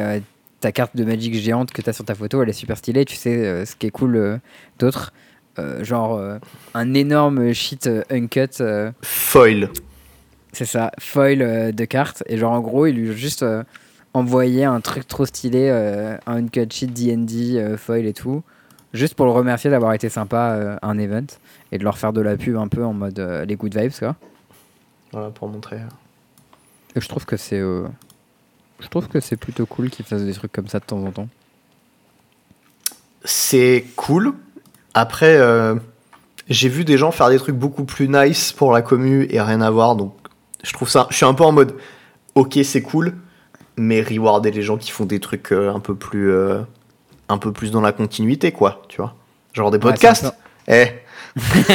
[0.61, 3.05] ta carte de Magic géante que t'as sur ta photo, elle est super stylée.
[3.05, 4.40] Tu sais ce qui est cool
[4.78, 5.12] d'autre.
[5.82, 6.38] Genre
[6.72, 8.62] un énorme shit uncut,
[9.03, 9.68] Foil.
[10.53, 12.22] C'est ça, foil euh, de cartes.
[12.26, 13.64] Et genre en gros, il lui juste euh,
[14.14, 18.42] envoyé un truc trop stylé, euh, un uncut sheet D&D, euh, foil et tout,
[18.92, 21.26] juste pour le remercier d'avoir été sympa à un event
[21.72, 24.16] et de leur faire de la pub un peu en mode les good vibes quoi.
[25.12, 25.78] Voilà, pour montrer.
[26.94, 30.53] Et je trouve que c'est je trouve que c'est plutôt cool qu'ils fassent des trucs
[30.53, 31.28] comme ça de temps en temps.
[33.24, 34.34] C'est cool.
[34.92, 35.38] Après,
[36.48, 39.62] j'ai vu des gens faire des trucs beaucoup plus nice pour la commu et rien
[39.62, 39.96] à voir.
[39.96, 40.14] Donc,
[40.62, 41.06] je trouve ça.
[41.10, 41.74] Je suis un peu en mode,
[42.34, 43.14] ok, c'est cool,
[43.76, 46.60] mais rewarder les gens qui font des trucs euh, un peu plus, euh,
[47.28, 48.82] un peu plus dans la continuité, quoi.
[48.88, 49.14] Tu vois,
[49.52, 50.26] genre des Ouais, podcasts.
[50.66, 50.86] c'est
[51.36, 51.40] Eh.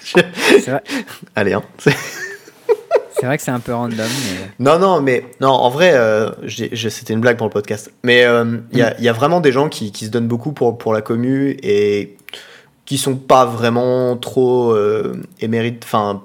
[0.00, 0.82] C'est vrai,
[1.36, 1.62] Allez, hein.
[1.78, 3.98] c'est vrai que c'est un peu random.
[3.98, 4.50] Mais...
[4.58, 7.92] Non, non, mais non, en vrai, euh, c'était une blague pour le podcast.
[8.04, 10.28] Mais euh, il y, a, il y a vraiment des gens qui, qui se donnent
[10.28, 12.16] beaucoup pour, pour la commu et
[12.86, 14.74] qui sont pas vraiment trop
[15.40, 16.22] émérites, enfin,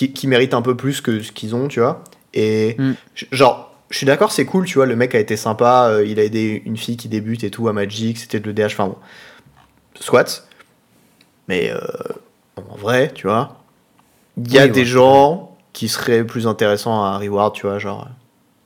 [0.00, 2.02] qui, qui méritent un peu plus que ce qu'ils ont, tu vois.
[2.32, 2.92] Et Mm.
[3.32, 6.18] genre, je suis d'accord, c'est cool, tu vois, le mec a été sympa, euh, il
[6.18, 8.96] a aidé une fille qui débute et tout à Magic, c'était de l'EDH, enfin bon.
[9.96, 10.46] Soit.
[11.48, 11.80] Mais euh,
[12.56, 13.58] en vrai, tu vois,
[14.38, 14.86] il y a Oui, des ouais.
[14.86, 18.10] gens qui seraient plus intéressants à reward, tu vois, genre euh,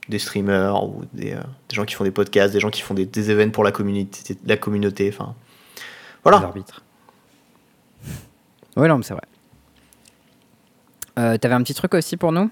[0.07, 2.93] des streamers ou des, euh, des gens qui font des podcasts, des gens qui font
[2.93, 5.33] des, des événements pour la communauté, la communauté, enfin.
[6.23, 6.37] Voilà.
[6.37, 6.81] arbitres.
[8.77, 9.23] Ouais, non, mais c'est vrai.
[11.17, 12.49] Euh, T'avais un petit truc aussi pour nous?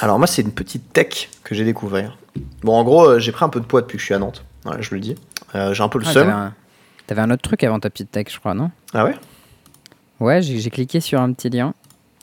[0.00, 2.18] Alors moi, c'est une petite tech que j'ai découvert.
[2.62, 4.18] Bon, en gros, euh, j'ai pris un peu de poids depuis que je suis à
[4.18, 4.44] Nantes.
[4.64, 5.14] Voilà, je le dis.
[5.54, 6.22] Euh, j'ai un peu le Ah, seum.
[6.26, 6.54] T'avais un...
[7.06, 8.70] t'avais un autre truc avant ta petite tech, je crois, non?
[8.92, 9.14] Ah ouais?
[10.20, 11.72] Ouais, j'ai j'ai cliqué sur un petit lien.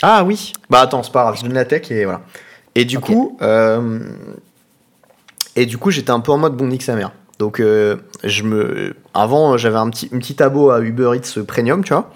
[0.03, 0.53] Ah oui.
[0.69, 2.21] Bah attends, c'est pas grave, je donne la tech et voilà.
[2.75, 3.05] Et du Ok.
[3.05, 3.99] coup, euh,
[5.55, 7.11] et du coup, j'étais un peu en mode bon nique sa mère.
[7.39, 11.83] Donc, euh, je me, avant, j'avais un petit, une petite abo à Uber Eats Premium,
[11.83, 12.11] tu vois.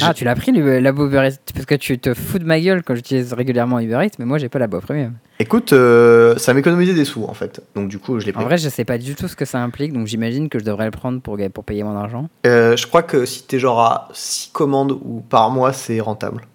[0.00, 2.60] Ah, tu l'as pris le labo Uber Eats Parce que tu te fous de ma
[2.60, 5.14] gueule quand j'utilise régulièrement Uber Eats, mais moi j'ai pas labo premium.
[5.38, 7.62] Écoute, euh, ça m'économisait des sous en fait.
[7.74, 8.42] Donc du coup, je l'ai pris.
[8.42, 10.64] En vrai, je sais pas du tout ce que ça implique, donc j'imagine que je
[10.64, 12.28] devrais le prendre pour, pour payer mon argent.
[12.46, 16.46] Euh, je crois que si t'es genre à 6 commandes ou par mois, c'est rentable.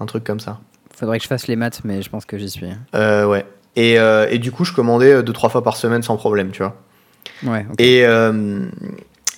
[0.00, 0.60] Un truc comme ça.
[0.94, 2.66] Faudrait que je fasse les maths, mais je pense que j'y suis.
[2.94, 3.44] Euh, ouais.
[3.76, 6.76] Et, et du coup, je commandais 2-3 fois par semaine sans problème, tu vois.
[7.44, 7.64] Ouais.
[7.78, 8.04] Et,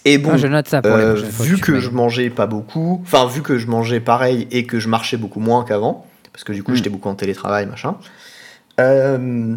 [0.05, 2.31] et bon, Ah, je note ça pour les euh, prochaines fois vu que je mangeais
[2.31, 6.07] pas beaucoup, enfin, vu que je mangeais pareil et que je marchais beaucoup moins qu'avant,
[6.33, 6.77] parce que du coup, Mm.
[6.77, 7.97] j'étais beaucoup en télétravail, machin,
[8.81, 9.57] euh,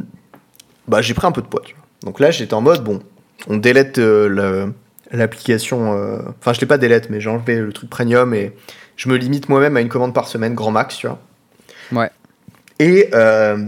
[0.88, 1.84] bah, j'ai pris un peu de poids, tu vois.
[2.04, 3.00] Donc là, j'étais en mode, bon,
[3.48, 4.68] on délète euh,
[5.12, 8.54] l'application, euh, enfin, je l'ai pas délète, mais j'ai enlevé le truc premium et
[8.98, 11.20] je me limite moi-même à une commande par semaine, grand max, tu vois.
[11.94, 12.10] Ouais.
[12.80, 13.68] Et, euh,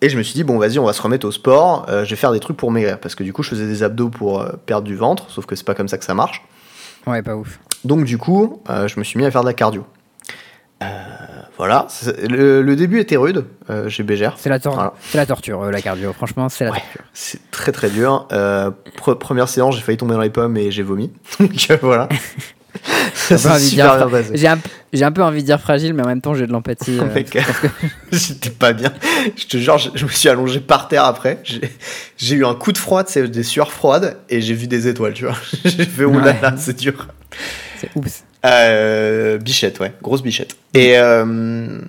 [0.00, 1.86] et je me suis dit, bon, vas-y, on va se remettre au sport.
[1.88, 2.98] euh, je vais faire des trucs pour maigrir.
[3.00, 5.30] Parce que du coup, je faisais des abdos pour euh, perdre du ventre.
[5.30, 6.42] Sauf que c'est pas comme ça que ça marche.
[7.06, 7.58] Ouais, pas ouf.
[7.84, 9.84] Donc, du coup, je me suis mis à faire de la cardio.
[11.58, 11.86] Voilà.
[12.28, 13.44] Le, le début était rude
[13.88, 14.34] chez Bégère.
[14.38, 14.92] C'est la, tor- Voilà.
[15.14, 16.12] la torture, la cardio.
[16.12, 16.78] Franchement, c'est la Ouais.
[16.78, 17.02] torture.
[17.12, 18.26] C'est très très dur.
[18.30, 21.12] Pre- première séance, j'ai failli tomber dans les pommes et j'ai vomi.
[21.40, 21.50] Donc
[21.82, 22.08] voilà.
[23.30, 24.58] J'ai un
[25.06, 26.98] un, peu envie de dire fragile, mais en même temps, j'ai de l'empathie.
[27.00, 27.40] euh,
[28.12, 28.92] J'étais pas bien.
[29.36, 31.40] Je te jure, je, je me suis allongé par terre après.
[32.16, 35.14] J'ai eu un coup de froid, c'est des sueurs froides, et j'ai vu des étoiles,
[35.14, 35.36] tu vois.
[35.64, 36.36] J'ai fait, oh Ouais.
[36.40, 37.08] là, c'est dur.
[37.80, 38.24] c'est oups.
[38.44, 40.56] Euh, bichette, ouais, grosse bichette.
[40.74, 41.80] Et, euh,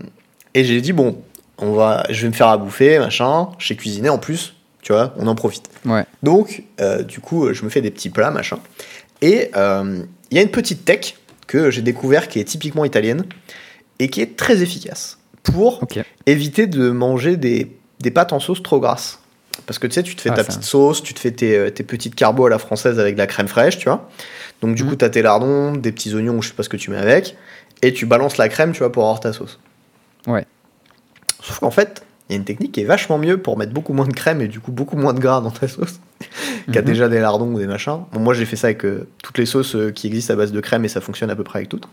[0.54, 1.22] et j'ai dit, bon,
[1.58, 3.50] on va, je vais me faire à bouffer, machin.
[3.60, 5.70] J'ai cuisiné en plus, tu vois, on en profite.
[5.86, 6.06] Ouais.
[6.24, 8.58] Donc, euh, du coup, je me fais des petits plats, machin.
[9.22, 11.16] Et euh, il y a une petite tech
[11.48, 13.26] que j'ai découvert qui est typiquement italienne
[14.00, 15.82] et qui est très efficace pour
[16.26, 19.20] éviter de manger des, des pâtes en sauce trop grasses.
[19.68, 21.56] Parce que tu sais, tu te fais Ah, ta petite sauce, tu te fais tes,
[21.58, 24.10] euh, tes petites carbos à la française avec de la crème fraîche, tu vois.
[24.62, 24.90] Donc, du Mhm.
[24.90, 26.98] coup, tu as tes lardons, des petits oignons, je sais pas ce que tu mets
[26.98, 27.36] avec,
[27.82, 29.60] et tu balances la crème, tu vois, pour avoir ta sauce.
[30.28, 30.46] Ouais.
[31.42, 33.94] Sauf qu'en fait, il y a une technique qui est vachement mieux pour mettre beaucoup
[33.94, 36.00] moins de crème et du coup beaucoup moins de gras dans ta sauce
[36.72, 36.86] qu'à Mhm.
[36.86, 38.00] déjà des lardons ou des machins.
[38.14, 40.52] Bon, moi, j'ai fait ça avec euh, toutes les sauces euh, qui existent à base
[40.52, 41.88] de crème et ça fonctionne à peu près avec toutes.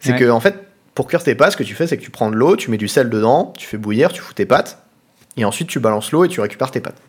[0.00, 0.18] C'est Ouais.
[0.18, 0.56] que, en fait,
[0.94, 2.70] pour cuire tes pâtes, ce que tu fais, c'est que tu prends de l'eau, tu
[2.70, 4.78] mets du sel dedans, tu fais bouillir, tu fous tes pâtes,
[5.36, 7.00] et ensuite tu balances l'eau et tu récupères tes pâtes.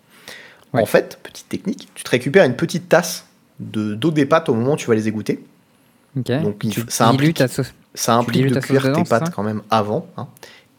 [0.73, 0.81] Ouais.
[0.81, 3.25] En fait, petite technique, tu te récupères une petite tasse
[3.59, 5.43] de- d'eau des pâtes au moment où tu vas les égoutter.
[6.15, 7.73] Donc, tu ça implique- ta sauce.
[7.93, 10.27] Ça implique de ta cuire dedans, tes pâtes quand même avant, hein,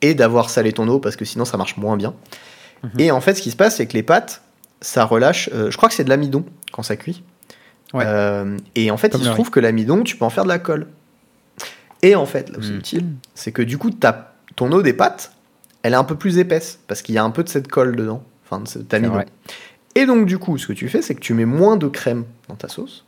[0.02, 2.14] et d'avoir salé ton eau parce que sinon ça marche moins bien.
[2.82, 2.90] Mhm.
[3.00, 4.42] Et en fait, ce qui se passe, c'est que les pâtes,
[4.80, 5.48] ça relâche.
[5.54, 7.22] euh, je crois que c'est de l'amidon quand ça cuit.
[7.94, 8.04] Ouais.
[8.06, 10.48] Euh, et en fait, Comme il se trouve que l'amidon, tu peux en faire de
[10.48, 10.88] la colle.
[12.02, 12.78] Et en fait, là où c'est Mhm.
[12.78, 15.32] utile, c'est que du coup, ta- ton eau des pâtes,
[15.82, 17.96] elle est un peu plus épaisse parce qu'il y a un peu de cette colle
[17.96, 19.22] dedans, enfin de cet amidon.
[19.94, 22.24] Et donc, du coup, ce que tu fais, c'est que tu mets moins de crème
[22.48, 23.04] dans ta sauce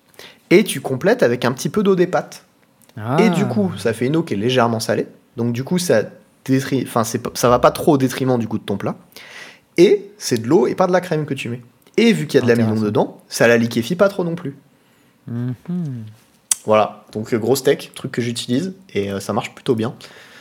[0.51, 2.44] et tu complètes avec un petit peu d'eau des pâtes.
[2.97, 3.16] Ah.
[3.20, 5.06] Et du coup, ça fait une eau qui est légèrement salée.
[5.36, 6.02] Donc du coup, ça
[6.52, 6.84] détri...
[6.86, 8.96] enfin, ça va pas trop au détriment du goût de ton plat.
[9.76, 11.60] Et c'est de l'eau et pas de la crème que tu mets.
[11.96, 12.84] Et vu qu'il y a de l'amidon Intéressant.
[12.86, 14.56] dedans, ça la liquéfie pas trop non plus.
[15.26, 15.54] Mhm.
[16.64, 19.94] Voilà, donc euh, gros steak, truc que j'utilise et euh, ça marche plutôt bien.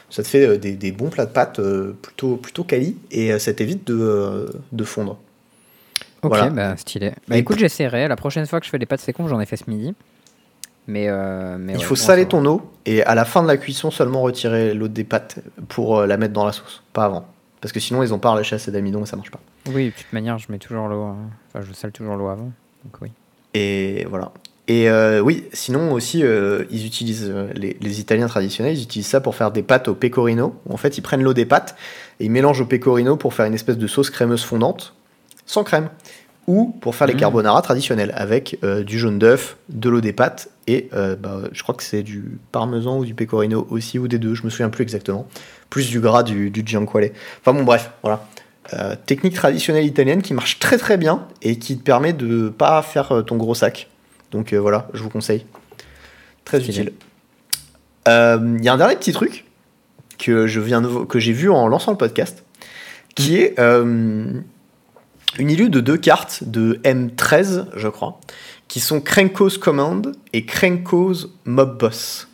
[0.09, 1.61] Ça te fait euh, des, des bons plats de pâtes
[2.01, 5.19] plutôt, plutôt quali et ça t'évite de, de fondre.
[6.23, 6.49] Ok, Voilà.
[6.49, 7.11] bah stylé.
[7.27, 8.07] Bah écoute, j'essaierai.
[8.07, 9.93] La prochaine fois que je fais des pâtes fécondes, j'en ai fait ce midi.
[10.87, 13.57] Mais, euh, mais Il ouais, faut saler ton eau et à la fin de la
[13.57, 17.25] cuisson seulement retirer l'eau des pâtes pour euh, la mettre dans la sauce, pas avant.
[17.59, 19.39] Parce que sinon ils ont pas relâché assez d'amidon et ça marche pas.
[19.69, 21.01] Oui, de toute manière, je mets toujours l'eau.
[21.03, 21.17] hein.
[21.49, 22.51] Enfin, je sale toujours l'eau avant.
[22.85, 23.11] Donc oui.
[23.53, 24.31] Et voilà.
[24.69, 29.21] Et euh, oui, sinon aussi, euh, ils utilisent, les, les Italiens traditionnels, ils utilisent ça
[29.21, 30.55] pour faire des pâtes au pecorino.
[30.69, 31.75] En fait, ils prennent l'eau des pâtes
[32.19, 34.93] et ils mélangent au pecorino pour faire une espèce de sauce crémeuse fondante,
[35.45, 35.89] sans crème.
[36.47, 37.17] Ou pour faire les Mmh.
[37.17, 41.61] carbonara traditionnels, avec euh, du jaune d'œuf, de l'eau des pâtes et euh, bah, je
[41.61, 44.69] crois que c'est du parmesan ou du pecorino aussi, ou des deux, je me souviens
[44.69, 45.27] plus exactement.
[45.69, 47.11] Plus du gras du, du gianquale.
[47.41, 48.25] Enfin bon, bref, voilà.
[48.73, 52.81] Euh, technique traditionnelle italienne qui marche très très bien et qui te permet de pas
[52.81, 53.89] faire ton gros sac.
[54.31, 55.45] Donc voilà, je vous conseille.
[56.45, 56.91] Très utile.
[58.07, 59.43] Il y a un dernier petit truc
[60.17, 62.43] que je viens de vo- que j'ai vu en lançant le podcast,
[63.15, 64.31] qui est euh,
[65.39, 68.19] une illue de deux cartes de M13, je crois,
[68.67, 72.27] qui sont Krenko's Command et Krenko's Mob Boss.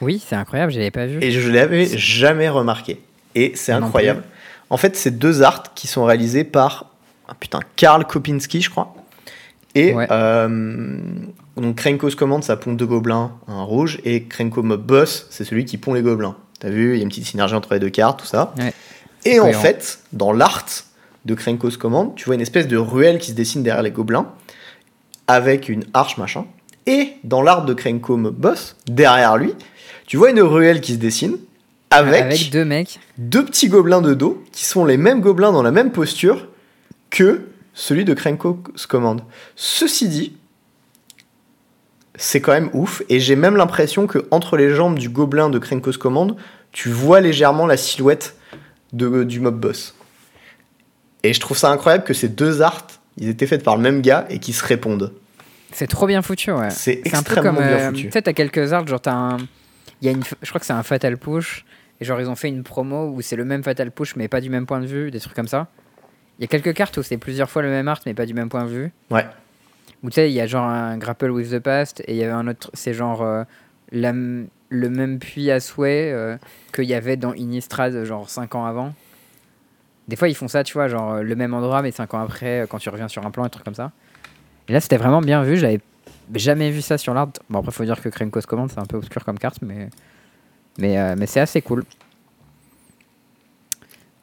[0.00, 1.18] Oui, c'est incroyable, je l'avais pas vu.
[1.22, 3.00] Et je l'avais jamais remarqué.
[3.34, 4.22] Et c'est incroyable.
[4.70, 6.90] En fait, c'est deux arts qui sont réalisés par
[7.28, 8.94] ah, putain, Karl Kopinski, je crois.
[9.74, 10.06] Et Ouais.
[10.10, 10.98] euh,
[11.56, 15.64] donc Krenko's Command, ça pond deux gobelins, un rouge, et Krenko Mob Boss, c'est celui
[15.64, 16.36] qui pond les gobelins.
[16.60, 18.54] T'as vu, il y a une petite synergie entre les deux cartes, tout ça.
[18.58, 18.72] Ouais.
[19.24, 19.60] Et en cohérent.
[19.62, 20.64] fait, dans l'art
[21.26, 24.32] de Krenko's Command, tu vois une espèce de ruelle qui se dessine derrière les gobelins,
[25.26, 26.46] avec une arche machin.
[26.86, 29.52] Et dans l'art de Krenko Mob Boss, derrière lui,
[30.06, 31.36] Tu vois une ruelle qui se dessine
[31.90, 33.00] avec, Avec deux mecs.
[33.18, 36.46] deux petits gobelins de dos qui sont les mêmes gobelins dans la même posture
[37.10, 39.20] que celui de Krenko's Command.
[39.56, 40.36] Ceci dit,
[42.14, 45.58] c'est quand même ouf et j'ai même l'impression que entre les jambes du gobelin de
[45.58, 46.36] Krenko's Command,
[46.70, 48.36] tu vois légèrement la silhouette
[48.92, 49.95] de, du mob boss.
[51.26, 52.86] Et je trouve ça incroyable que ces deux arts,
[53.16, 55.12] ils étaient faits par le même gars et qui se répondent.
[55.72, 56.70] C'est trop bien foutu, ouais.
[56.70, 57.66] C'est C'est un peu extrêmement comme.
[57.66, 58.04] bien euh, foutu.
[58.04, 59.36] Tu sais, t'as quelques arts, genre t'as un.
[60.02, 61.64] Y a une, je crois que c'est un Fatal Push.
[62.00, 64.40] Et genre, ils ont fait une promo où c'est le même Fatal Push, mais pas
[64.40, 65.66] du même point de vue, des trucs comme ça.
[66.38, 68.34] Il y a quelques cartes où c'est plusieurs fois le même art, mais pas du
[68.34, 68.92] même point de vue.
[69.10, 69.24] Ouais.
[70.02, 72.22] Où tu sais, il y a genre un Grapple with the Past, et il y
[72.22, 72.70] avait un autre.
[72.74, 73.22] C'est genre.
[73.22, 73.42] euh,
[73.92, 74.12] la
[74.68, 76.36] le même puits à souhait euh,
[76.74, 78.92] qu'il y avait dans Innistrad, genre 5 ans avant.
[80.08, 82.20] Des fois, ils font ça, tu vois, genre euh, le même endroit, mais 5 ans
[82.20, 83.92] après, euh, quand tu reviens sur un plan, un truc comme ça.
[84.68, 85.56] Et là, c'était vraiment bien vu.
[85.56, 85.80] J'avais
[86.34, 87.28] jamais vu ça sur l'art.
[87.50, 89.88] Bon, après, faut dire que Krenko's Command, c'est un peu obscur comme carte, mais,
[90.78, 91.84] mais, euh, mais c'est assez cool.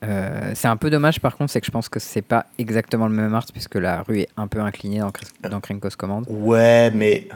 [0.03, 3.07] Euh, c'est un peu dommage, par contre, c'est que je pense que c'est pas exactement
[3.07, 5.11] le même art, puisque la rue est un peu inclinée dans,
[5.49, 6.25] dans Krenko's Command.
[6.29, 7.29] Ouais, mais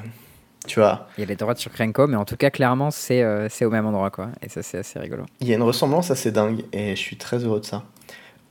[0.68, 3.24] tu vois, Il y a les droites sur Krenko, mais en tout cas, clairement, c'est
[3.24, 4.30] euh, c'est au même endroit, quoi.
[4.42, 5.24] Et ça, c'est assez rigolo.
[5.40, 7.84] il y a une ressemblance assez dingue et je suis très heureux de ça.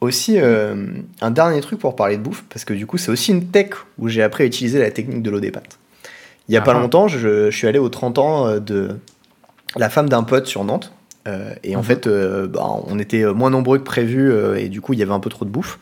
[0.01, 0.87] Aussi, euh,
[1.23, 3.71] un dernier truc pour parler de bouffe, parce que du coup, c'est aussi une tech
[3.99, 5.79] où j'ai appris à utiliser la technique de l'eau des pâtes.
[6.49, 6.81] Il y a Ah pas ah.
[6.81, 8.97] longtemps, je, je suis allé aux 30 ans euh, de
[9.77, 10.93] la femme d'un pote sur Nantes.
[11.27, 11.85] euh, et en Mhm.
[11.85, 15.13] fait, euh, bah, on était moins nombreux que prévu et du coup, il y avait
[15.13, 15.79] un peu trop de bouffe.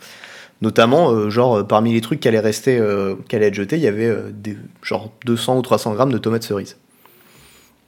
[0.62, 2.81] Notamment, genre, parmi les trucs qui allaient rester,
[3.28, 6.45] qui allaient être jetés, il y avait des, genre 200 ou 300 grammes de tomates
[6.45, 6.77] cerises.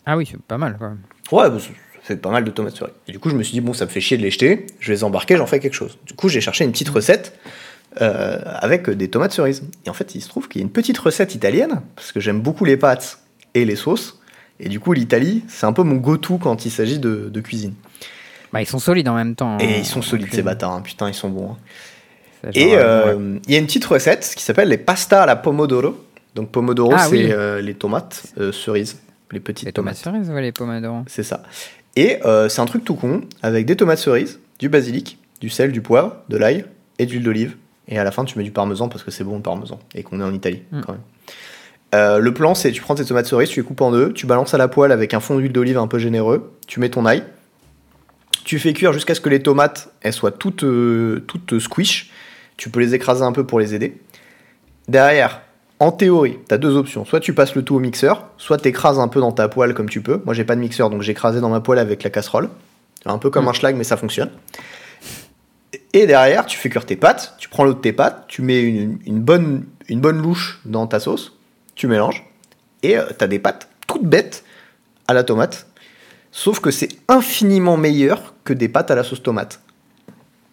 [0.05, 0.89] Ah oui, c'est pas mal, quoi.
[1.33, 1.57] Ouais, bah,
[2.07, 2.95] fait pas mal de tomates cerises.
[3.09, 4.67] Et du coup, je me suis dit, bon, ça me fait chier de les jeter,
[4.81, 5.99] je les embarquer, j'en fais quelque chose.
[6.07, 7.39] Du coup, j'ai cherché une petite recette
[8.01, 9.63] euh, avec des tomates cerises.
[9.85, 12.21] Et en fait, il se trouve qu'il y a une petite recette italienne, parce que
[12.21, 13.19] j'aime beaucoup les pâtes
[13.55, 14.21] et les sauces.
[14.61, 17.75] Et du coup, l'Italie, c'est un peu mon go-to quand il s'agit de, de cuisine.
[18.53, 19.59] Bah, ils sont solides en même temps.
[19.59, 20.45] Et hein, ils sont en solides, ces cuisine.
[20.45, 20.81] bâtards, hein.
[20.83, 21.53] putain, ils sont bons.
[21.53, 22.51] hein.
[22.55, 23.21] Et euh, ouais.
[23.21, 25.97] euh, il y a une petite recette qui s'appelle les pasta à la pomodoro.
[26.35, 27.29] Donc, pomodoro, Ah, c'est oui.
[27.33, 28.99] euh, les tomates euh, cerises,
[29.33, 30.17] les petites Les tomates tomates.
[30.23, 31.03] cerises, ouais, les pomodoro.
[31.09, 31.43] C'est ça.
[31.97, 35.73] Et euh, c'est un truc tout con, avec des tomates cerises, du basilic, du sel,
[35.73, 36.65] du poivre, de l'ail
[36.99, 37.57] et de l'huile d'olive.
[37.89, 40.03] Et à la fin, tu mets du parmesan parce que c'est bon le parmesan et
[40.03, 40.81] qu'on est en Italie Mm.
[40.83, 41.03] quand même.
[41.95, 44.27] Euh, le plan, c'est tu prends tes tomates cerises, tu les coupes en deux, tu
[44.27, 47.07] balances à la poêle avec un fond d'huile d'olive un peu généreux, tu mets ton
[47.07, 47.23] ail,
[48.45, 52.11] tu fais cuire jusqu'à ce que les tomates elles soient toutes, euh, toutes squish.
[52.57, 53.99] Tu peux les écraser un peu pour les aider.
[54.89, 55.43] Derrière,
[55.79, 57.05] en théorie, tu as deux options.
[57.05, 59.75] Soit tu passes le tout au mixeur, soit tu écrases un peu dans ta poêle
[59.75, 60.23] comme tu peux.
[60.25, 62.49] Moi, j'ai pas de mixeur, donc écrasé dans ma poêle avec la casserole.
[63.05, 63.49] Un peu comme Mm.
[63.49, 64.31] un schlag, mais ça fonctionne.
[65.93, 68.63] Et derrière, tu fais cuire tes pâtes, tu prends l'eau de tes pâtes, tu mets
[68.63, 71.37] une, une bonne, une bonne louche dans ta sauce,
[71.75, 72.25] tu mélanges,
[72.83, 74.45] et tu as des pâtes toutes bêtes
[75.09, 75.67] à la tomate.
[76.33, 79.61] Sauf que c'est infiniment meilleur que des pâtes à la sauce tomate.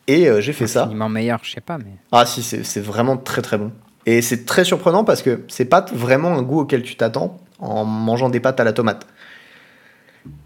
[0.08, 0.84] Et euh, j'ai fait ça.
[0.84, 1.96] Infiniment meilleur, je sais pas, mais.
[2.12, 3.72] Ah si, c'est vraiment très très bon.
[4.06, 7.86] Et c'est très surprenant parce que c'est pas vraiment un goût auquel tu t'attends en
[7.86, 9.08] mangeant des pâtes à la tomate.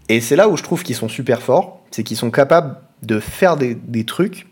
[0.08, 3.20] Et c'est là où je trouve qu'ils sont super forts, c'est qu'ils sont capables de
[3.20, 4.46] faire des, des trucs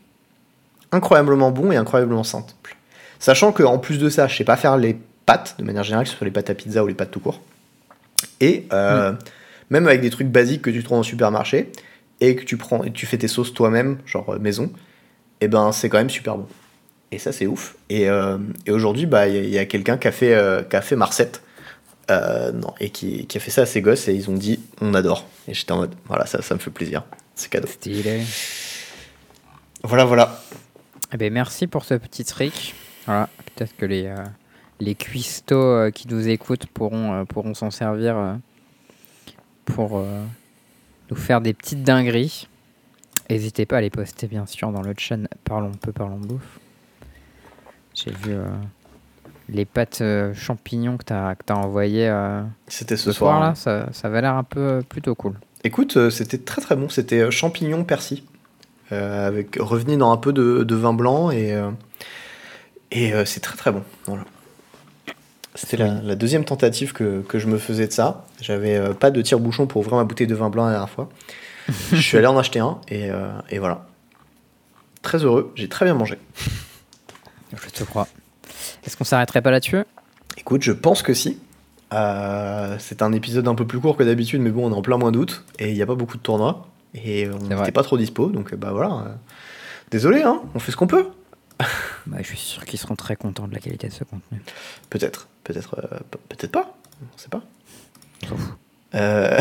[0.93, 2.77] incroyablement bons et incroyablement simples.
[3.19, 6.11] Sachant qu'en plus de ça, je sais pas faire les pâtes, de manière générale, que
[6.11, 7.41] ce soit les pâtes à pizza ou les pâtes tout court.
[8.41, 9.13] Et euh,
[9.71, 11.73] même avec des trucs basiques que tu trouves en supermarché,
[12.21, 14.71] et que tu prends et tu fais tes sauces toi-même, genre euh, maison,
[15.41, 16.47] et ben c'est quand même super bon.
[17.17, 17.77] Et ça, c'est ouf.
[17.89, 18.37] Et, euh,
[18.67, 21.41] et aujourd'hui, bah, il y a- quelqu'un qui a fait, euh, qui a fait Marcette.
[22.11, 24.61] euh, non, et qui, qui a fait ça à ses gosses et ils ont dit
[24.83, 25.27] on adore.
[25.49, 27.03] Et j'étais en mode voilà, ça, ça me fait plaisir.
[27.35, 27.67] C'est cadeau.
[27.67, 28.21] Stylé.
[29.83, 30.41] Voilà, voilà.
[31.13, 32.75] Eh ben, merci pour ce petit trick.
[33.07, 34.15] Voilà, peut-être que les,
[34.79, 38.37] les cuistots qui nous écoutent pourront, pourront s'en servir
[39.65, 40.05] pour
[41.11, 42.47] nous faire des petites dingueries.
[43.31, 45.17] N'hésitez pas à les poster, bien sûr, dans le chat.
[45.45, 46.61] Parlons peu, parlons bouffe.
[47.97, 48.45] J'ai vu euh,
[49.49, 53.33] les pâtes euh, champignons que tu as, envoyées euh, C'était ce, ce soir.
[53.33, 53.49] soir, hein.
[53.49, 53.55] là.
[53.57, 55.35] Ça, ça avait l'air un peu plutôt cool.
[55.65, 56.89] Écoute, c'était très très bon.
[56.89, 58.23] C'était euh, champignon persil.
[58.93, 61.61] Avec revenu dans un peu de, de vin blanc et,
[62.93, 63.83] et c'est très très bon.
[64.05, 64.23] Voilà.
[65.57, 68.27] C'était la, la deuxième tentative que, que je me faisais de ça.
[68.41, 71.09] J'avais euh, pas de tire-bouchon pour ouvrir ma bouteille de vin blanc la dernière fois.
[71.93, 73.87] je suis allé en acheter un et, euh, et voilà.
[75.03, 76.19] Très heureux, j'ai très bien mangé.
[77.53, 78.09] Je te crois.
[78.85, 79.85] Est-ce qu'on s'arrêterait pas là-dessus?
[80.39, 81.39] Écoute, je pense que si.
[81.93, 84.83] Euh, c'est un épisode un peu plus court que d'habitude, mais bon, on est en
[84.83, 87.85] plein mois d'août et il n'y a pas beaucoup de tournois et on n'était pas
[87.85, 89.17] trop dispo, donc euh, bah voilà.
[89.93, 91.07] Désolé, hein, on fait ce qu'on peut.
[92.07, 94.43] bah, Je suis sûr qu'ils seront très contents de la qualité de ce contenu.
[94.91, 96.77] Peut-être, peut-être, euh, pe- peut-être pas.
[97.03, 97.43] On sait pas.
[98.97, 99.39] Euh...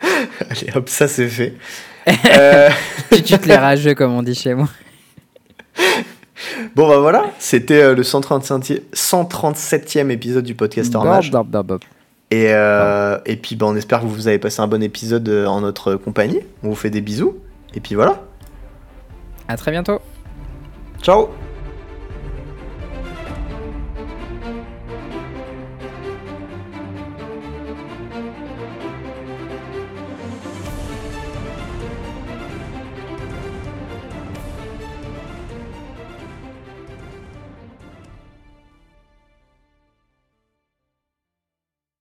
[0.50, 1.54] Allez hop, ça c'est fait.
[2.08, 2.68] Euh,
[3.10, 4.68] tu te les rageux, comme on dit chez moi.
[6.74, 11.80] Bon bah voilà, c'était euh, le 135e 137e épisode du podcast bob, bob, bob.
[12.30, 15.60] Et, euh, et puis bah, on espère que vous avez passé un bon épisode en
[15.60, 16.40] notre compagnie.
[16.62, 17.36] On vous fait des bisous.
[17.74, 18.22] Et puis voilà.
[19.48, 20.00] À très bientôt.
[21.02, 21.28] Ciao